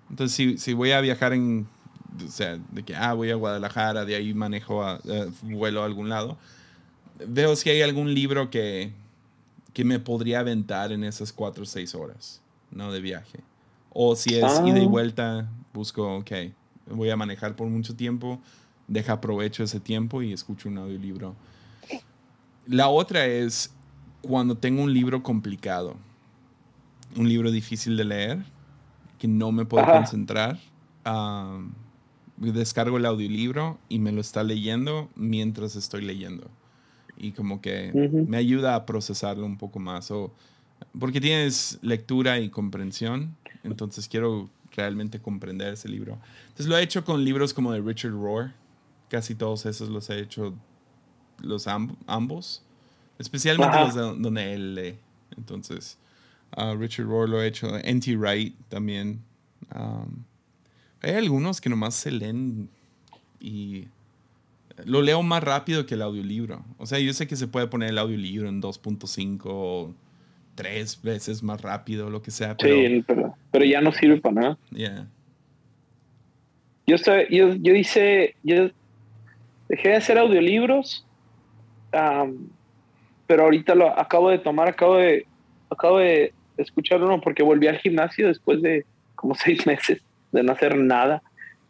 entonces 0.10 0.36
si, 0.36 0.58
si 0.58 0.74
voy 0.74 0.92
a 0.92 1.02
viajar 1.02 1.34
en... 1.34 1.68
O 2.26 2.32
sea, 2.32 2.58
de 2.72 2.84
que, 2.84 2.96
ah, 2.96 3.14
voy 3.14 3.30
a 3.30 3.36
Guadalajara, 3.36 4.04
de 4.06 4.16
ahí 4.16 4.34
manejo, 4.34 4.84
a, 4.84 5.00
eh, 5.08 5.28
vuelo 5.44 5.84
a 5.84 5.86
algún 5.86 6.10
lado, 6.10 6.38
veo 7.28 7.56
si 7.56 7.70
hay 7.70 7.82
algún 7.82 8.14
libro 8.16 8.50
que, 8.50 8.92
que 9.78 9.86
me 9.86 10.00
podría 10.00 10.40
aventar 10.40 10.92
en 10.92 11.04
esas 11.04 11.32
cuatro 11.32 11.62
o 11.62 11.66
seis 11.68 11.94
horas, 11.94 12.42
¿no? 12.72 12.92
De 12.92 13.00
viaje. 13.00 13.42
O 13.92 14.16
si 14.16 14.34
es 14.34 14.44
Ah. 14.44 14.64
ida 14.66 14.80
y 14.80 14.88
vuelta, 14.88 15.48
busco, 15.72 16.18
ok, 16.18 16.32
voy 16.90 17.12
a 17.12 17.16
manejar 17.16 17.56
por 17.56 17.68
mucho 17.68 17.96
tiempo, 17.96 18.42
deja 18.88 19.14
aprovecho 19.14 19.64
ese 19.64 19.80
tiempo 19.80 20.24
y 20.24 20.34
escucho 20.34 20.68
un 20.68 20.80
audiolibro. 20.80 21.36
La 22.66 22.88
otra 22.88 23.28
es 23.28 23.70
cuando 24.24 24.58
tengo 24.58 24.82
un 24.82 24.92
libro 24.92 25.22
complicado, 25.22 25.96
un 27.16 27.30
libro 27.30 27.52
difícil 27.52 27.98
de 27.98 28.06
leer, 28.06 28.46
que 29.20 29.28
no 29.28 29.52
me 29.52 29.66
puedo 29.66 29.84
Ajá. 29.84 30.00
concentrar. 30.00 30.60
am, 31.04 31.72
descargo 32.38 32.98
el 32.98 33.06
audiolibro 33.06 33.78
y 33.90 34.00
me 34.00 34.12
lo 34.12 34.22
está 34.22 34.42
leyendo 34.42 35.08
mientras 35.16 35.76
estoy 35.76 36.02
leyendo. 36.02 36.50
Y 37.18 37.32
como 37.32 37.62
que 37.62 37.92
me 38.28 38.38
ayuda 38.38 38.76
a 38.76 38.86
procesarlo 38.86 39.46
un 39.46 39.58
poco 39.58 39.80
más. 39.80 40.12
O, 40.12 40.32
porque 41.00 41.20
tienes 41.20 41.80
lectura 41.82 42.40
y 42.40 42.50
comprensión, 42.50 43.36
entonces 43.64 44.08
quiero 44.08 44.50
realmente 44.76 45.20
comprender 45.20 45.74
ese 45.74 45.90
libro. 45.90 46.18
Entonces 46.44 46.68
lo 46.68 46.78
he 46.78 46.84
hecho 46.84 47.04
con 47.04 47.24
libros 47.24 47.54
como 47.54 47.72
de 47.72 47.82
Richard 47.82 48.12
Rohr. 48.12 48.54
Casi 49.10 49.36
todos 49.36 49.66
esos 49.66 49.90
los 49.90 50.10
he 50.10 50.20
hecho 50.20 50.54
los 51.40 51.68
ambos. 51.68 52.62
Especialmente 53.18 53.80
los 53.80 53.96
donde 53.96 54.54
él 54.54 54.76
lee. 54.76 54.96
Entonces, 55.36 55.98
uh, 56.56 56.76
Richard 56.76 57.08
Rohr 57.08 57.28
lo 57.28 57.42
he 57.42 57.48
hecho. 57.48 57.76
N.T. 57.78 58.16
Wright 58.16 58.56
también. 58.70 59.22
Um, 59.76 60.24
hay 61.02 61.14
algunos 61.14 61.62
que 61.62 61.70
nomás 61.70 61.96
se 61.96 62.12
leen 62.12 62.70
y 63.40 63.88
lo 64.86 65.02
leo 65.02 65.24
más 65.24 65.44
rápido 65.44 65.86
que 65.86 65.96
el 65.96 66.02
audiolibro. 66.02 66.64
O 66.78 66.86
sea, 66.86 67.00
yo 67.00 67.14
sé 67.14 67.28
que 67.28 67.36
se 67.36 67.48
puede 67.48 67.68
poner 67.68 67.90
el 67.90 67.98
audiolibro 67.98 68.50
en 68.50 68.62
2.5 68.62 69.42
o 69.46 69.96
tres 70.56 71.02
veces 71.02 71.44
más 71.44 71.62
rápido, 71.62 72.10
lo 72.10 72.22
que 72.22 72.32
sea. 72.32 72.58
Pero, 72.58 72.76
sí, 72.76 73.06
pero, 73.52 73.66
ya 73.66 73.82
no 73.82 73.92
sirve 73.92 74.20
para 74.20 74.36
nada. 74.36 74.58
Yeah. 74.72 75.08
Yo, 76.88 76.96
yo, 77.30 77.54
yo 77.54 77.76
hice, 77.76 78.36
yo 78.44 78.70
dejé 79.70 79.90
de 79.90 79.96
hacer 79.96 80.18
audiolibros, 80.18 81.06
pero 81.92 83.44
ahorita 83.44 83.76
lo 83.76 84.00
acabo 84.00 84.30
de 84.30 84.40
tomar, 84.40 84.70
acabo 84.70 84.98
de, 84.98 85.26
acabo 85.70 86.00
de 86.00 86.34
escuchar 86.58 87.04
uno 87.04 87.22
porque 87.22 87.44
volví 87.44 87.68
al 87.68 87.78
gimnasio 87.78 88.28
después 88.28 88.62
de 88.62 88.86
como 89.16 89.36
seis 89.36 89.66
meses 89.66 90.02
de 90.32 90.44
no 90.44 90.52
hacer 90.54 90.78
nada, 90.78 91.22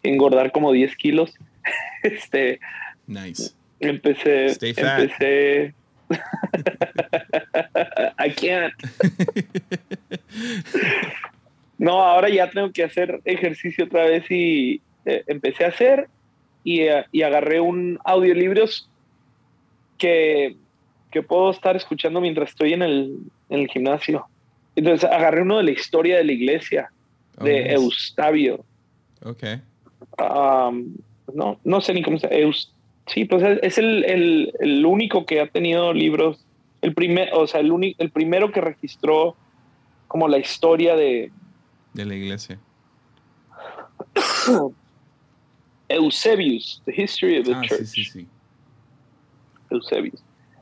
engordar 0.03 0.51
como 0.51 0.71
10 0.71 0.95
kilos. 0.95 1.33
este, 2.03 2.59
nice. 3.07 3.53
Empecé, 3.79 4.57
empecé. 4.61 5.73
I 8.19 8.29
can't. 8.31 8.73
no, 11.77 12.01
ahora 12.01 12.29
ya 12.29 12.49
tengo 12.49 12.71
que 12.71 12.83
hacer 12.83 13.21
ejercicio 13.25 13.85
otra 13.85 14.05
vez 14.05 14.25
y 14.29 14.81
eh, 15.05 15.23
empecé 15.27 15.65
a 15.65 15.69
hacer 15.69 16.07
y, 16.63 16.81
eh, 16.81 17.05
y, 17.11 17.21
agarré 17.21 17.59
un 17.59 17.99
audiolibros 18.03 18.89
que, 19.97 20.55
que 21.11 21.21
puedo 21.21 21.51
estar 21.51 21.75
escuchando 21.75 22.21
mientras 22.21 22.49
estoy 22.49 22.73
en 22.73 22.81
el, 22.81 23.19
en 23.49 23.59
el 23.61 23.67
gimnasio. 23.67 24.25
Entonces 24.75 25.09
agarré 25.09 25.41
uno 25.41 25.57
de 25.57 25.63
la 25.63 25.71
historia 25.71 26.17
de 26.17 26.23
la 26.23 26.31
iglesia 26.31 26.91
de 27.41 27.75
oh, 27.75 27.81
Eustavio. 27.81 28.63
Ok. 29.23 29.43
Um, 30.19 30.95
no, 31.33 31.59
no 31.63 31.81
sé 31.81 31.93
ni 31.93 32.01
cómo 32.01 32.17
se 32.17 32.27
Eust 32.39 32.71
Sí, 33.07 33.25
pues 33.25 33.59
es, 33.61 33.77
el, 33.77 34.03
el, 34.03 34.53
el, 34.59 34.85
único 34.85 35.25
que 35.25 35.39
ha 35.39 35.47
tenido 35.47 35.93
libros, 35.93 36.45
el 36.81 36.93
primer, 36.93 37.29
o 37.33 37.47
sea, 37.47 37.61
el, 37.61 37.95
el 37.97 38.11
primero 38.11 38.51
que 38.51 38.59
registró 38.59 39.35
como 40.07 40.27
la 40.27 40.37
historia 40.37 40.95
de... 40.95 41.31
De 41.93 42.05
la 42.05 42.15
iglesia. 42.15 42.59
Eusebius, 45.89 46.81
The 46.85 47.01
History 47.01 47.39
of 47.39 47.45
the 47.45 47.53
ah, 47.53 47.61
Church. 47.61 47.85
Sí, 47.85 48.03
sí, 48.03 48.11
sí. 48.11 48.27
Eusebius. 49.69 50.21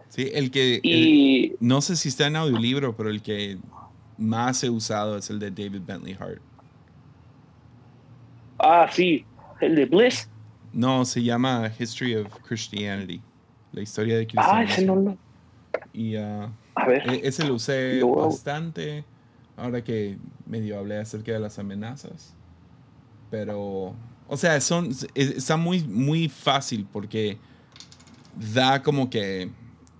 Sí, 0.10 0.30
el 0.34 0.52
que... 0.52 0.80
Y, 0.84 1.54
no 1.60 1.82
sé 1.82 1.96
si 1.96 2.10
está 2.10 2.28
en 2.28 2.36
audiolibro, 2.36 2.96
pero 2.96 3.10
el 3.10 3.24
que 3.24 3.58
más 4.18 4.64
he 4.64 4.70
usado 4.70 5.18
es 5.18 5.30
el 5.30 5.40
de 5.40 5.50
David 5.50 5.82
Bentley 5.86 6.16
Hart. 6.20 6.42
Ah, 8.60 8.88
sí. 8.92 9.26
¿El 9.62 9.76
de 9.76 9.86
Bliss? 9.86 10.30
No, 10.76 11.06
se 11.06 11.24
llama 11.24 11.72
History 11.80 12.16
of 12.16 12.28
Christianity. 12.42 13.22
La 13.72 13.82
historia 13.82 14.18
de 14.18 14.28
cristianismo. 14.28 14.58
Ah, 14.58 14.64
ese 14.64 14.86
no 14.86 14.96
lo... 14.98 15.18
Y 15.94 16.18
uh, 16.18 16.50
a 16.76 16.86
ver. 16.86 17.10
E-, 17.10 17.28
ese 17.28 17.46
lo 17.46 17.56
usé 17.56 18.04
bastante 18.04 19.06
ahora 19.56 19.82
que 19.82 20.18
medio 20.46 20.78
hablé 20.78 20.98
acerca 20.98 21.32
de 21.32 21.40
las 21.40 21.58
amenazas. 21.60 22.34
Pero, 23.32 23.96
o 24.28 24.38
sea, 24.38 24.60
son, 24.60 24.90
está 25.14 25.56
muy, 25.56 25.82
muy 25.84 26.28
fácil 26.28 26.86
porque 26.92 27.38
da 28.54 28.84
como 28.84 29.10
que 29.10 29.50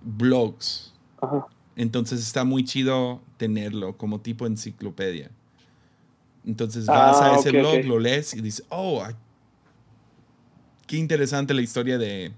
blogs. 0.02 0.92
Ajá. 1.22 1.46
Entonces 1.74 2.20
está 2.20 2.44
muy 2.44 2.64
chido 2.64 3.22
tenerlo 3.38 3.96
como 3.96 4.20
tipo 4.20 4.46
enciclopedia. 4.46 5.30
Entonces 6.44 6.86
vas 6.86 7.20
a 7.20 7.34
ah, 7.34 7.38
ese 7.38 7.50
blog, 7.50 7.84
lo 7.84 7.98
lees 7.98 8.34
y 8.34 8.40
dices, 8.40 8.64
oh, 8.68 9.02
qué 10.86 10.96
interesante 10.96 11.54
la 11.54 11.62
historia 11.62 11.98
de 11.98 12.32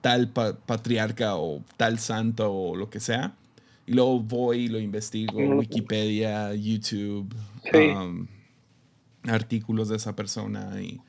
tal 0.00 0.28
patriarca 0.30 1.36
o 1.36 1.62
tal 1.76 1.98
santo 1.98 2.52
o 2.52 2.76
lo 2.76 2.90
que 2.90 3.00
sea. 3.00 3.34
Y 3.86 3.92
luego 3.92 4.20
voy 4.20 4.64
y 4.64 4.68
lo 4.68 4.80
investigo, 4.80 5.38
Wikipedia, 5.38 6.54
YouTube, 6.54 7.32
um, 7.72 8.26
artículos 9.24 9.88
de 9.88 9.96
esa 9.96 10.16
persona 10.16 10.80
y 10.80 11.00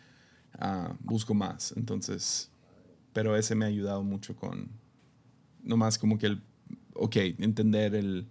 uh, 0.60 0.94
busco 1.00 1.34
más. 1.34 1.74
Entonces, 1.76 2.52
pero 3.14 3.36
ese 3.36 3.56
me 3.56 3.66
ha 3.66 3.68
ayudado 3.68 4.04
mucho 4.04 4.36
con, 4.36 4.70
nomás 5.64 5.98
como 5.98 6.20
que 6.20 6.28
el, 6.28 6.42
ok, 6.94 7.16
entender 7.40 7.96
el, 7.96 8.28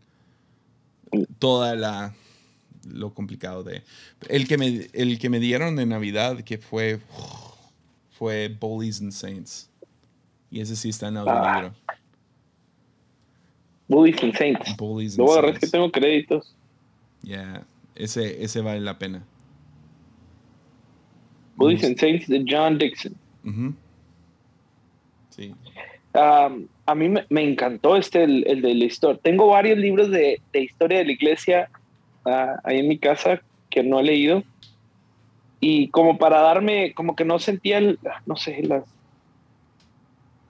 toda 1.38 1.74
la 1.74 2.14
lo 2.88 3.12
complicado 3.14 3.64
de... 3.64 3.82
El 4.28 4.46
que 4.46 4.58
me, 4.58 4.88
el 4.92 5.18
que 5.18 5.28
me 5.28 5.40
dieron 5.40 5.74
de 5.74 5.86
Navidad, 5.86 6.42
que 6.42 6.58
fue, 6.58 7.00
fue 8.18 8.48
Bullies 8.48 9.00
and 9.00 9.12
Saints. 9.12 9.70
Y 10.50 10.60
ese 10.60 10.76
sí 10.76 10.88
está 10.88 11.08
en 11.08 11.18
ah. 11.18 11.54
libro. 11.54 11.74
Bullies 13.88 14.22
and 14.22 14.34
Saints. 14.36 14.76
Bullies 14.76 15.18
and 15.18 15.28
Saints. 15.28 15.60
que 15.60 15.66
tengo 15.66 15.90
créditos. 15.90 16.54
Yeah, 17.22 17.64
ese, 17.94 18.42
ese 18.42 18.60
vale 18.60 18.80
la 18.80 18.98
pena. 18.98 19.24
Bullies 21.56 21.84
and 21.84 21.98
Saints 21.98 22.26
de 22.26 22.44
John 22.46 22.78
Dixon. 22.78 23.14
Sí. 25.30 25.54
Um, 26.14 26.66
a 26.86 26.94
mí 26.94 27.08
me, 27.08 27.26
me, 27.28 27.42
encantó 27.42 27.96
este, 27.96 28.24
el, 28.24 28.44
el, 28.46 28.62
de 28.62 28.74
la 28.74 28.84
historia. 28.84 29.20
Tengo 29.22 29.48
varios 29.48 29.78
libros 29.78 30.10
de, 30.10 30.40
de 30.52 30.62
historia 30.62 30.98
de 30.98 31.04
la 31.04 31.12
iglesia 31.12 31.70
ahí 32.64 32.78
en 32.78 32.88
mi 32.88 32.98
casa 32.98 33.40
que 33.70 33.82
no 33.82 34.00
he 34.00 34.04
leído. 34.04 34.42
Y 35.60 35.88
como 35.88 36.18
para 36.18 36.40
darme, 36.40 36.92
como 36.94 37.16
que 37.16 37.24
no 37.24 37.38
sentía, 37.38 37.78
el, 37.78 37.98
no 38.26 38.36
sé, 38.36 38.62
las, 38.62 38.84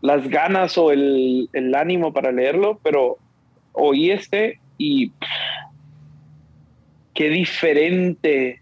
las 0.01 0.29
ganas 0.29 0.77
o 0.79 0.93
el, 0.93 1.49
el 1.53 1.75
ánimo 1.75 2.13
para 2.13 2.33
leerlo, 2.33 2.81
pero 2.83 3.19
oí 3.73 4.11
este 4.11 4.61
y 4.79 5.13
qué 7.15 7.29
diferente 7.29 8.61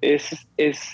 es, 0.00 0.46
es 0.56 0.92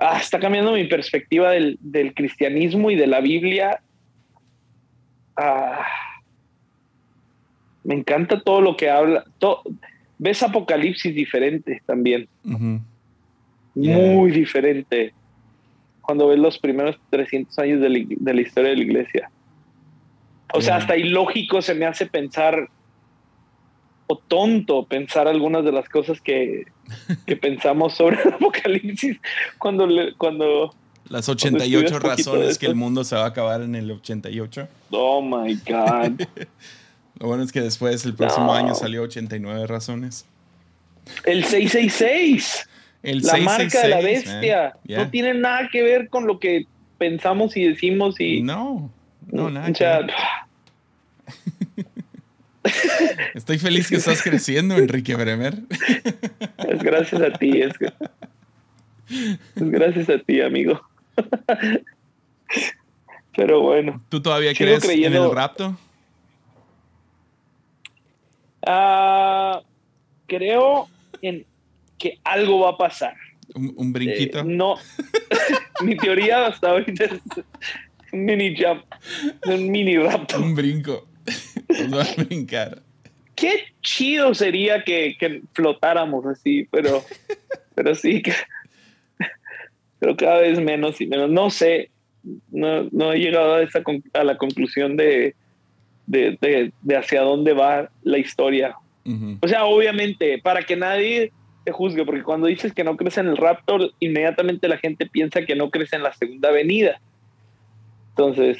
ah, 0.00 0.18
está 0.20 0.38
cambiando 0.38 0.72
mi 0.72 0.84
perspectiva 0.84 1.50
del, 1.52 1.78
del, 1.80 2.14
cristianismo 2.14 2.90
y 2.90 2.96
de 2.96 3.06
la 3.06 3.20
Biblia. 3.20 3.80
Ah, 5.36 5.86
me 7.84 7.94
encanta 7.94 8.40
todo 8.40 8.60
lo 8.60 8.76
que 8.76 8.90
habla. 8.90 9.24
Todo, 9.38 9.62
ves 10.18 10.42
Apocalipsis 10.42 11.14
diferente 11.14 11.82
también. 11.86 12.28
Muy 13.74 14.30
diferente. 14.30 15.14
Cuando 16.00 16.28
ves 16.28 16.38
los 16.38 16.58
primeros 16.58 16.96
300 17.10 17.58
años 17.58 17.80
de 17.80 17.88
la, 17.88 18.40
historia 18.40 18.70
de 18.70 18.76
la 18.76 18.82
iglesia. 18.82 19.30
O 20.52 20.60
sea, 20.60 20.76
hasta 20.76 20.96
ilógico 20.96 21.62
se 21.62 21.74
me 21.74 21.86
hace 21.86 22.06
pensar, 22.06 22.68
o 24.08 24.16
tonto 24.16 24.84
pensar 24.86 25.28
algunas 25.28 25.64
de 25.64 25.72
las 25.72 25.88
cosas 25.88 26.20
que, 26.20 26.64
pensamos 27.40 27.94
sobre 27.94 28.20
el 28.22 28.34
Apocalipsis 28.34 29.18
cuando... 29.58 29.88
cuando 30.18 30.74
las 31.08 31.28
88 31.28 31.98
razones 31.98 32.56
que 32.56 32.66
el 32.66 32.76
mundo 32.76 33.02
se 33.02 33.16
va 33.16 33.24
a 33.24 33.28
acabar 33.28 33.62
en 33.62 33.74
el 33.74 33.90
88. 33.90 34.68
Oh 34.90 35.20
my 35.20 35.54
God. 35.66 36.20
Lo 37.20 37.26
bueno 37.26 37.42
es 37.42 37.52
que 37.52 37.60
después, 37.60 38.04
el 38.06 38.14
próximo 38.14 38.54
año, 38.54 38.74
salió 38.74 39.02
89 39.02 39.66
razones. 39.66 40.24
El 41.24 41.44
666. 41.44 42.68
El 43.02 43.22
la 43.22 43.36
marca 43.38 43.82
de 43.82 43.88
la 43.88 44.00
bestia. 44.00 44.76
No 44.84 45.10
tiene 45.10 45.34
nada 45.34 45.68
que 45.70 45.82
ver 45.82 46.08
con 46.08 46.26
lo 46.26 46.38
que 46.38 46.66
pensamos 46.98 47.56
y 47.56 47.64
decimos 47.64 48.20
y... 48.20 48.42
No, 48.42 48.90
no, 49.30 49.50
nada. 49.50 49.72
Estoy 53.34 53.58
feliz 53.58 53.88
que 53.88 53.96
estás 53.96 54.22
creciendo, 54.22 54.76
Enrique 54.76 55.14
Bremer. 55.14 55.54
Es 56.68 56.82
gracias 56.82 57.22
a 57.22 57.32
ti, 57.32 57.62
es, 57.62 57.72
es 59.08 59.38
gracias 59.56 60.10
a 60.10 60.18
ti, 60.18 60.42
amigo. 60.42 60.78
Pero 63.34 63.62
bueno. 63.62 64.02
¿Tú 64.08 64.20
todavía 64.20 64.54
crees 64.54 64.86
en 64.88 65.14
el 65.14 65.32
rapto? 65.32 65.76
Ah, 68.66 69.62
creo 70.26 70.88
en 71.22 71.46
que 72.00 72.18
algo 72.24 72.60
va 72.60 72.70
a 72.70 72.76
pasar. 72.76 73.14
Un, 73.54 73.72
un 73.76 73.92
brinquito. 73.92 74.40
Eh, 74.40 74.44
no. 74.44 74.76
Mi 75.84 75.96
teoría 75.96 76.46
hasta 76.46 76.70
ahorita 76.70 77.04
es 77.04 77.12
un 78.12 78.24
mini 78.24 78.56
jump. 78.56 78.82
Un 79.46 79.70
mini 79.70 79.96
raptor. 79.98 80.40
Un 80.40 80.54
brinco. 80.54 81.06
Va 81.94 82.02
a 82.02 82.14
brincar. 82.24 82.82
Qué 83.36 83.64
chido 83.82 84.34
sería 84.34 84.82
que, 84.84 85.16
que 85.18 85.42
flotáramos 85.52 86.26
así, 86.26 86.66
pero, 86.70 87.04
pero 87.74 87.94
sí 87.94 88.22
que. 88.22 88.32
Pero 89.98 90.16
cada 90.16 90.40
vez 90.40 90.58
menos 90.60 91.00
y 91.00 91.06
menos. 91.06 91.30
No 91.30 91.50
sé. 91.50 91.90
No, 92.50 92.88
no 92.92 93.12
he 93.12 93.18
llegado 93.18 93.54
a, 93.54 93.62
esa, 93.62 93.82
a 94.14 94.24
la 94.24 94.36
conclusión 94.36 94.96
de, 94.96 95.34
de, 96.06 96.36
de- 96.40 96.72
de 96.82 96.96
hacia 96.96 97.22
dónde 97.22 97.52
va 97.54 97.90
la 98.02 98.18
historia. 98.18 98.74
Ujú. 99.06 99.38
O 99.40 99.48
sea, 99.48 99.64
obviamente, 99.64 100.38
para 100.38 100.62
que 100.62 100.76
nadie 100.76 101.32
te 101.64 101.72
juzgue, 101.72 102.04
porque 102.04 102.22
cuando 102.22 102.46
dices 102.46 102.72
que 102.72 102.84
no 102.84 102.96
crees 102.96 103.18
en 103.18 103.28
el 103.28 103.36
Raptor, 103.36 103.92
inmediatamente 104.00 104.68
la 104.68 104.78
gente 104.78 105.06
piensa 105.06 105.42
que 105.44 105.54
no 105.56 105.70
crees 105.70 105.92
en 105.92 106.02
la 106.02 106.12
segunda 106.14 106.48
avenida. 106.48 107.00
Entonces, 108.10 108.58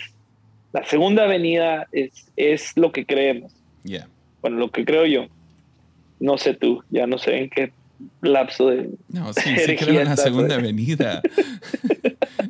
la 0.73 0.85
segunda 0.85 1.25
avenida 1.25 1.89
es, 1.93 2.31
es 2.37 2.77
lo 2.77 2.93
que 2.93 3.05
creemos. 3.07 3.53
Yeah. 3.85 4.09
Bueno, 4.43 4.59
lo 4.59 4.71
que 4.71 4.85
creo 4.85 5.07
yo. 5.07 5.27
No 6.19 6.37
sé 6.39 6.55
tú, 6.55 6.83
ya 6.91 7.07
no 7.07 7.19
sé 7.19 7.39
en 7.39 7.51
qué 7.51 7.73
lapso 8.23 8.69
de... 8.69 8.91
No, 9.09 9.33
sí, 9.33 9.57
sí 9.59 9.77
creo 9.77 10.01
en 10.01 10.07
la 10.07 10.11
está, 10.13 10.25
segunda 10.25 10.55
avenida. 10.57 11.23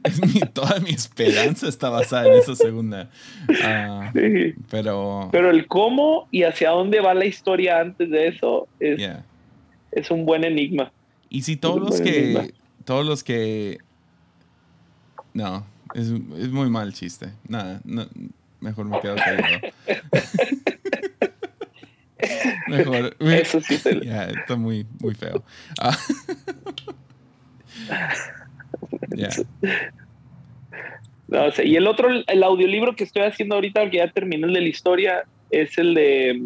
Es 0.05 0.21
mi- 0.35 0.41
toda 0.53 0.79
mi 0.81 0.91
esperanza 0.91 1.69
está 1.69 1.89
basada 1.89 2.27
en 2.29 2.35
esa 2.39 2.55
segunda. 2.57 3.11
Ah, 3.65 4.11
Sí. 4.15 4.55
pero, 4.71 5.29
Pero 5.33 5.51
el 5.51 5.67
cómo 5.67 6.29
y 6.33 6.43
hacia 6.43 6.71
dónde 6.71 7.01
va 7.01 7.15
la 7.15 7.25
historia 7.27 7.81
antes 7.81 8.11
de 8.11 8.29
eso 8.29 8.69
es, 8.81 8.99
yeah. 8.99 9.25
Es 9.93 10.11
un 10.11 10.27
buen 10.27 10.45
enigma. 10.45 10.93
Y 11.29 11.43
si 11.43 11.57
todos 11.57 11.81
los 11.81 12.01
que, 12.01 12.53
todos 12.85 13.07
los 13.07 13.23
que, 13.23 13.79
no, 15.35 15.65
es, 15.95 16.09
es 16.39 16.49
muy 16.51 16.71
mal 16.71 16.93
chiste. 16.93 17.31
Nada, 17.49 17.81
no, 17.85 18.07
mejor 18.61 18.87
me 18.87 19.01
quedo 19.01 19.17
callado. 19.17 19.61
mejor. 22.69 23.17
Eso 23.21 23.61
sí 23.61 23.79
te- 23.79 24.05
Ya, 24.05 24.25
está 24.25 24.57
muy, 24.57 24.87
muy 25.01 25.15
feo. 25.15 25.45
Ah. 25.81 25.97
No 31.29 31.51
sé. 31.53 31.67
Y 31.67 31.77
el 31.77 31.87
otro, 31.87 32.09
el 32.27 32.43
audiolibro 32.43 32.97
que 32.97 33.05
estoy 33.05 33.23
haciendo 33.23 33.55
ahorita, 33.55 33.89
que 33.91 33.99
ya 33.99 34.11
terminé 34.11 34.47
el 34.47 34.53
de 34.53 34.61
la 34.61 34.69
historia, 34.69 35.25
es 35.51 35.79
el 35.79 35.95
de, 35.95 36.43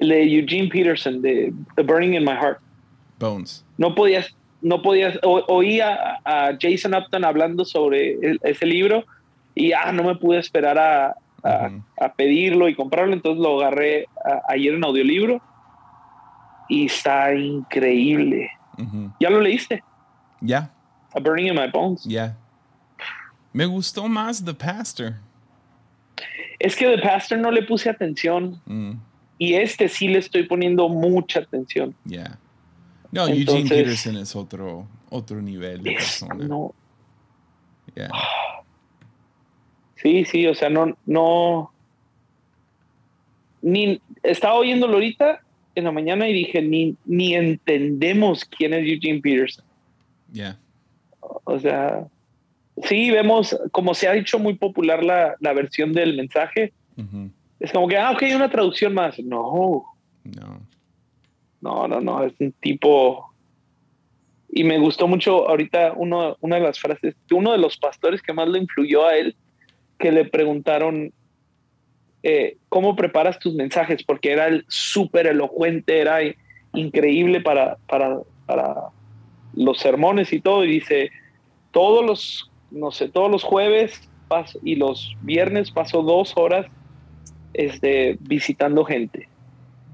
el 0.00 0.08
de 0.08 0.22
Eugene 0.40 0.68
Peterson, 0.68 1.20
de 1.22 1.52
The 1.76 1.82
Burning 1.82 2.14
in 2.14 2.24
My 2.24 2.32
Heart. 2.32 2.58
Bones. 3.18 3.64
No 3.78 3.94
podías, 3.94 4.34
no 4.62 4.80
podías, 4.82 5.18
o- 5.22 5.44
oí 5.48 5.80
a, 5.80 6.20
Jason 6.60 6.94
Upton 6.94 7.24
hablando 7.24 7.64
sobre 7.64 8.12
el- 8.14 8.40
ese 8.42 8.66
libro 8.66 9.04
y 9.54 9.72
ah, 9.72 9.92
no 9.92 10.02
me 10.02 10.14
pude 10.16 10.38
esperar 10.38 10.78
a, 10.78 11.14
a- 11.42 12.12
pedirlo 12.16 12.68
y 12.68 12.74
comprarlo, 12.74 13.12
entonces 13.12 13.42
lo 13.42 13.60
agarré 13.60 14.06
a- 14.24 14.52
ayer 14.52 14.74
en 14.74 14.84
audiolibro 14.84 15.40
y 16.68 16.86
está 16.86 17.34
increíble. 17.34 18.50
¿Ya 19.20 19.28
lo 19.28 19.40
leíste? 19.40 19.82
Ya, 20.40 20.70
A 21.14 21.20
Burning 21.20 21.48
in 21.48 21.54
My 21.54 21.68
Bones. 21.70 22.04
ya. 22.04 22.36
Me 23.52 23.66
gustó 23.66 24.08
más 24.08 24.42
The 24.44 24.54
Pastor. 24.54 25.14
Es 26.58 26.76
que 26.76 26.86
The 26.96 27.02
Pastor 27.02 27.38
no 27.38 27.50
le 27.50 27.62
puse 27.64 27.90
atención 27.90 28.60
Mm, 28.66 28.92
y 29.40 29.54
este 29.54 29.88
sí 29.88 30.06
le 30.06 30.18
estoy 30.18 30.42
poniendo 30.42 30.88
mucha 30.90 31.40
atención. 31.40 31.94
ya. 32.04 32.38
No, 33.10 33.26
Eugene 33.26 33.68
Peterson 33.68 34.18
es 34.18 34.36
otro, 34.36 34.86
otro 35.08 35.42
nivel 35.42 35.82
de 35.82 35.94
persona. 35.94 36.46
no, 36.46 36.72
sí, 39.96 40.24
sí, 40.26 40.46
o 40.46 40.54
sea, 40.54 40.68
no, 40.68 40.96
no, 41.06 41.72
ni 43.62 44.00
estaba 44.22 44.54
oyéndolo 44.54 44.94
ahorita 44.94 45.40
en 45.74 45.84
la 45.84 45.90
mañana 45.90 46.28
y 46.28 46.34
dije, 46.34 46.62
ni, 46.62 46.94
ni 47.04 47.34
entendemos 47.34 48.44
quién 48.44 48.74
es 48.74 48.86
Eugene 48.86 49.20
Peterson. 49.20 49.64
Ya. 50.30 50.56
O 51.20 51.58
sea, 51.58 52.06
sí, 52.84 53.10
vemos, 53.10 53.58
como 53.72 53.94
se 53.94 54.06
ha 54.06 54.14
hecho 54.14 54.38
muy 54.38 54.54
popular 54.54 55.02
la, 55.02 55.34
la 55.40 55.52
versión 55.52 55.92
del 55.94 56.14
mensaje, 56.16 56.72
Ujú. 56.96 57.30
Es 57.60 57.70
como 57.72 57.86
que, 57.86 57.96
ah, 57.98 58.10
ok, 58.12 58.22
una 58.34 58.50
traducción 58.50 58.94
más. 58.94 59.18
No, 59.20 59.84
No. 60.24 60.60
no, 61.60 61.86
no, 61.86 62.00
no, 62.00 62.24
es 62.24 62.32
un 62.40 62.52
tipo... 62.52 63.26
Y 64.52 64.64
me 64.64 64.78
gustó 64.78 65.06
mucho 65.06 65.48
ahorita 65.48 65.92
uno, 65.94 66.36
una 66.40 66.56
de 66.56 66.62
las 66.62 66.80
frases, 66.80 67.14
de 67.28 67.34
uno 67.36 67.52
de 67.52 67.58
los 67.58 67.76
pastores 67.76 68.20
que 68.20 68.32
más 68.32 68.48
le 68.48 68.58
influyó 68.58 69.06
a 69.06 69.16
él, 69.16 69.36
que 69.96 70.10
le 70.10 70.24
preguntaron, 70.24 71.12
eh, 72.24 72.56
¿cómo 72.68 72.96
preparas 72.96 73.38
tus 73.38 73.54
mensajes? 73.54 74.02
Porque 74.02 74.32
era 74.32 74.48
el 74.48 74.64
súper 74.66 75.28
elocuente, 75.28 76.00
era 76.00 76.18
increíble 76.74 77.40
para, 77.40 77.76
para, 77.86 78.18
para 78.46 78.74
los 79.54 79.78
sermones 79.78 80.32
y 80.32 80.40
todo. 80.40 80.64
Y 80.64 80.72
dice, 80.72 81.10
todos 81.70 82.04
los, 82.04 82.50
no 82.72 82.90
sé, 82.90 83.08
todos 83.08 83.30
los 83.30 83.44
jueves 83.44 84.10
paso, 84.26 84.58
y 84.64 84.74
los 84.74 85.14
viernes 85.22 85.70
paso 85.70 86.02
dos 86.02 86.32
horas 86.36 86.66
este, 87.54 88.16
visitando 88.20 88.84
gente. 88.84 89.28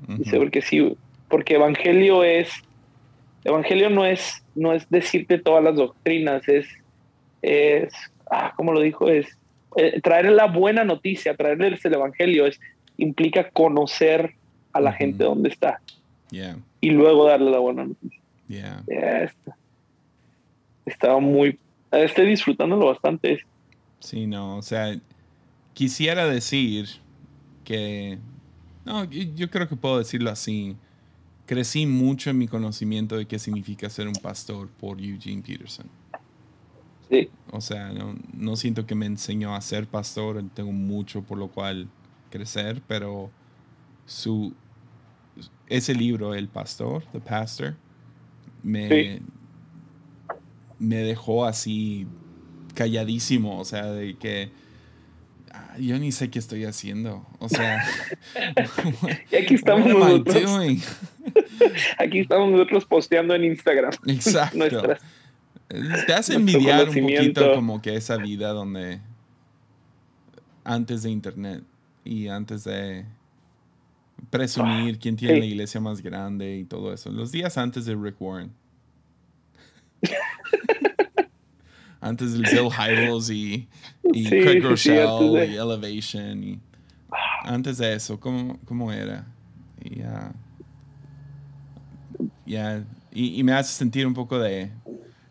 Dice, 0.09 0.39
porque 0.39 0.63
sí, 0.63 0.97
porque 1.29 1.55
evangelio 1.55 2.23
es, 2.23 2.51
evangelio 3.45 3.91
no 3.91 4.05
es, 4.05 4.45
no 4.55 4.73
es 4.73 4.89
decirte 4.89 5.39
todas 5.39 5.65
las 5.65 5.75
doctrinas, 5.75 6.47
es, 6.49 6.69
es, 7.43 7.93
ah, 8.31 8.53
¿cómo 8.57 8.73
lo 8.73 8.81
dijo? 8.81 9.09
Es 9.09 9.37
eh, 9.77 10.01
traer 10.01 10.31
la 10.31 10.47
buena 10.47 10.85
noticia, 10.85 11.37
traerles 11.37 11.85
el 11.85 11.95
evangelio, 11.95 12.47
es, 12.47 12.61
implica 12.99 13.51
conocer 13.51 14.35
a 14.73 14.81
la 14.81 14.93
gente 14.93 15.25
donde 15.25 15.49
está 15.49 15.81
Yeah. 16.31 16.59
y 16.81 16.91
luego 16.91 17.27
darle 17.27 17.51
la 17.51 17.59
buena 17.59 17.85
noticia. 17.85 18.21
Yeah. 18.49 18.83
Está. 18.87 19.57
Estaba 20.85 21.21
muy, 21.21 21.59
estoy 21.93 22.27
disfrutándolo 22.27 22.87
bastante. 22.87 23.45
Sí, 24.01 24.27
no, 24.27 24.57
o 24.57 24.63
sea, 24.63 24.97
quisiera 25.73 26.27
decir 26.27 26.87
que, 27.67 28.19
no, 28.85 29.05
yo, 29.05 29.51
creo 29.51 29.69
que 29.69 29.77
puedo 29.77 29.99
decirlo 29.99 30.31
así. 30.31 30.77
Crecí 31.45 31.85
mucho 31.85 32.31
en 32.31 32.39
mi 32.39 32.49
conocimiento 32.49 33.17
de 33.17 33.27
qué 33.27 33.39
significa 33.39 33.91
ser 33.91 34.07
un 34.09 34.15
pastor 34.15 34.69
por 34.69 35.01
Eugene 35.01 35.43
Peterson. 35.43 35.87
Sí, 37.11 37.29
O 37.53 37.61
sea, 37.61 37.93
no, 37.93 38.17
no 38.33 38.57
siento 38.57 38.87
que 38.87 38.95
me 38.95 39.07
enseñó 39.07 39.55
a 39.55 39.61
ser 39.61 39.87
pastor, 39.87 40.43
tengo 40.55 40.73
mucho 40.73 41.23
por 41.23 41.39
lo 41.39 41.49
cual 41.49 41.89
crecer, 42.31 42.83
pero 42.89 43.31
su 44.07 44.55
ese 45.69 45.95
libro, 45.95 46.35
El 46.35 46.49
Pastor, 46.49 47.05
The 47.13 47.21
Pastor, 47.21 47.75
me, 48.63 48.89
Sí. 48.89 49.23
me 50.79 50.97
dejó 50.97 51.45
así 51.45 52.07
calladísimo, 52.75 53.59
o 53.59 53.65
sea, 53.65 53.87
de 53.87 54.17
que 54.17 54.51
yo 55.79 55.99
ni 55.99 56.13
sé 56.13 56.31
qué 56.31 56.39
estoy 56.39 56.65
haciendo, 56.65 57.27
o 57.39 57.49
sea, 57.49 57.85
y 59.31 59.37
aquí 59.37 59.55
estamos 59.55 59.87
nosotros, 59.87 60.51
aquí 61.99 62.21
estamos 62.21 62.51
nosotros 62.51 62.85
posteando 62.85 63.35
en 63.35 63.45
Instagram 63.45 63.93
Exacto. 64.07 64.59
nuestras 64.59 65.01
Te 66.07 66.13
hace 66.13 66.35
envidiar 66.35 66.89
un 66.89 66.95
poquito 66.95 67.55
como 67.55 67.83
que 67.83 67.97
esa 67.97 68.17
vida 68.17 68.51
donde 68.51 69.01
antes 70.65 71.03
de 71.03 71.11
internet 71.11 71.63
y 72.05 72.29
antes 72.29 72.65
de 72.65 73.05
presumir 74.31 74.99
quién 74.99 75.17
tiene 75.17 75.35
sí. 75.35 75.41
la 75.41 75.47
iglesia 75.47 75.81
más 75.81 76.03
grande 76.03 76.57
y 76.57 76.65
todo 76.65 76.93
eso. 76.93 77.11
Los 77.11 77.33
días 77.33 77.59
antes 77.59 77.85
de 77.85 77.95
Rick 77.95 78.21
Warren. 78.21 78.53
Antes 82.09 82.33
del 82.33 82.43
Bill 82.43 82.71
Hybels 82.71 83.31
y, 83.31 83.69
y 84.13 84.25
Sí, 84.25 84.31
Craig 84.31 84.45
sí, 84.47 84.53
sí, 84.53 84.61
Rochelle 84.61 85.09
antes 85.09 85.33
de- 85.33 85.47
y 85.47 85.57
Elevation. 85.57 86.45
Y 86.45 86.61
antes 87.45 87.79
de 87.79 87.95
eso, 87.95 88.19
¿cómo, 88.21 88.59
cómo 88.65 88.93
era? 88.93 89.27
Y, 89.85 90.03
ah, 90.03 90.33
ya, 92.47 92.85
y, 93.13 93.39
y 93.39 93.43
me 93.45 93.53
hace 93.53 93.73
sentir 93.75 94.07
un 94.07 94.15
poco 94.15 94.39
de, 94.39 94.71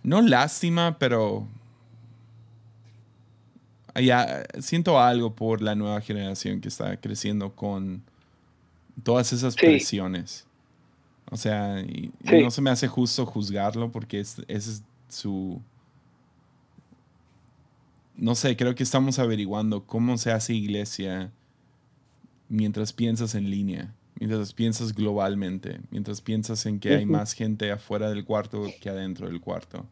no 0.04 0.22
lástima, 0.22 0.98
pero 1.00 1.48
ya 3.96 4.44
siento 4.60 5.00
algo 5.00 5.34
por 5.36 5.62
la 5.62 5.76
nueva 5.76 6.02
generación 6.02 6.60
que 6.60 6.68
está 6.68 6.98
creciendo 6.98 7.52
con 7.56 8.04
todas 9.04 9.32
esas 9.34 9.54
Sí. 9.54 9.60
presiones. 9.66 10.46
O 11.32 11.38
sea, 11.38 11.80
y, 11.82 12.12
Sí. 12.30 12.42
no 12.44 12.52
se 12.52 12.62
me 12.62 12.70
hace 12.70 12.88
justo 12.88 13.26
juzgarlo 13.26 13.92
porque 13.92 14.20
es, 14.20 14.40
ese 14.48 14.72
es 14.72 14.84
su... 15.10 15.62
No 18.18 18.36
sé, 18.36 18.56
creo 18.56 18.76
que 18.76 18.84
estamos 18.84 19.20
averiguando 19.20 19.86
cómo 19.86 20.18
se 20.18 20.32
hace 20.32 20.54
iglesia 20.54 21.32
mientras 22.50 22.94
piensas 22.94 23.36
en 23.36 23.50
línea. 23.50 23.94
mientras 24.20 24.54
piensas 24.54 24.94
globalmente, 24.94 25.80
mientras 25.92 26.22
piensas 26.22 26.66
en 26.66 26.80
que 26.80 26.96
hay 26.96 27.06
más 27.06 27.34
gente 27.34 27.72
afuera 27.72 28.10
del 28.10 28.24
cuarto 28.24 28.66
que 28.82 28.90
adentro 28.90 29.28
del 29.28 29.42
cuarto. 29.42 29.86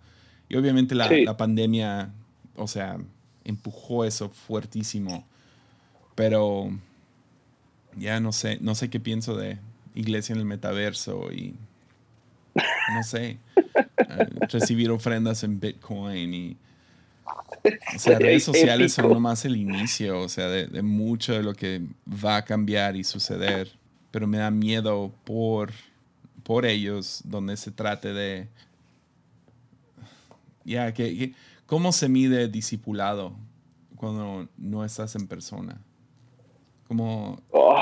Y 0.49 0.55
obviamente 0.55 0.95
la, 0.95 1.09
la 1.11 1.35
pandemia, 1.35 2.13
o 2.55 2.67
sea, 2.67 2.97
empujó 3.43 4.05
eso 4.05 4.29
fuertísimo. 4.29 5.25
Pero 6.15 6.69
ya 7.97 8.19
no 8.19 8.31
sé, 8.31 8.59
no 8.61 8.75
sé 8.75 8.89
qué 8.89 8.99
pienso 8.99 9.35
de 9.35 9.57
iglesia 9.95 10.33
en 10.33 10.39
el 10.39 10.45
metaverso 10.45 11.31
y 11.31 11.55
no 12.95 13.03
sé, 13.03 13.37
eh, 13.55 14.27
recibir 14.49 14.91
ofrendas 14.91 15.43
en 15.43 15.59
Bitcoin 15.59 16.33
y 16.33 16.57
o 17.95 17.99
sea, 17.99 18.19
redes 18.19 18.43
sociales 18.45 18.93
son 18.93 19.09
nomás 19.09 19.45
el 19.45 19.55
inicio, 19.55 20.19
o 20.19 20.29
sea, 20.29 20.47
de, 20.47 20.81
mucho 20.81 21.33
de 21.33 21.43
lo 21.43 21.53
que 21.53 21.81
va 22.07 22.37
a 22.37 22.45
cambiar 22.45 22.95
y 22.95 23.03
suceder, 23.03 23.71
pero 24.11 24.27
me 24.27 24.37
da 24.37 24.51
miedo 24.51 25.13
por, 25.23 25.71
por 26.43 26.65
ellos, 26.65 27.21
donde 27.25 27.57
se 27.57 27.71
trate 27.71 28.13
de, 28.13 28.47
ya, 30.65 30.93
que, 30.93 31.33
¿cómo 31.65 31.91
se 31.91 32.09
mide 32.09 32.47
discipulado 32.47 33.35
cuando 33.95 34.47
no 34.57 34.83
estás 34.83 35.15
en 35.15 35.27
persona? 35.27 35.79
Como, 36.87 37.41
oh. 37.51 37.81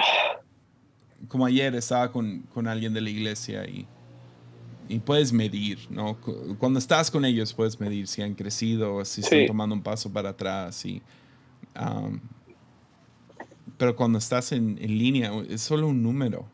como 1.28 1.46
ayer 1.46 1.76
estaba 1.76 2.12
con, 2.12 2.42
con 2.54 2.68
alguien 2.68 2.94
de 2.94 3.02
la 3.02 3.10
iglesia 3.10 3.66
y 3.66 3.88
y 4.88 5.00
puedes 5.00 5.32
medir, 5.32 5.80
¿no? 5.90 6.18
Cuando 6.60 6.80
estás 6.80 7.10
con 7.10 7.24
ellos 7.26 7.54
puedes 7.54 7.80
medir 7.80 8.08
si 8.08 8.22
han 8.22 8.34
crecido, 8.34 9.04
si 9.06 9.22
están 9.22 9.46
tomando 9.46 9.76
un 9.76 9.82
paso 9.82 10.12
para 10.12 10.30
atrás. 10.30 10.86
Y, 10.86 11.02
pero 13.78 13.96
cuando 13.96 14.20
estás 14.20 14.52
en, 14.52 14.78
en, 14.82 14.98
línea 14.98 15.32
es 15.50 15.62
solo 15.62 15.88
un 15.88 16.04
número. 16.04 16.46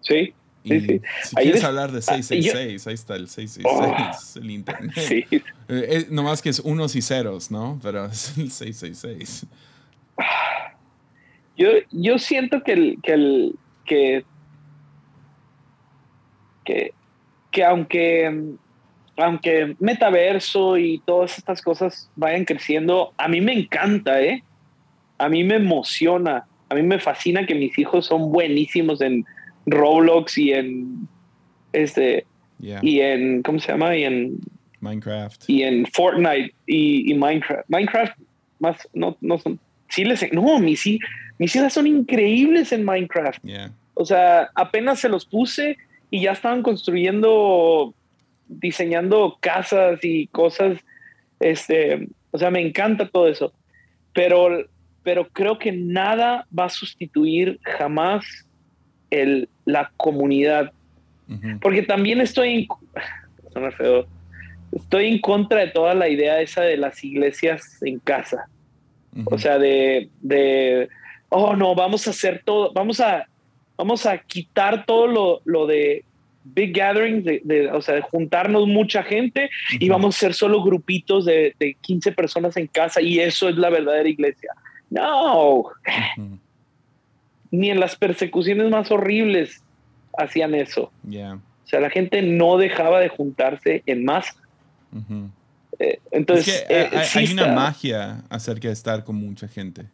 Sí. 0.00 0.32
sí, 0.64 0.80
sí. 0.80 1.00
Si 1.24 1.36
quieres 1.36 1.64
hablar 1.64 1.90
de 1.90 2.00
666, 2.02 2.86
ah, 2.86 2.90
ahí 2.90 2.94
está 2.94 3.16
el 3.16 3.28
666, 3.28 4.36
el 4.36 4.50
internet. 4.50 4.92
Sí. 4.96 5.24
Eh, 5.30 5.40
eh, 5.68 6.06
nomás 6.10 6.42
que 6.42 6.50
es 6.50 6.60
unos 6.60 6.94
y 6.94 7.02
ceros, 7.02 7.50
¿no? 7.50 7.80
Pero 7.82 8.06
es 8.06 8.36
el 8.38 8.50
666. 8.50 9.46
Yo, 11.56 11.68
yo 11.90 12.18
siento 12.18 12.62
que, 12.62 12.72
el, 12.72 12.98
que, 13.02 13.12
el, 13.12 13.58
que 13.84 14.24
que, 16.64 16.92
que 17.50 17.64
aunque, 17.64 18.56
aunque 19.16 19.76
metaverso 19.78 20.76
y 20.76 21.00
todas 21.04 21.38
estas 21.38 21.62
cosas 21.62 22.10
vayan 22.16 22.44
creciendo, 22.44 23.12
a 23.16 23.28
mí 23.28 23.40
me 23.40 23.52
encanta, 23.52 24.20
¿eh? 24.20 24.42
A 25.18 25.28
mí 25.28 25.44
me 25.44 25.56
emociona, 25.56 26.46
a 26.68 26.74
mí 26.74 26.82
me 26.82 26.98
fascina 26.98 27.46
que 27.46 27.54
mis 27.54 27.78
hijos 27.78 28.06
son 28.06 28.32
buenísimos 28.32 29.00
en 29.00 29.24
Roblox 29.66 30.36
y 30.38 30.52
en 30.52 31.08
este 31.72 32.26
y 32.58 33.00
en 33.00 33.42
¿cómo 33.42 33.58
se 33.58 33.72
llama? 33.72 33.96
y 33.96 34.04
en 34.04 34.38
Minecraft 34.80 35.48
y 35.48 35.62
en 35.62 35.86
Fortnite 35.86 36.54
y, 36.66 37.14
Minecraft. 37.14 37.68
Minecraft 37.68 38.18
más 38.58 38.88
no 38.92 39.16
no 39.20 39.38
son 39.38 39.58
sí 39.88 40.04
les 40.04 40.32
no 40.32 40.58
mis 40.58 40.84
mis 41.38 41.56
hijas 41.56 41.72
son 41.72 41.86
increíbles 41.86 42.72
en 42.72 42.84
Minecraft. 42.84 43.44
O 43.94 44.04
sea, 44.04 44.50
apenas 44.54 45.00
se 45.00 45.08
los 45.08 45.24
puse 45.24 45.76
y 46.14 46.20
ya 46.20 46.30
estaban 46.30 46.62
construyendo, 46.62 47.92
diseñando 48.46 49.36
casas 49.40 49.98
y 50.04 50.28
cosas. 50.28 50.78
Este, 51.40 52.06
o 52.30 52.38
sea, 52.38 52.52
me 52.52 52.64
encanta 52.64 53.08
todo 53.08 53.26
eso. 53.26 53.52
Pero, 54.12 54.64
pero 55.02 55.28
creo 55.30 55.58
que 55.58 55.72
nada 55.72 56.46
va 56.56 56.66
a 56.66 56.68
sustituir 56.68 57.58
jamás 57.64 58.24
el, 59.10 59.48
la 59.64 59.90
comunidad. 59.96 60.70
Porque 61.60 61.82
también 61.82 62.20
estoy 62.20 62.68
en, 63.56 63.72
feo, 63.72 64.06
estoy 64.70 65.08
en 65.08 65.20
contra 65.20 65.62
de 65.62 65.72
toda 65.72 65.94
la 65.94 66.08
idea 66.08 66.40
esa 66.40 66.60
de 66.60 66.76
las 66.76 67.02
iglesias 67.02 67.82
en 67.82 67.98
casa. 67.98 68.46
O 69.24 69.36
sea, 69.36 69.58
de, 69.58 70.10
de, 70.20 70.88
oh 71.28 71.56
no, 71.56 71.74
vamos 71.74 72.06
a 72.06 72.10
hacer 72.10 72.42
todo, 72.44 72.72
vamos 72.72 73.00
a 73.00 73.26
vamos 73.76 74.06
a 74.06 74.18
quitar 74.18 74.84
todo 74.86 75.06
lo, 75.06 75.40
lo 75.44 75.66
de 75.66 76.04
big 76.44 76.76
gatherings, 76.76 77.24
de, 77.24 77.70
o 77.72 77.80
sea, 77.80 77.94
de 77.96 78.02
juntarnos 78.02 78.66
mucha 78.66 79.02
gente 79.02 79.50
y 79.72 79.88
vamos 79.88 80.16
a 80.16 80.18
ser 80.18 80.34
solo 80.34 80.62
grupitos 80.62 81.24
de, 81.24 81.54
de, 81.58 81.74
15 81.80 82.12
personas 82.12 82.56
en 82.56 82.66
casa 82.66 83.00
y 83.00 83.18
eso 83.18 83.48
es 83.48 83.56
la 83.56 83.70
verdadera 83.70 84.08
iglesia. 84.08 84.50
No, 84.90 85.64
ni 87.50 87.70
en 87.70 87.80
las 87.80 87.96
persecuciones 87.96 88.70
más 88.70 88.90
horribles 88.90 89.62
hacían 90.18 90.54
eso. 90.54 90.92
O 91.64 91.66
sea, 91.66 91.80
la 91.80 91.90
gente 91.90 92.20
no 92.22 92.58
dejaba 92.58 93.00
de 93.00 93.08
juntarse 93.08 93.82
en 93.86 94.04
masa. 94.04 94.34
Eh, 95.78 95.98
entonces, 96.10 96.64
eh, 96.68 96.90
hay, 96.92 97.32
una 97.32 97.48
magia 97.48 98.22
acerca 98.28 98.68
de 98.68 98.74
estar 98.74 99.04
con 99.04 99.16
mucha 99.16 99.48
gente. 99.48 99.86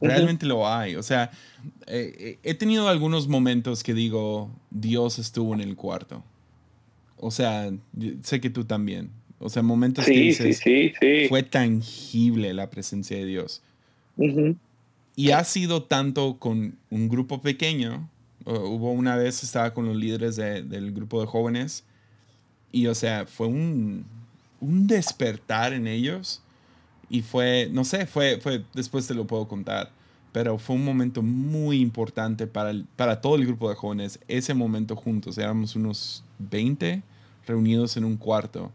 Realmente 0.00 0.46
lo 0.46 0.68
hay. 0.68 0.96
O 0.96 1.02
sea, 1.02 1.30
eh, 1.86 2.14
eh, 2.18 2.38
he 2.42 2.54
tenido 2.54 2.88
algunos 2.88 3.28
momentos 3.28 3.82
que 3.82 3.94
digo, 3.94 4.50
Dios 4.70 5.18
estuvo 5.18 5.54
en 5.54 5.60
el 5.60 5.76
cuarto. 5.76 6.22
O 7.16 7.30
sea, 7.30 7.70
sé 8.22 8.40
que 8.40 8.50
tú 8.50 8.64
también. 8.64 9.10
O 9.40 9.48
sea, 9.48 9.62
momentos 9.62 10.04
que 10.04 10.12
dices, 10.12 10.60
fue 11.28 11.42
tangible 11.42 12.52
la 12.54 12.70
presencia 12.70 13.16
de 13.16 13.24
Dios. 13.24 13.62
Y 15.16 15.30
ha 15.30 15.44
sido 15.44 15.82
tanto 15.82 16.38
con 16.38 16.76
un 16.90 17.08
grupo 17.08 17.40
pequeño. 17.40 18.08
hubo 18.44 18.92
una 18.92 19.16
vez, 19.16 19.42
estaba 19.42 19.74
con 19.74 19.86
los 19.86 19.96
líderes 19.96 20.36
del 20.36 20.92
grupo 20.92 21.20
de 21.20 21.26
jóvenes. 21.26 21.84
Y, 22.70 22.86
o 22.86 22.94
sea, 22.94 23.26
fue 23.26 23.46
un, 23.46 24.04
un 24.60 24.86
despertar 24.86 25.72
en 25.72 25.86
ellos 25.86 26.42
y 27.10 27.22
fue, 27.22 27.68
no 27.72 27.84
sé, 27.84 28.06
fue, 28.06 28.38
fue, 28.40 28.64
después 28.74 29.06
te 29.06 29.14
lo 29.14 29.26
puedo 29.26 29.48
contar, 29.48 29.90
pero 30.32 30.58
fue 30.58 30.76
un 30.76 30.84
momento 30.84 31.22
muy 31.22 31.80
importante 31.80 32.46
para, 32.46 32.72
para 32.96 33.20
todo 33.20 33.36
el 33.36 33.46
grupo 33.46 33.68
de 33.68 33.74
jóvenes, 33.74 34.20
ese 34.28 34.54
momento 34.54 34.96
juntos, 34.96 35.38
éramos 35.38 35.74
unos 35.76 36.22
20 36.38 37.02
reunidos 37.46 37.96
en 37.96 38.04
un 38.04 38.16
cuarto 38.16 38.70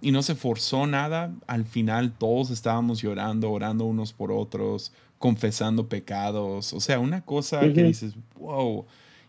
y 0.00 0.12
no 0.12 0.22
se 0.22 0.34
forzó 0.34 0.86
nada, 0.86 1.34
al 1.46 1.64
final 1.64 2.12
todos 2.12 2.50
estábamos 2.50 3.02
llorando, 3.02 3.50
orando 3.50 3.84
unos 3.84 4.12
por 4.12 4.32
otros, 4.32 4.92
confesando 5.18 5.88
pecados, 5.88 6.72
o 6.72 6.80
sea, 6.80 6.98
una 6.98 7.22
cosa 7.22 7.60
que 7.60 7.82
dices, 7.82 8.14
wow, 8.38 8.86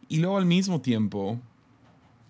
y 0.07 0.17
luego 0.17 0.37
al 0.37 0.45
mismo 0.45 0.79
tiempo 0.79 1.37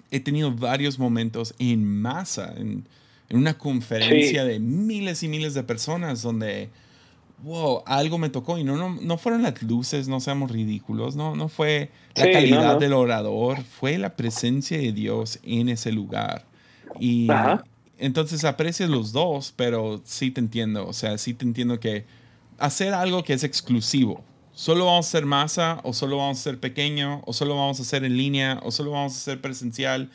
he 0.09 0.19
tenido 0.19 0.51
varios 0.51 0.97
momentos 0.97 1.53
en 1.59 1.85
masa, 1.85 2.53
en, 2.57 2.87
en 3.31 3.37
una 3.37 3.57
conferencia 3.57 4.43
de 4.43 4.59
miles 4.59 5.23
y 5.23 5.29
miles 5.29 5.53
de 5.53 5.63
personas 5.63 6.21
donde, 6.21 6.69
wow, 7.43 7.81
algo 7.85 8.17
me 8.17 8.29
tocó. 8.29 8.57
Y 8.57 8.65
no, 8.65 8.75
no, 8.75 8.89
no 9.01 9.17
fueron 9.17 9.43
las 9.43 9.61
luces, 9.63 10.09
no 10.09 10.19
seamos 10.19 10.51
ridículos, 10.51 11.15
no, 11.15 11.33
no 11.35 11.47
fue 11.47 11.91
la 12.15 12.29
calidad 12.29 12.77
del 12.77 12.91
orador, 12.91 13.63
fue 13.63 13.97
la 13.97 14.17
presencia 14.17 14.77
de 14.77 14.91
Dios 14.91 15.39
en 15.43 15.69
ese 15.69 15.93
lugar. 15.93 16.45
Y 16.99 17.29
entonces 17.97 18.43
aprecias 18.43 18.89
los 18.89 19.13
dos, 19.13 19.53
pero 19.55 20.01
sí 20.03 20.29
te 20.29 20.41
entiendo, 20.41 20.85
o 20.85 20.91
sea, 20.91 21.17
sí 21.17 21.33
te 21.33 21.45
entiendo 21.45 21.79
que 21.79 22.03
hacer 22.57 22.93
algo 22.93 23.23
que 23.23 23.31
es 23.31 23.45
exclusivo, 23.45 24.25
solo 24.51 24.87
vamos 24.87 25.05
a 25.05 25.09
hacer 25.09 25.25
masa 25.25 25.79
o 25.83 25.93
solo 25.93 26.17
vamos 26.17 26.39
a 26.39 26.43
ser 26.43 26.59
pequeño 26.59 27.21
o 27.25 27.31
solo 27.31 27.55
vamos 27.55 27.79
a 27.79 27.83
hacer 27.83 28.03
en 28.03 28.17
línea 28.17 28.59
o 28.63 28.71
solo 28.71 28.91
vamos 28.91 29.13
a 29.13 29.15
hacer 29.15 29.39
presencial, 29.39 30.09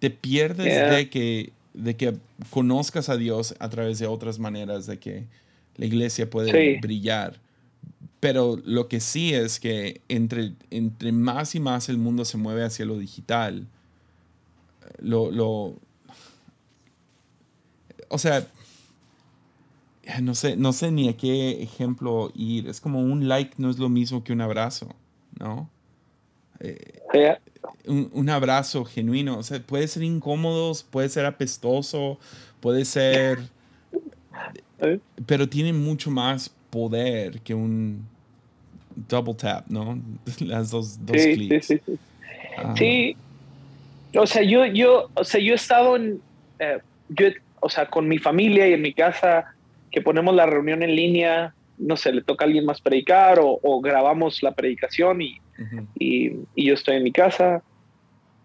te 0.00 0.10
pierdes 0.10 0.90
de 0.90 1.08
que 1.08 1.52
de 1.78 1.96
que 1.96 2.16
conozcas 2.50 3.08
a 3.08 3.16
Dios 3.16 3.54
a 3.58 3.68
través 3.68 3.98
de 3.98 4.06
otras 4.06 4.38
maneras, 4.38 4.86
de 4.86 4.98
que 4.98 5.26
la 5.76 5.86
iglesia 5.86 6.28
puede 6.28 6.78
brillar. 6.80 7.40
Pero 8.20 8.60
lo 8.64 8.88
que 8.88 9.00
sí 9.00 9.32
es 9.32 9.60
que 9.60 10.00
entre, 10.08 10.54
entre 10.70 11.12
más 11.12 11.54
y 11.54 11.60
más 11.60 11.88
el 11.88 11.98
mundo 11.98 12.24
se 12.24 12.36
mueve 12.36 12.64
hacia 12.64 12.84
lo 12.84 12.98
digital, 12.98 13.66
lo, 15.00 15.30
lo 15.30 15.76
o 18.08 18.18
sea, 18.18 18.46
no 20.22 20.34
sé, 20.34 20.56
no 20.56 20.72
sé 20.72 20.90
ni 20.90 21.08
a 21.08 21.16
qué 21.16 21.62
ejemplo 21.62 22.32
ir. 22.34 22.68
Es 22.68 22.80
como 22.80 23.00
un 23.00 23.28
like 23.28 23.54
no 23.58 23.70
es 23.70 23.78
lo 23.78 23.88
mismo 23.88 24.24
que 24.24 24.32
un 24.32 24.40
abrazo, 24.40 24.88
¿no? 25.38 25.70
Eh, 26.60 27.02
un, 27.86 28.28
abrazo 28.28 28.84
genuino. 28.84 29.38
O 29.38 29.42
sea, 29.42 29.60
puede 29.60 29.88
ser 29.88 30.02
incómodo, 30.02 30.72
puede 30.90 31.08
ser 31.08 31.24
apestoso, 31.26 32.18
puede 32.60 32.84
ser... 32.84 33.38
Pero 35.26 35.48
tiene 35.48 35.72
mucho 35.72 36.10
más 36.10 36.50
poder 36.70 37.40
que 37.40 37.54
un 37.54 38.06
double 39.08 39.34
tap, 39.34 39.66
¿no? 39.68 40.00
Las 40.40 40.70
dos, 40.70 41.04
dos 41.04 41.20
sí, 41.20 41.34
clics. 41.34 41.66
Sí, 41.66 41.80
sí, 41.84 41.98
ah. 42.58 42.74
sí, 42.76 43.16
O 44.14 44.26
sea, 44.26 44.42
yo, 44.42 44.64
yo, 44.66 45.10
o 45.14 45.24
sea, 45.24 45.40
yo 45.40 45.52
he 45.52 45.56
estado 45.56 45.96
en... 45.96 46.20
Eh, 46.58 46.78
yo, 47.08 47.28
o 47.60 47.68
sea, 47.68 47.86
con 47.86 48.06
mi 48.06 48.18
familia 48.18 48.68
y 48.68 48.74
en 48.74 48.82
mi 48.82 48.92
casa, 48.92 49.52
que 49.90 50.00
ponemos 50.00 50.34
la 50.34 50.46
reunión 50.46 50.82
en 50.82 50.94
línea, 50.94 51.54
no 51.76 51.96
sé, 51.96 52.12
le 52.12 52.22
toca 52.22 52.44
a 52.44 52.46
alguien 52.46 52.64
más 52.64 52.80
predicar 52.80 53.40
o, 53.40 53.58
o 53.62 53.80
grabamos 53.80 54.42
la 54.42 54.52
predicación 54.52 55.22
y 55.22 55.40
y, 55.98 56.32
y, 56.54 56.66
yo 56.66 56.74
estoy 56.74 56.96
en 56.96 57.04
mi 57.04 57.12
casa. 57.12 57.62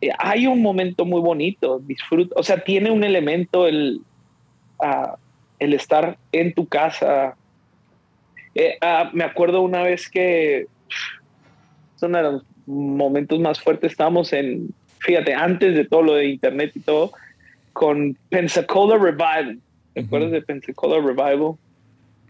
Eh, 0.02 0.10
hay 0.18 0.48
un 0.48 0.62
momento 0.62 1.06
muy 1.06 1.22
bonito, 1.22 1.80
disfruto, 1.80 2.34
o 2.38 2.44
sea, 2.44 2.64
tiene 2.64 2.92
un 2.92 3.04
elemento 3.04 3.68
el, 3.68 4.02
uh, 4.80 5.16
el 5.60 5.74
estar 5.74 6.18
en 6.32 6.54
tu 6.54 6.68
casa. 6.68 7.36
Eh, 8.56 8.78
uh, 8.82 9.16
me 9.16 9.24
acuerdo 9.24 9.62
una 9.62 9.84
vez 9.84 10.10
que 10.10 10.68
son 11.96 12.14
de 12.14 12.22
los 12.22 12.44
momentos 12.66 13.40
más 13.40 13.62
fuertes, 13.62 13.92
estábamos 13.92 14.34
en, 14.34 14.74
fíjate, 15.00 15.34
antes 15.34 15.76
de 15.76 15.86
todo 15.86 16.02
lo 16.02 16.14
de 16.16 16.28
internet 16.28 16.72
y 16.76 16.80
todo, 16.80 17.12
con 17.74 18.18
Pensacola 18.30 18.98
Revival. 18.98 19.60
¿Te 19.94 20.02
acuerdas 20.02 20.32
de 20.32 20.42
Pensacola 20.42 20.96
Revival? 20.96 21.56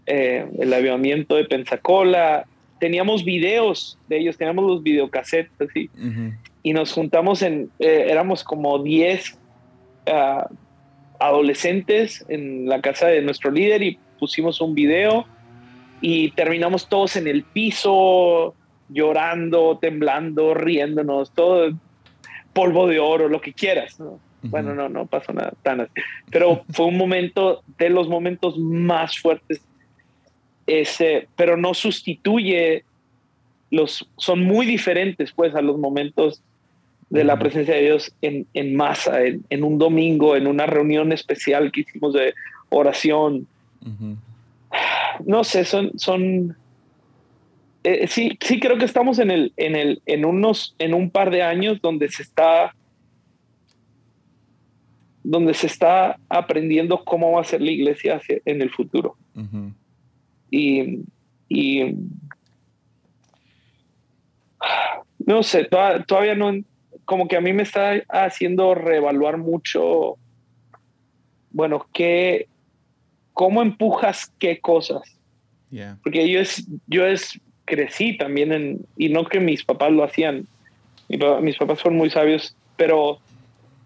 Eh, 0.06 0.46
el 0.58 0.72
avivamiento 0.72 1.36
de 1.36 1.44
Pensacola. 1.44 2.46
Teníamos 2.84 3.24
videos 3.24 3.98
de 4.08 4.18
ellos, 4.18 4.36
teníamos 4.36 4.66
los 4.66 4.82
videocassettes 4.82 5.58
así. 5.58 5.88
Y 6.62 6.74
nos 6.74 6.92
juntamos 6.92 7.40
en, 7.40 7.70
eh, 7.78 8.08
éramos 8.10 8.44
como 8.44 8.78
10 8.78 9.38
ah, 10.06 10.46
adolescentes 11.18 12.22
en 12.28 12.68
la 12.68 12.82
casa 12.82 13.06
de 13.06 13.22
nuestro 13.22 13.50
líder 13.50 13.82
y 13.82 13.98
pusimos 14.18 14.60
un 14.60 14.74
video 14.74 15.24
y 16.02 16.32
terminamos 16.32 16.86
todos 16.86 17.16
en 17.16 17.26
el 17.26 17.44
piso, 17.44 18.54
llorando, 18.90 19.78
temblando, 19.80 20.52
riéndonos, 20.52 21.32
todo 21.32 21.72
polvo 22.52 22.86
de 22.86 22.98
oro, 22.98 23.30
lo 23.30 23.40
que 23.40 23.54
quieras. 23.54 23.96
Bueno, 24.42 24.74
no, 24.74 24.90
no 24.90 25.06
pasó 25.06 25.32
nada 25.32 25.54
tan 25.62 25.80
así. 25.80 25.92
Pero 26.30 26.64
fue 26.68 26.84
un 26.84 26.98
momento 26.98 27.62
de 27.78 27.88
los 27.88 28.10
momentos 28.10 28.58
más 28.58 29.18
fuertes. 29.18 29.62
Ese, 30.66 31.28
pero 31.36 31.56
no 31.56 31.74
sustituye 31.74 32.84
los, 33.70 34.08
son 34.16 34.44
muy 34.44 34.66
diferentes 34.66 35.32
pues 35.32 35.54
a 35.54 35.62
los 35.62 35.78
momentos 35.78 36.42
de 37.10 37.24
la 37.24 37.38
presencia 37.38 37.74
de 37.74 37.82
Dios 37.82 38.12
en, 38.22 38.46
en 38.54 38.74
masa, 38.74 39.22
en, 39.22 39.64
un 39.64 39.78
domingo, 39.78 40.36
en 40.36 40.46
una 40.46 40.66
reunión 40.66 41.12
especial 41.12 41.70
que 41.70 41.82
hicimos 41.82 42.12
de 42.14 42.34
oración. 42.70 43.46
No 45.24 45.44
sé, 45.44 45.64
son, 45.64 45.92
son 45.98 46.56
eh, 47.84 48.06
sí, 48.08 48.38
sí 48.40 48.58
creo 48.58 48.78
que 48.78 48.86
estamos 48.86 49.18
en 49.18 49.30
el, 49.30 49.52
en 49.58 49.76
el, 49.76 50.02
en 50.06 50.24
unos, 50.24 50.74
en 50.78 50.94
un 50.94 51.10
par 51.10 51.30
de 51.30 51.42
años 51.42 51.80
donde 51.82 52.08
se 52.08 52.22
está 52.22 52.74
donde 55.22 55.54
se 55.54 55.66
está 55.66 56.18
aprendiendo 56.28 57.02
cómo 57.02 57.32
va 57.32 57.40
a 57.40 57.44
ser 57.44 57.62
la 57.62 57.70
iglesia 57.70 58.20
en 58.44 58.60
el 58.60 58.70
futuro. 58.70 59.16
Y, 60.54 61.04
y, 61.48 61.96
no 65.18 65.42
sé, 65.42 65.64
todavía 65.64 66.36
no, 66.36 66.52
como 67.04 67.26
que 67.26 67.36
a 67.36 67.40
mí 67.40 67.52
me 67.52 67.64
está 67.64 68.02
haciendo 68.08 68.74
reevaluar 68.74 69.38
mucho, 69.38 70.16
bueno, 71.50 71.86
qué, 71.92 72.46
cómo 73.32 73.62
empujas 73.62 74.32
qué 74.38 74.60
cosas. 74.60 75.02
Porque 76.04 76.30
yo 76.30 76.38
es, 76.38 76.68
yo 76.86 77.04
es, 77.04 77.40
crecí 77.64 78.16
también 78.16 78.52
en, 78.52 78.86
y 78.96 79.08
no 79.08 79.24
que 79.24 79.40
mis 79.40 79.64
papás 79.64 79.90
lo 79.90 80.04
hacían, 80.04 80.46
mis 81.08 81.56
papás 81.56 81.80
fueron 81.82 81.98
muy 81.98 82.10
sabios, 82.10 82.56
pero 82.76 83.18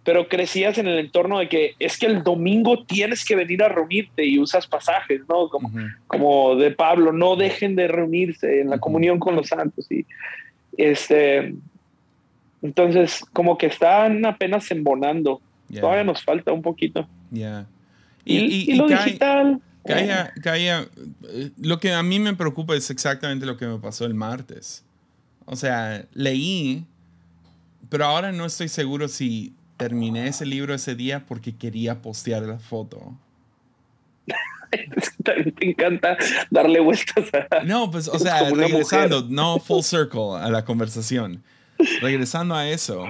pero 0.04 0.28
crecías 0.28 0.78
en 0.78 0.86
el 0.86 0.98
entorno 0.98 1.38
de 1.38 1.48
que 1.48 1.74
es 1.78 1.98
que 1.98 2.06
el 2.06 2.22
domingo 2.22 2.84
tienes 2.84 3.24
que 3.24 3.36
venir 3.36 3.62
a 3.62 3.68
reunirte 3.68 4.24
y 4.24 4.38
usas 4.38 4.66
pasajes, 4.66 5.20
¿no? 5.28 5.48
Como, 5.48 5.70
como 6.06 6.56
de 6.56 6.70
Pablo, 6.70 7.12
no 7.12 7.36
dejen 7.36 7.76
de 7.76 7.88
reunirse 7.88 8.60
en 8.60 8.70
la 8.70 8.78
comunión 8.78 9.18
con 9.18 9.36
los 9.36 9.48
santos. 9.48 9.90
Y 9.90 10.06
este, 10.78 11.54
entonces, 12.62 13.24
como 13.32 13.58
que 13.58 13.66
están 13.66 14.24
apenas 14.24 14.70
embonando. 14.70 15.40
Todavía 15.78 16.04
nos 16.04 16.24
falta 16.24 16.52
un 16.52 16.62
poquito. 16.62 17.06
ya 17.30 17.66
Y, 18.24 18.74
lo 18.74 18.86
digital. 18.86 19.60
Calla, 19.84 20.32
calla, 20.42 20.86
eh, 21.28 21.50
lo 21.58 21.78
que 21.78 21.92
a 21.92 22.02
mí 22.02 22.18
me 22.18 22.34
preocupa 22.34 22.74
es 22.74 22.90
exactamente 22.90 23.46
lo 23.46 23.56
que 23.56 23.66
me 23.66 23.78
pasó 23.78 24.04
el 24.04 24.14
martes. 24.14 24.84
O 25.44 25.56
sea, 25.56 26.04
leí, 26.12 26.84
pero 27.88 28.04
ahora 28.04 28.32
no 28.32 28.44
estoy 28.44 28.68
seguro 28.68 29.08
si 29.08 29.54
terminé 29.78 30.28
ese 30.28 30.44
libro 30.44 30.74
ese 30.74 30.94
día 30.94 31.24
porque 31.24 31.56
quería 31.56 32.02
postear 32.02 32.42
la 32.42 32.58
foto. 32.58 33.16
Te 35.24 35.70
encanta 35.70 36.18
darle 36.50 36.80
vueltas 36.80 37.24
a... 37.50 37.64
No, 37.64 37.90
pues, 37.90 38.08
o 38.08 38.18
sea, 38.18 38.50
regresando, 38.50 39.24
no 39.26 39.58
full 39.58 39.80
circle 39.82 40.36
a 40.38 40.50
la 40.50 40.66
conversación. 40.66 41.42
Regresando 42.02 42.54
a 42.54 42.68
eso, 42.68 43.04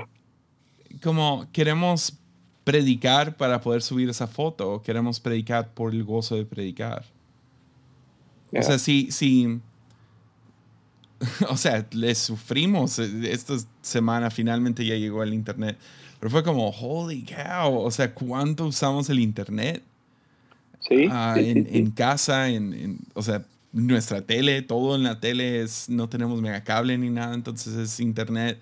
como 1.03 1.49
queremos 1.53 2.17
predicar 2.63 3.37
para 3.37 3.61
poder 3.61 3.83
subir 3.83 4.09
esa 4.11 4.27
foto 4.27 4.75
o 4.75 4.83
queremos 4.83 5.19
predicar 5.19 5.73
por 5.73 5.93
el 5.93 6.05
gozo 6.05 6.37
de 6.37 6.45
predicar. 6.45 7.05
O 8.53 8.63
sea, 8.63 8.79
si, 8.79 9.11
si, 9.11 9.61
o 11.49 11.57
sea, 11.57 11.87
le 11.93 12.15
sufrimos 12.15 12.99
esta 12.99 13.55
semana, 13.81 14.31
finalmente 14.31 14.85
ya 14.85 14.95
llegó 14.95 15.23
el 15.23 15.35
internet 15.35 15.79
pero 16.19 16.31
fue 16.31 16.43
como, 16.43 16.71
holy 16.71 17.25
cow, 17.25 17.79
o 17.79 17.91
sea, 17.91 18.13
¿cuánto 18.13 18.67
usamos 18.67 19.09
el 19.11 19.21
Internet? 19.21 19.83
Sí. 20.81 21.07
Ah, 21.11 21.35
en, 21.37 21.91
casa, 21.91 22.49
en, 22.49 22.99
o 23.15 23.23
sea, 23.23 23.45
nuestra 23.73 24.23
tele, 24.23 24.63
todo 24.63 24.97
en 24.97 25.03
la 25.03 25.21
tele 25.21 25.63
es, 25.63 25.89
no 25.89 26.09
tenemos 26.09 26.41
megacable 26.41 26.97
ni 26.99 27.11
nada, 27.11 27.35
entonces 27.35 27.75
es 27.77 28.01
Internet, 28.01 28.59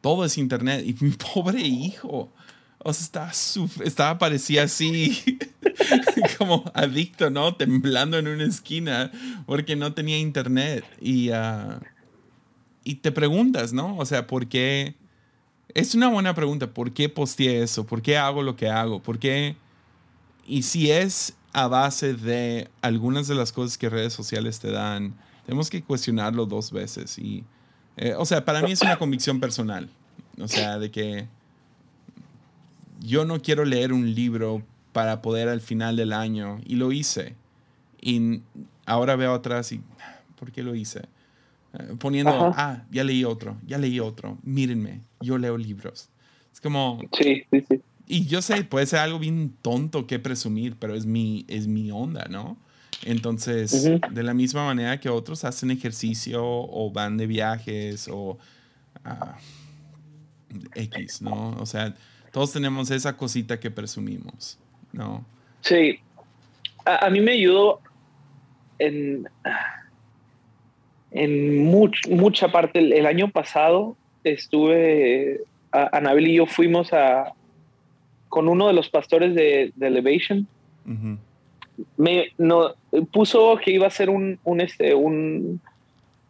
todo 0.00 0.24
es 0.24 0.38
Internet. 0.38 0.84
Y 0.86 0.96
mi 1.04 1.10
pobre 1.34 1.60
hijo, 1.60 2.32
o 2.78 2.92
sea, 2.92 3.04
estaba, 3.04 3.32
estaba 3.84 4.18
parecía 4.18 4.64
así, 4.64 5.38
como 6.38 6.64
adicto, 6.74 7.30
¿no? 7.30 7.54
Temblando 7.54 8.18
en 8.18 8.28
una 8.28 8.44
esquina 8.44 9.10
porque 9.46 9.76
no 9.76 9.92
tenía 9.92 10.18
Internet. 10.18 10.84
Y, 11.00 11.30
uh, 11.30 11.80
y 12.84 12.96
te 12.96 13.12
preguntas, 13.12 13.72
¿no? 13.72 13.96
O 13.98 14.06
sea, 14.06 14.26
¿por 14.26 14.46
qué? 14.46 14.94
Es 15.74 15.94
una 15.94 16.08
buena 16.08 16.34
pregunta. 16.34 16.68
¿Por 16.68 16.92
qué 16.92 17.08
posteé 17.08 17.62
eso? 17.62 17.86
¿Por 17.86 18.02
qué 18.02 18.16
hago 18.16 18.42
lo 18.42 18.56
que 18.56 18.68
hago? 18.68 19.02
¿Por 19.02 19.18
qué? 19.18 19.56
Y 20.46 20.62
si 20.62 20.90
es 20.90 21.36
a 21.52 21.68
base 21.68 22.14
de 22.14 22.68
algunas 22.82 23.28
de 23.28 23.34
las 23.34 23.52
cosas 23.52 23.78
que 23.78 23.88
redes 23.88 24.12
sociales 24.12 24.60
te 24.60 24.70
dan, 24.70 25.14
tenemos 25.44 25.70
que 25.70 25.82
cuestionarlo 25.82 26.46
dos 26.46 26.70
veces. 26.70 27.18
Y, 27.18 27.44
eh, 27.96 28.14
o 28.16 28.24
sea, 28.24 28.44
para 28.44 28.62
mí 28.62 28.72
es 28.72 28.82
una 28.82 28.98
convicción 28.98 29.40
personal. 29.40 29.88
O 30.40 30.48
sea, 30.48 30.78
de 30.78 30.90
que 30.90 31.28
yo 33.00 33.24
no 33.24 33.40
quiero 33.40 33.64
leer 33.64 33.92
un 33.92 34.14
libro 34.14 34.62
para 34.92 35.20
poder 35.22 35.48
al 35.48 35.60
final 35.60 35.96
del 35.96 36.12
año. 36.12 36.60
Y 36.64 36.76
lo 36.76 36.92
hice. 36.92 37.34
Y 38.00 38.42
ahora 38.86 39.16
veo 39.16 39.34
atrás 39.34 39.72
y, 39.72 39.80
¿por 40.38 40.52
qué 40.52 40.62
lo 40.62 40.74
hice? 40.74 41.02
Eh, 41.78 41.94
poniendo, 41.98 42.52
ah, 42.56 42.84
ya 42.90 43.04
leí 43.04 43.24
otro, 43.24 43.56
ya 43.66 43.78
leí 43.78 44.00
otro, 44.00 44.38
mírenme, 44.42 45.00
yo 45.20 45.38
leo 45.38 45.56
libros. 45.56 46.08
Es 46.52 46.60
como... 46.60 47.00
Sí, 47.18 47.44
sí, 47.50 47.64
sí. 47.68 47.80
Y 48.06 48.26
yo 48.26 48.40
sé, 48.40 48.62
puede 48.64 48.86
ser 48.86 49.00
algo 49.00 49.18
bien 49.18 49.54
tonto 49.62 50.06
que 50.06 50.18
presumir, 50.18 50.76
pero 50.78 50.94
es 50.94 51.06
mi, 51.06 51.44
es 51.48 51.66
mi 51.66 51.90
onda, 51.90 52.26
¿no? 52.30 52.56
Entonces, 53.04 53.84
de 54.10 54.22
la 54.22 54.32
misma 54.32 54.64
manera 54.64 55.00
que 55.00 55.08
otros 55.08 55.44
hacen 55.44 55.70
ejercicio 55.70 56.40
o 56.42 56.90
van 56.92 57.16
de 57.16 57.26
viajes 57.26 58.08
o 58.10 58.38
ah, 59.04 59.36
X, 60.74 61.20
¿no? 61.20 61.50
O 61.58 61.66
sea, 61.66 61.94
todos 62.32 62.52
tenemos 62.52 62.90
esa 62.90 63.16
cosita 63.16 63.58
que 63.58 63.70
presumimos, 63.70 64.58
¿no? 64.92 65.26
Sí. 65.62 65.98
A, 66.84 67.06
a 67.06 67.10
mí 67.10 67.20
me 67.20 67.32
ayudó 67.32 67.80
en 68.78 69.28
en 71.10 71.64
mucha 71.64 72.48
parte. 72.48 72.78
El, 72.78 73.06
año 73.06 73.30
pasado 73.30 73.96
estuve, 74.24 75.40
Anabel 75.70 76.28
y 76.28 76.34
yo 76.34 76.46
fuimos 76.46 76.92
a, 76.92 77.32
con 78.28 78.48
uno 78.48 78.66
de 78.66 78.72
los 78.72 78.88
pastores 78.88 79.34
de, 79.34 79.72
Elevation. 79.80 80.46
Me 81.96 82.28
no, 82.38 82.74
puso 83.12 83.58
que 83.62 83.72
iba 83.72 83.86
a 83.86 83.90
ser 83.90 84.10
un, 84.10 84.38
un, 84.44 84.60
este, 84.60 84.94
un, 84.94 85.60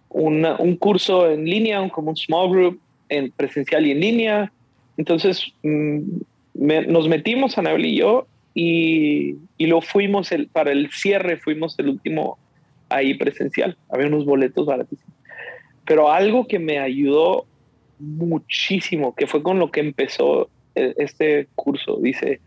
un, 0.09 0.77
curso 0.77 1.31
en 1.31 1.45
línea, 1.45 1.89
como 1.91 2.11
un 2.11 2.17
small 2.17 2.51
group 2.51 2.81
en 3.09 3.31
presencial 3.31 3.87
y 3.87 3.93
en 3.93 4.01
línea. 4.01 4.53
Entonces 4.97 5.53
mm, 5.63 6.01
nos 6.55 7.09
metimos, 7.09 7.59
Anabel 7.59 7.87
y 7.87 7.97
yo, 7.97 8.27
y, 8.55 9.37
y 9.59 9.67
lo 9.67 9.81
fuimos 9.81 10.33
el, 10.33 10.49
para 10.49 10.73
el 10.73 10.91
cierre, 10.91 11.37
fuimos 11.37 11.79
el 11.79 11.91
último 11.91 12.39
ahí 12.89 13.15
presencial. 13.15 13.77
Había 13.89 14.07
unos 14.07 14.25
boletos 14.25 14.67
baratísimos. 14.67 15.15
Pero 15.85 16.11
algo 16.11 16.47
que 16.47 16.59
me 16.59 16.79
ayudó 16.79 17.47
muchísimo, 17.99 19.15
que 19.15 19.27
fue 19.27 19.43
con 19.43 19.59
lo 19.59 19.71
que 19.71 19.81
empezó 19.81 20.49
e, 20.75 20.95
este 20.99 21.49
curso, 21.55 21.99
dice, 22.01 22.41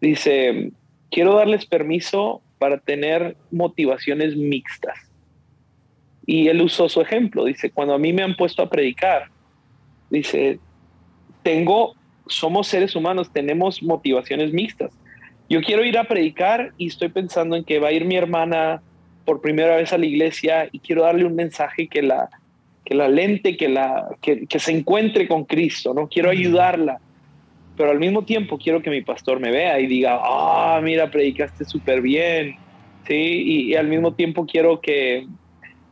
dice, 0.00 0.72
quiero 1.10 1.34
darles 1.34 1.66
permiso 1.66 2.42
para 2.58 2.78
tener 2.78 3.36
motivaciones 3.50 4.36
mixtas. 4.36 4.98
Y 6.26 6.48
él 6.48 6.60
usó 6.62 6.88
su 6.88 7.00
ejemplo. 7.00 7.44
Dice, 7.44 7.70
cuando 7.70 7.94
a 7.94 7.98
mí 7.98 8.12
me 8.12 8.22
han 8.22 8.36
puesto 8.36 8.62
a 8.62 8.70
predicar, 8.70 9.28
dice, 10.10 10.58
tengo, 11.42 11.94
somos 12.26 12.68
seres 12.68 12.94
humanos, 12.94 13.32
tenemos 13.32 13.82
motivaciones 13.82 14.52
mixtas. 14.52 14.92
Yo 15.48 15.60
quiero 15.60 15.84
ir 15.84 15.98
a 15.98 16.04
predicar 16.04 16.72
y 16.78 16.86
estoy 16.86 17.08
pensando 17.08 17.56
en 17.56 17.64
que 17.64 17.78
va 17.78 17.88
a 17.88 17.92
ir 17.92 18.04
mi 18.04 18.16
hermana 18.16 18.80
por 19.24 19.40
primera 19.40 19.76
vez 19.76 19.92
a 19.92 19.98
la 19.98 20.06
iglesia 20.06 20.68
y 20.72 20.78
quiero 20.78 21.02
darle 21.02 21.24
un 21.24 21.34
mensaje 21.34 21.88
que 21.88 22.02
la, 22.02 22.28
que 22.84 22.94
la 22.94 23.08
lente, 23.08 23.56
que, 23.56 23.68
la, 23.68 24.08
que, 24.20 24.46
que 24.46 24.58
se 24.58 24.72
encuentre 24.72 25.28
con 25.28 25.44
Cristo, 25.44 25.94
¿no? 25.94 26.08
Quiero 26.08 26.30
ayudarla 26.30 27.00
pero 27.76 27.90
al 27.90 27.98
mismo 27.98 28.24
tiempo 28.24 28.58
quiero 28.58 28.82
que 28.82 28.90
mi 28.90 29.02
pastor 29.02 29.40
me 29.40 29.50
vea 29.50 29.80
y 29.80 29.86
diga, 29.86 30.20
ah, 30.22 30.80
mira, 30.82 31.10
predicaste 31.10 31.64
súper 31.64 32.00
bien, 32.00 32.56
¿sí? 33.06 33.14
Y, 33.14 33.74
al 33.74 33.88
mismo 33.88 34.14
tiempo 34.14 34.46
quiero 34.46 34.80
que, 34.80 35.26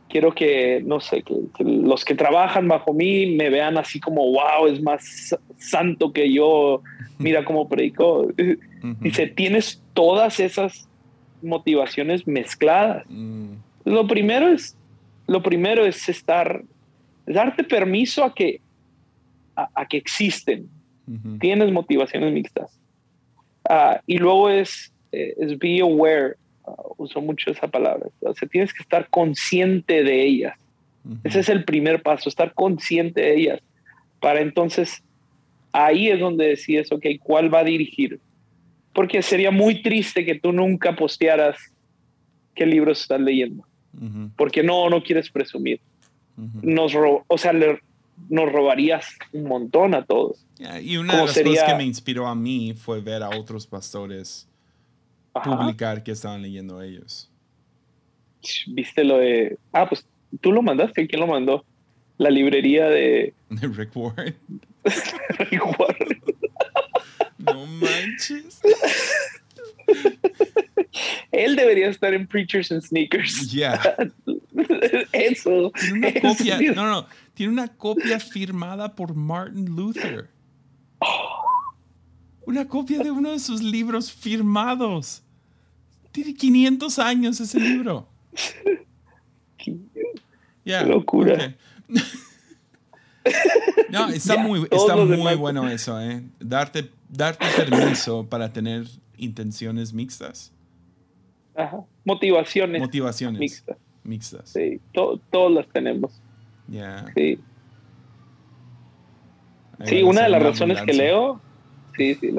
quiero 0.07 0.33
que, 0.33 0.81
no 0.85 0.99
sé, 0.99 1.23
que, 1.23 1.63
los 1.63 2.05
que 2.05 2.15
trabajan 2.15 2.67
bajo 2.67 2.93
mí 2.93 3.35
me 3.35 3.49
vean 3.49 3.77
así 3.77 3.99
como, 3.99 4.21
wow, 4.31 4.67
es 4.67 4.81
más 4.81 5.35
santo 5.57 6.13
que 6.13 6.31
yo, 6.31 6.81
mira 7.17 7.43
cómo 7.43 7.67
predicó. 7.67 8.27
Dice, 8.99 9.27
tienes 9.27 9.83
todas 9.93 10.39
esas 10.39 10.87
motivaciones 11.43 12.27
mezcladas. 12.27 13.05
Mm. 13.09 13.53
Lo 13.85 14.07
primero 14.07 14.49
es, 14.49 14.75
lo 15.27 15.41
primero 15.41 15.85
es 15.85 16.07
estar, 16.09 16.63
darte 17.25 17.63
permiso 17.63 18.23
a 18.23 18.33
que, 18.33 18.61
a 19.55 19.85
que 19.87 19.97
existen, 19.97 20.69
Tienes 21.39 21.71
motivaciones 21.71 22.31
mixtas. 22.31 22.71
Ah, 23.67 24.01
y 24.07 24.17
luego 24.17 24.49
es, 24.49 24.91
eh, 25.11 25.33
es 25.37 25.57
be 25.57 25.81
aware. 25.81 26.35
Uh, 26.63 26.93
uso 26.97 27.21
mucho 27.21 27.51
esa 27.51 27.67
palabra. 27.67 28.07
O 28.21 28.33
sea, 28.33 28.47
tienes 28.47 28.73
que 28.73 28.83
estar 28.83 29.09
consciente 29.09 30.03
de 30.03 30.23
ellas. 30.23 30.57
Ese 31.23 31.39
es 31.39 31.49
el 31.49 31.65
primer 31.65 32.03
paso, 32.03 32.29
estar 32.29 32.53
consciente 32.53 33.21
de 33.21 33.35
ellas. 33.35 33.59
Para 34.19 34.41
entonces, 34.41 35.03
ahí 35.71 36.09
es 36.09 36.19
donde 36.19 36.49
decides, 36.49 36.91
ok, 36.91 37.05
¿cuál 37.23 37.51
va 37.51 37.59
a 37.59 37.63
dirigir? 37.63 38.19
Porque 38.93 39.21
sería 39.21 39.51
muy 39.51 39.81
triste 39.81 40.25
que 40.25 40.39
tú 40.39 40.51
nunca 40.51 40.95
postearas 40.95 41.57
qué 42.55 42.65
libros 42.65 43.01
estás 43.01 43.21
leyendo. 43.21 43.65
Porque 44.37 44.63
no, 44.63 44.89
no 44.89 45.03
quieres 45.03 45.29
presumir. 45.29 45.79
Nos 46.61 46.93
o 46.95 47.37
sea, 47.37 47.53
le, 47.53 47.81
nos 48.29 48.51
robarías 48.51 49.17
un 49.33 49.43
montón 49.43 49.93
a 49.93 50.03
todos. 50.05 50.45
y 50.81 50.97
una 50.97 51.15
de 51.15 51.25
las 51.25 51.39
cosas 51.39 51.63
que 51.63 51.75
me 51.75 51.83
inspiró 51.83 52.27
a 52.27 52.35
mí 52.35 52.73
fue 52.73 53.01
ver 53.01 53.23
a 53.23 53.29
otros 53.29 53.67
pastores 53.67 54.47
publicar 55.33 56.03
que 56.03 56.11
estaban 56.11 56.41
leyendo 56.41 56.81
ellos. 56.81 57.29
¿Viste 58.67 59.03
lo 59.03 59.17
de... 59.17 59.57
Ah, 59.71 59.87
pues 59.87 60.05
tú 60.41 60.51
lo 60.51 60.61
mandaste, 60.61 61.07
¿quién 61.07 61.21
lo 61.21 61.27
mandó? 61.27 61.63
La 62.17 62.29
librería 62.29 62.87
de... 62.87 63.33
De 63.49 63.67
Rick 63.67 63.95
Warren. 63.95 64.35
Rick 65.51 65.79
Warren. 65.79 66.21
No 67.45 67.65
manches. 67.65 68.61
Él 71.31 71.55
debería 71.55 71.89
estar 71.89 72.13
en 72.13 72.27
Preachers 72.27 72.71
and 72.71 72.81
Sneakers. 72.81 73.51
Ya. 73.51 73.79
Eso. 75.11 75.71
Tiene 75.79 75.93
una 75.93 76.21
copia, 76.21 76.59
no, 76.73 76.85
no, 76.87 77.07
tiene 77.33 77.53
una 77.53 77.67
copia 77.67 78.19
firmada 78.19 78.93
por 78.95 79.15
Martin 79.15 79.65
Luther. 79.65 80.29
Una 82.45 82.67
copia 82.67 82.99
de 82.99 83.11
uno 83.11 83.31
de 83.31 83.39
sus 83.39 83.61
libros 83.61 84.11
firmados. 84.11 85.23
Tiene 86.11 86.33
500 86.33 86.99
años 86.99 87.39
ese 87.39 87.59
libro. 87.59 88.09
Qué 89.57 90.85
locura. 90.85 91.55
No, 93.89 94.09
está 94.09 94.37
muy, 94.37 94.67
está 94.71 94.95
muy 94.95 95.35
bueno 95.35 95.69
eso, 95.69 96.01
¿eh? 96.01 96.23
Darte, 96.39 96.89
darte 97.11 97.45
permiso 97.55 98.25
para 98.27 98.51
tener 98.51 98.85
intenciones 99.17 99.93
mixtas. 99.93 100.53
Ajá. 101.55 101.83
Motivaciones. 102.05 102.81
Motivaciones. 102.81 103.39
Mixtas. 103.39 103.77
Mixtas. 104.03 104.49
Sí, 104.49 104.79
todos 104.93 105.51
las 105.51 105.67
tenemos. 105.67 106.21
Ya. 106.67 107.05
Sí. 107.15 107.37
sí, 109.85 110.03
una 110.03 110.23
de 110.23 110.29
las 110.29 110.41
razones 110.41 110.81
que 110.81 110.93
leo, 110.93 111.41
sí, 111.97 112.15
sí, 112.15 112.33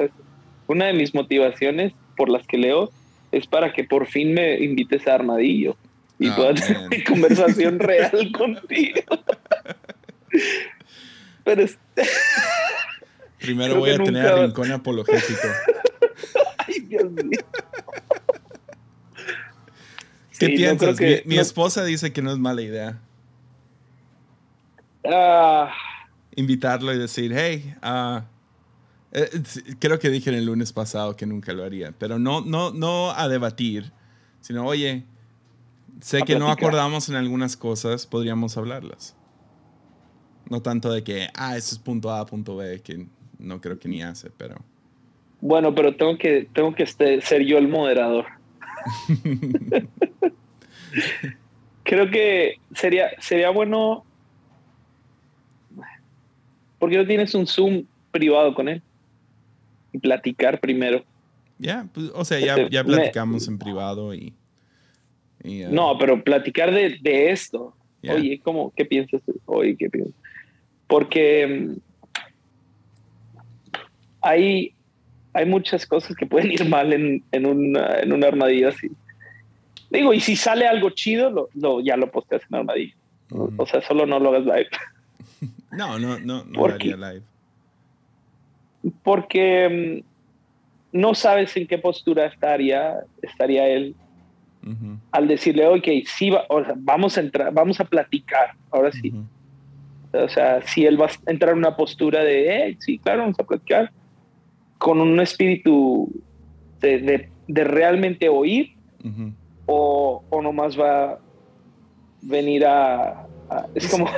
una 0.67 0.87
de 0.87 0.93
mis 0.93 1.13
motivaciones 1.13 1.93
por 2.17 2.29
las 2.29 2.45
que 2.47 2.57
leo 2.57 2.91
es 3.31 3.47
para 3.47 3.73
que 3.73 3.83
por 3.83 4.07
fin 4.07 4.33
me 4.33 4.59
invites 4.59 5.07
a 5.07 5.15
Armadillo 5.15 5.77
y 6.19 6.27
ah, 6.27 6.35
pueda 6.35 6.53
tener 6.55 6.87
una 6.87 7.03
conversación 7.07 7.79
real 7.79 8.31
contigo. 8.31 9.01
Pero 11.43 11.65
Primero 13.43 13.77
voy 13.77 13.89
a 13.89 13.97
tener 13.97 14.25
a 14.25 14.35
rincón 14.37 14.71
apologético. 14.71 15.47
Ay, 16.65 16.79
Dios 16.79 17.11
mío. 17.11 17.41
¿Qué 20.39 20.47
piensas? 20.47 20.97
mi, 21.25 21.37
esposa 21.37 21.83
dice 21.83 22.13
que 22.13 22.21
no 22.21 22.31
es 22.31 22.37
mala 22.37 22.61
idea. 22.61 23.01
Ah. 25.05 25.73
Invitarlo 26.37 26.93
y 26.93 26.97
decir, 26.97 27.33
hey, 27.35 27.75
uh, 27.83 28.21
creo 29.77 29.99
que 29.99 30.09
dije 30.09 30.29
en 30.29 30.37
el 30.37 30.45
lunes 30.45 30.71
pasado 30.71 31.17
que 31.17 31.25
nunca 31.25 31.51
lo 31.51 31.65
haría, 31.65 31.91
pero 31.99 32.19
no, 32.19 32.39
no, 32.39 32.71
no 32.71 33.11
a 33.11 33.27
debatir, 33.27 33.91
sino, 34.39 34.65
oye, 34.65 35.03
sé 35.99 36.21
que 36.21 36.39
no 36.39 36.49
acordamos 36.49 37.09
en 37.09 37.15
algunas 37.15 37.57
cosas, 37.57 38.07
podríamos 38.07 38.55
hablarlas. 38.55 39.17
No 40.49 40.61
tanto 40.61 40.93
de 40.93 41.03
que, 41.03 41.27
ah, 41.35 41.57
eso 41.57 41.75
es 41.75 41.79
punto 41.79 42.09
A, 42.09 42.25
punto 42.25 42.55
B, 42.55 42.81
que 42.81 43.05
no 43.39 43.61
creo 43.61 43.79
que 43.79 43.89
ni 43.89 44.01
hace, 44.01 44.29
pero... 44.37 44.57
Bueno, 45.41 45.75
pero 45.75 45.95
tengo 45.95 46.17
que, 46.17 46.47
tengo 46.53 46.73
que 46.73 46.83
este, 46.83 47.19
ser 47.21 47.43
yo 47.43 47.57
el 47.57 47.67
moderador. 47.67 48.25
Creo 51.83 52.09
que 52.09 52.55
sería, 52.73 53.09
sería 53.19 53.49
bueno. 53.49 54.05
¿Por 56.79 56.89
qué 56.89 56.97
no 56.97 57.05
tienes 57.05 57.35
un 57.35 57.45
Zoom 57.45 57.85
privado 58.11 58.53
con 58.53 58.69
él? 58.69 58.81
Y 59.91 59.99
platicar 59.99 60.59
primero. 60.59 61.03
Ya, 61.59 61.87
pues, 61.93 62.09
o 62.13 62.25
sea, 62.25 62.39
ya, 62.39 62.69
ya 62.69 62.83
platicamos 62.83 63.47
en 63.47 63.57
privado 63.57 64.13
y. 64.13 64.33
Uh, 65.43 65.67
no, 65.71 65.97
pero 65.97 66.23
platicar 66.23 66.73
de, 66.73 66.97
de 67.01 67.31
esto. 67.31 67.75
Oye, 68.09 68.39
¿cómo, 68.43 68.73
¿qué 68.75 68.85
piensas? 68.85 69.21
Oye, 69.45 69.75
¿qué 69.77 69.89
piensas? 69.89 70.15
Porque 70.87 71.75
hay, 74.23 74.73
hay 75.33 75.45
muchas 75.45 75.85
cosas 75.85 76.15
que 76.15 76.25
pueden 76.25 76.51
ir 76.51 76.67
mal 76.67 76.93
en, 76.93 77.23
en, 77.31 77.45
una, 77.45 77.99
en 77.99 78.13
una 78.13 78.27
armadilla 78.27 78.69
así. 78.69 78.89
Digo, 79.89 80.13
y 80.13 80.19
si 80.19 80.35
sale 80.35 80.67
algo 80.67 80.89
chido, 80.89 81.49
lo, 81.53 81.81
ya 81.81 81.97
lo 81.97 82.09
posteas 82.09 82.41
en 82.49 82.57
armadillo. 82.57 82.95
O 83.57 83.65
sea, 83.65 83.81
solo 83.81 84.05
no 84.05 84.19
lo 84.19 84.29
hagas 84.29 84.45
live. 84.45 84.69
No, 85.71 85.97
no, 85.97 86.19
no, 86.19 86.43
no 86.45 86.67
lo 86.67 86.73
haría 86.75 86.95
live. 86.95 87.23
Porque 89.01 90.03
mm, 90.93 90.97
no 90.99 91.15
sabes 91.15 91.57
en 91.57 91.65
qué 91.65 91.79
postura 91.79 92.27
estaría, 92.27 92.99
estaría 93.23 93.67
él 93.67 93.95
al 95.11 95.27
decirle, 95.27 95.67
ok, 95.67 95.87
sí, 96.05 96.31
vamos 96.77 97.17
a 97.17 97.21
entrar, 97.21 97.51
vamos 97.51 97.79
a 97.79 97.85
platicar, 97.85 98.51
ahora 98.71 98.91
sí. 98.91 99.13
O 100.13 100.29
sea, 100.29 100.61
si 100.61 100.85
él 100.85 101.01
va 101.01 101.07
a 101.07 101.31
entrar 101.31 101.51
en 101.51 101.57
una 101.57 101.75
postura 101.75 102.23
de, 102.23 102.69
eh, 102.69 102.77
sí, 102.79 102.97
claro, 102.99 103.21
vamos 103.21 103.39
a 103.39 103.43
platicar, 103.43 103.91
con 104.83 104.99
un 104.99 105.17
espíritu 105.21 106.11
de, 106.81 107.29
realmente 107.47 108.27
oír, 108.27 108.75
o, 109.65 110.21
o 110.29 110.41
nomás 110.41 110.77
va 110.77 111.11
a 111.13 111.19
venir 112.21 112.65
a, 112.65 113.25
es 113.73 113.87
como... 113.87 114.09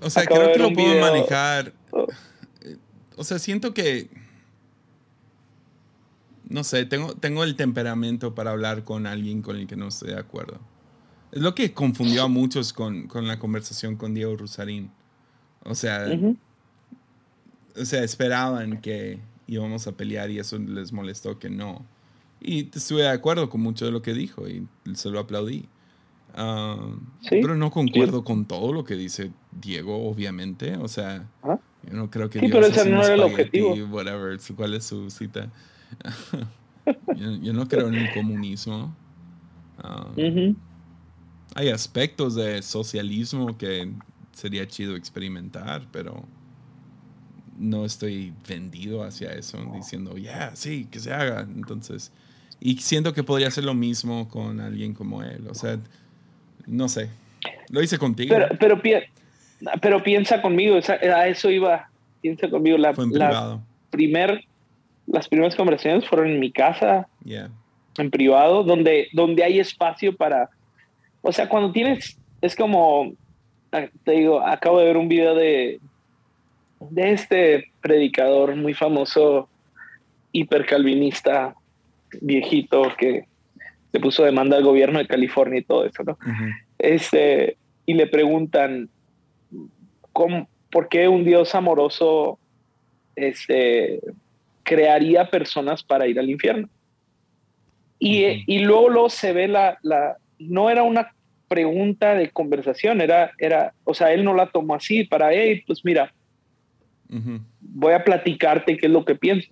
o 0.00 0.10
sea, 0.10 0.24
creo 0.26 0.52
que 0.52 0.58
lo 0.60 0.72
puedo 0.72 1.00
manejar. 1.00 1.72
Oh. 1.90 2.06
O 3.16 3.24
sea, 3.24 3.40
siento 3.40 3.74
que... 3.74 4.08
No 6.48 6.62
sé, 6.62 6.86
tengo, 6.86 7.16
tengo 7.16 7.42
el 7.42 7.56
temperamento 7.56 8.36
para 8.36 8.52
hablar 8.52 8.84
con 8.84 9.08
alguien 9.08 9.42
con 9.42 9.56
el 9.56 9.66
que 9.66 9.74
no 9.74 9.88
estoy 9.88 10.10
de 10.10 10.20
acuerdo. 10.20 10.60
Es 11.32 11.42
lo 11.42 11.56
que 11.56 11.72
confundió 11.72 12.22
a 12.22 12.28
muchos 12.28 12.72
con, 12.72 13.08
con 13.08 13.26
la 13.26 13.40
conversación 13.40 13.96
con 13.96 14.14
Diego 14.14 14.36
Rusarín. 14.36 14.92
O 15.64 15.74
sea, 15.74 16.06
o 17.80 17.84
sea, 17.84 18.02
esperaban 18.02 18.80
que 18.80 19.20
íbamos 19.46 19.86
a 19.86 19.92
pelear 19.92 20.30
y 20.30 20.38
eso 20.38 20.58
les 20.58 20.92
molestó 20.92 21.38
que 21.38 21.50
no. 21.50 21.84
Y 22.40 22.70
estuve 22.74 23.02
de 23.02 23.10
acuerdo 23.10 23.48
con 23.48 23.60
mucho 23.60 23.84
de 23.84 23.92
lo 23.92 24.02
que 24.02 24.14
dijo 24.14 24.48
y 24.48 24.66
se 24.94 25.10
lo 25.10 25.20
aplaudí. 25.20 25.68
Ah, 26.34 26.96
pero 27.28 27.54
no 27.54 27.70
concuerdo 27.70 28.24
con 28.24 28.46
todo 28.46 28.72
lo 28.72 28.84
que 28.84 28.94
dice 28.94 29.32
Diego, 29.50 30.08
obviamente. 30.08 30.76
O 30.76 30.88
sea, 30.88 31.28
yo 31.44 31.92
no 31.92 32.10
creo 32.10 32.30
que 32.30 32.40
sí, 32.40 32.48
pero 32.50 32.66
ese 32.66 32.88
no 32.88 33.02
era 33.02 33.14
el 33.14 33.20
objetivo. 33.20 33.74
Whatever, 33.90 34.38
¿cuál 34.56 34.74
es 34.74 34.84
su 34.84 35.10
cita? 35.10 35.50
yo, 37.16 37.52
no 37.52 37.68
creo 37.68 37.88
en 37.88 37.94
el 37.94 38.12
comunismo. 38.14 38.94
Ah, 39.78 40.08
hay 41.54 41.68
aspectos 41.68 42.34
de 42.34 42.62
socialismo 42.62 43.58
que 43.58 43.92
sería 44.32 44.66
chido 44.66 44.96
experimentar, 44.96 45.86
pero 45.92 46.24
no 47.58 47.84
estoy 47.84 48.32
vendido 48.48 49.02
hacia 49.04 49.32
eso, 49.32 49.58
diciendo, 49.74 50.16
ya, 50.16 50.54
sí, 50.54 50.86
que 50.90 51.00
se 51.00 51.12
haga. 51.12 51.40
Entonces, 51.40 52.12
y 52.60 52.76
siento 52.76 53.12
que 53.12 53.22
podría 53.22 53.50
ser 53.50 53.64
lo 53.64 53.74
mismo 53.74 54.28
con 54.28 54.60
alguien 54.60 54.94
como 54.94 55.22
él. 55.22 55.46
O 55.48 55.54
sea, 55.54 55.78
no 56.66 56.88
sé. 56.88 57.10
Lo 57.70 57.82
hice 57.82 57.98
contigo. 57.98 58.34
Pero, 58.58 58.78
pero, 58.80 59.00
pero 59.80 60.02
piensa 60.02 60.40
conmigo, 60.40 60.76
a 60.76 61.28
eso 61.28 61.50
iba. 61.50 61.88
Piensa 62.20 62.48
conmigo. 62.48 62.78
La, 62.78 62.92
primer, 63.90 64.44
las 65.06 65.28
primeras 65.28 65.56
conversaciones 65.56 66.06
fueron 66.06 66.28
en 66.28 66.40
mi 66.40 66.52
casa, 66.52 67.08
en 67.24 68.10
privado, 68.10 68.62
donde, 68.62 69.08
donde 69.12 69.42
hay 69.42 69.58
espacio 69.58 70.16
para. 70.16 70.48
O 71.20 71.32
sea, 71.32 71.48
cuando 71.48 71.72
tienes. 71.72 72.16
Es 72.40 72.54
como. 72.54 73.12
Ah, 73.72 73.86
te 74.04 74.12
digo, 74.12 74.40
acabo 74.46 74.78
de 74.78 74.84
ver 74.84 74.96
un 74.96 75.08
video 75.08 75.34
de, 75.34 75.80
de 76.90 77.12
este 77.12 77.72
predicador 77.80 78.56
muy 78.56 78.74
famoso, 78.74 79.48
hipercalvinista, 80.32 81.54
viejito, 82.20 82.82
que 82.98 83.26
le 83.92 84.00
puso 84.00 84.24
demanda 84.24 84.56
al 84.56 84.64
gobierno 84.64 84.98
de 84.98 85.06
California 85.06 85.60
y 85.60 85.64
todo 85.64 85.84
eso, 85.84 86.02
¿no? 86.04 86.18
este, 86.78 87.56
y 87.86 87.94
le 87.94 88.06
preguntan, 88.06 88.88
¿cómo, 90.12 90.48
¿por 90.70 90.88
qué 90.88 91.08
un 91.08 91.24
Dios 91.24 91.54
amoroso 91.54 92.38
este, 93.16 94.00
crearía 94.62 95.28
personas 95.28 95.82
para 95.82 96.06
ir 96.06 96.18
al 96.18 96.30
infierno? 96.30 96.68
Y, 97.98 98.44
y 98.46 98.60
luego, 98.60 98.88
luego 98.88 99.10
se 99.10 99.32
ve 99.32 99.46
la, 99.46 99.78
la, 99.82 100.16
no 100.38 100.70
era 100.70 100.82
una 100.82 101.12
pregunta 101.48 102.14
de 102.14 102.30
conversación, 102.30 103.00
era, 103.00 103.32
era, 103.38 103.74
o 103.84 103.92
sea, 103.92 104.12
él 104.12 104.24
no 104.24 104.34
la 104.34 104.46
tomó 104.46 104.74
así 104.74 105.04
para, 105.04 105.32
hey, 105.32 105.62
pues 105.66 105.84
mira, 105.84 106.12
voy 107.60 107.92
a 107.92 108.04
platicarte 108.04 108.76
qué 108.76 108.86
es 108.86 108.92
lo 108.92 109.04
que 109.04 109.14
pienso. 109.14 109.48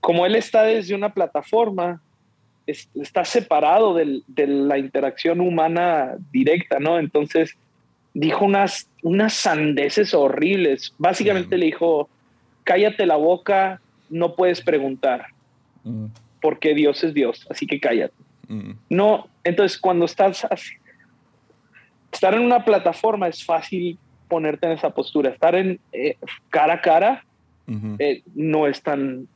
Como 0.00 0.26
él 0.26 0.34
está 0.34 0.62
desde 0.62 0.94
una 0.94 1.12
plataforma, 1.12 2.00
está 2.66 3.24
separado 3.24 3.94
de 3.94 4.46
la 4.46 4.78
interacción 4.78 5.40
humana 5.40 6.16
directa, 6.30 6.78
¿no? 6.78 6.98
Entonces 6.98 7.56
dijo 8.14 8.44
unas, 8.44 8.88
unas 9.02 9.32
sandeces 9.32 10.14
horribles. 10.14 10.94
Básicamente 10.98 11.56
le 11.56 11.66
dijo, 11.66 12.08
cállate 12.64 13.06
la 13.06 13.16
boca, 13.16 13.80
no 14.10 14.34
puedes 14.34 14.60
preguntar, 14.60 15.26
porque 16.40 16.74
Dios 16.74 17.02
es 17.02 17.14
Dios, 17.14 17.46
así 17.50 17.66
que 17.66 17.80
cállate. 17.80 18.14
No, 18.90 19.28
entonces 19.44 19.78
cuando 19.78 20.04
estás 20.04 20.44
así, 20.44 20.74
estar 22.12 22.34
en 22.34 22.42
una 22.42 22.64
plataforma 22.64 23.28
es 23.28 23.42
fácil 23.42 23.98
ponerte 24.32 24.64
en 24.64 24.72
esa 24.72 24.88
postura. 24.88 25.28
Estar 25.28 25.54
en 25.54 25.78
eh, 25.92 26.16
cara 26.48 26.72
a 26.72 26.80
cara 26.80 27.22
eh, 27.98 28.22
no 28.34 28.66
es 28.66 28.80
tan 28.80 29.28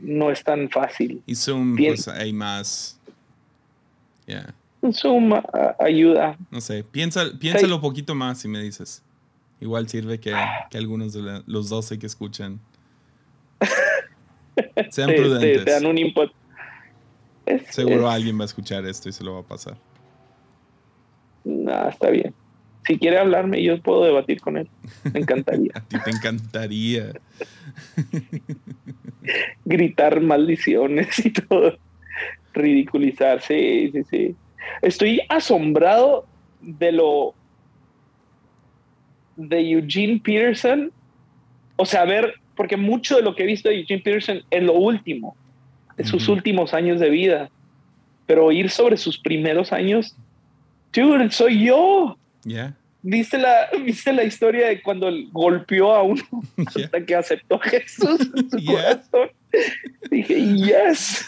no 0.00 0.30
es 0.30 0.44
tan 0.44 0.68
fácil. 0.68 1.22
Y 1.24 1.34
Zoom 1.34 1.76
pues 1.76 2.06
hay 2.08 2.30
más. 2.34 3.00
Yeah. 4.26 4.54
Zoom 4.92 5.32
ayuda. 5.78 6.36
No 6.50 6.60
sé, 6.60 6.84
piensa, 6.84 7.24
piénsalo 7.40 7.76
un 7.76 7.80
poquito 7.80 8.14
más 8.14 8.38
si 8.38 8.48
me 8.48 8.60
dices. 8.60 9.02
Igual 9.62 9.88
sirve 9.88 10.20
que, 10.20 10.34
que 10.68 10.76
algunos 10.76 11.14
de 11.14 11.42
los 11.46 11.70
12 11.70 11.98
que 11.98 12.06
escuchan 12.06 12.60
sean 14.90 15.10
prudentes. 15.16 15.64
Te, 15.64 15.70
dan 15.70 15.86
un 15.86 15.96
input. 15.96 16.30
Seguro 17.70 18.10
alguien 18.10 18.38
va 18.38 18.42
a 18.42 18.44
escuchar 18.44 18.84
esto 18.84 19.08
y 19.08 19.12
se 19.12 19.24
lo 19.24 19.32
va 19.32 19.40
a 19.40 19.44
pasar. 19.44 19.78
No, 21.44 21.88
está 21.88 22.10
bien 22.10 22.34
si 22.88 22.98
quiere 22.98 23.18
hablarme, 23.18 23.62
yo 23.62 23.78
puedo 23.82 24.02
debatir 24.02 24.40
con 24.40 24.56
él. 24.56 24.66
Me 25.12 25.20
encantaría. 25.20 25.72
A 25.74 25.80
ti 25.82 25.98
te 26.02 26.10
encantaría. 26.10 27.12
Gritar 29.66 30.22
maldiciones 30.22 31.24
y 31.24 31.30
todo. 31.30 31.76
Ridiculizar, 32.54 33.42
sí, 33.42 33.90
sí, 33.92 34.04
sí. 34.10 34.36
Estoy 34.80 35.20
asombrado 35.28 36.26
de 36.62 36.92
lo 36.92 37.34
de 39.36 39.70
Eugene 39.70 40.18
Peterson. 40.24 40.90
O 41.76 41.84
sea, 41.84 42.02
a 42.02 42.06
ver, 42.06 42.40
porque 42.56 42.78
mucho 42.78 43.16
de 43.16 43.22
lo 43.22 43.36
que 43.36 43.42
he 43.42 43.46
visto 43.46 43.68
de 43.68 43.80
Eugene 43.80 44.02
Peterson 44.02 44.40
es 44.50 44.62
lo 44.62 44.72
último, 44.72 45.36
de 45.98 46.04
sus 46.04 46.26
últimos 46.30 46.72
años 46.72 47.00
de 47.00 47.10
vida. 47.10 47.50
Pero 48.24 48.46
oír 48.46 48.70
sobre 48.70 48.96
sus 48.96 49.18
primeros 49.18 49.74
años, 49.74 50.16
dude, 50.90 51.30
soy 51.30 51.66
yo. 51.66 52.16
¿Viste 53.02 53.38
la, 53.38 53.68
¿Viste 53.84 54.12
la 54.12 54.24
historia 54.24 54.68
de 54.68 54.82
cuando 54.82 55.08
golpeó 55.32 55.94
a 55.94 56.02
uno 56.02 56.22
hasta 56.66 57.04
que 57.04 57.14
aceptó 57.14 57.56
a 57.56 57.68
Jesús 57.68 58.20
en 58.34 58.50
su 58.50 58.64
corazón? 58.66 59.30
Dije, 60.10 60.56
yes. 60.56 61.24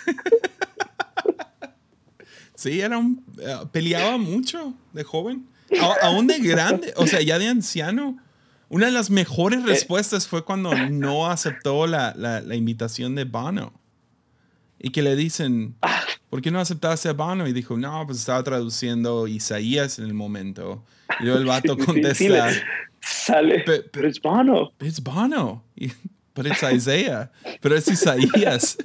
Sí, 2.54 2.80
era 2.80 2.98
un, 2.98 3.24
eh, 3.40 3.56
peleaba 3.72 4.18
mucho 4.18 4.74
de 4.92 5.02
joven, 5.02 5.46
aún 6.02 6.26
de 6.26 6.38
grande, 6.40 6.92
o 6.96 7.06
sea, 7.06 7.22
ya 7.22 7.38
de 7.38 7.48
anciano. 7.48 8.18
Una 8.68 8.86
de 8.86 8.92
las 8.92 9.10
mejores 9.10 9.60
eh. 9.60 9.66
respuestas 9.66 10.28
fue 10.28 10.44
cuando 10.44 10.74
no 10.74 11.30
aceptó 11.30 11.86
la, 11.86 12.14
la, 12.16 12.40
la 12.40 12.54
invitación 12.54 13.14
de 13.14 13.24
Bono. 13.24 13.72
Y 14.78 14.90
que 14.90 15.02
le 15.02 15.16
dicen, 15.16 15.74
ah. 15.82 16.02
¿por 16.28 16.42
qué 16.42 16.50
no 16.50 16.60
aceptaste 16.60 17.08
a 17.08 17.14
Bono? 17.14 17.48
Y 17.48 17.52
dijo, 17.52 17.76
no, 17.78 18.04
pues 18.06 18.18
estaba 18.18 18.42
traduciendo 18.44 19.26
Isaías 19.26 19.98
en 19.98 20.04
el 20.04 20.14
momento. 20.14 20.84
Y 21.18 21.24
luego 21.24 21.38
el 21.38 21.46
vato 21.46 21.76
contesta, 21.84 22.50
sale, 23.00 23.64
pero 23.92 24.08
es 24.08 24.20
Bono. 24.20 24.72
Es 24.78 25.02
Bono. 25.02 25.64
Pero 26.32 26.52
es 26.52 26.62
Isaiah. 26.62 27.30
Pero 27.60 27.76
es 27.76 27.88
Isaías. 27.88 28.78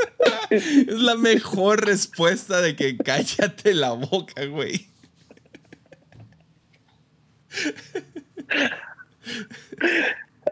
es 0.50 0.86
la 0.86 1.16
mejor 1.16 1.84
respuesta 1.84 2.60
de 2.60 2.76
que 2.76 2.96
cállate 2.96 3.74
la 3.74 3.92
boca, 3.92 4.44
güey. 4.46 4.86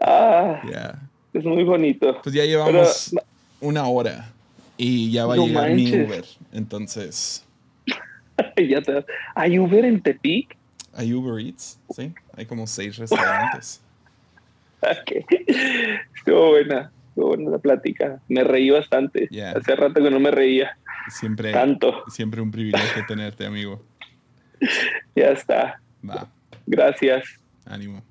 Ah, 0.01 0.99
Es 1.33 1.45
muy 1.45 1.65
bonito. 1.65 2.21
Pues 2.23 2.35
ya 2.35 2.45
llevamos 2.45 3.15
una 3.61 3.87
hora. 3.87 4.31
Y 4.77 5.13
ya 5.13 5.27
va 5.27 5.35
a 5.35 5.37
llegar 5.37 5.71
mi 5.71 5.89
Uber. 5.89 6.25
Entonces. 6.53 7.45
ya 8.57 8.81
te... 8.83 9.05
¿Hay 9.35 9.59
Uber 9.59 9.85
en 9.85 10.01
Tepic? 10.03 10.57
Hay 10.95 11.13
Uber 11.15 11.45
Eats, 11.45 11.81
sí. 11.91 12.15
Hay 12.37 12.47
como 12.47 12.67
seis 12.67 12.97
restaurantes. 12.97 13.83
okay. 14.81 15.25
Estuvo 16.17 16.51
buena. 16.51 16.93
Estuvo 17.09 17.29
buena 17.29 17.51
la 17.51 17.59
plática. 17.59 18.21
Me 18.29 18.45
reí 18.45 18.71
bastante. 18.71 19.29
Hace 19.55 19.77
rato 19.77 20.03
que 20.03 20.11
no 20.11 20.21
me 20.21 20.31
reía. 20.31 20.77
Siempre, 21.09 21.53
Tanto. 21.53 22.05
Siempre 22.09 22.41
un 22.41 22.51
privilegio 22.51 23.05
tenerte, 23.07 23.47
amigo. 23.47 23.83
Ya 25.17 25.31
está. 25.33 25.83
Va. 26.09 26.31
Gracias. 26.67 27.25
Ánimo. 27.67 28.03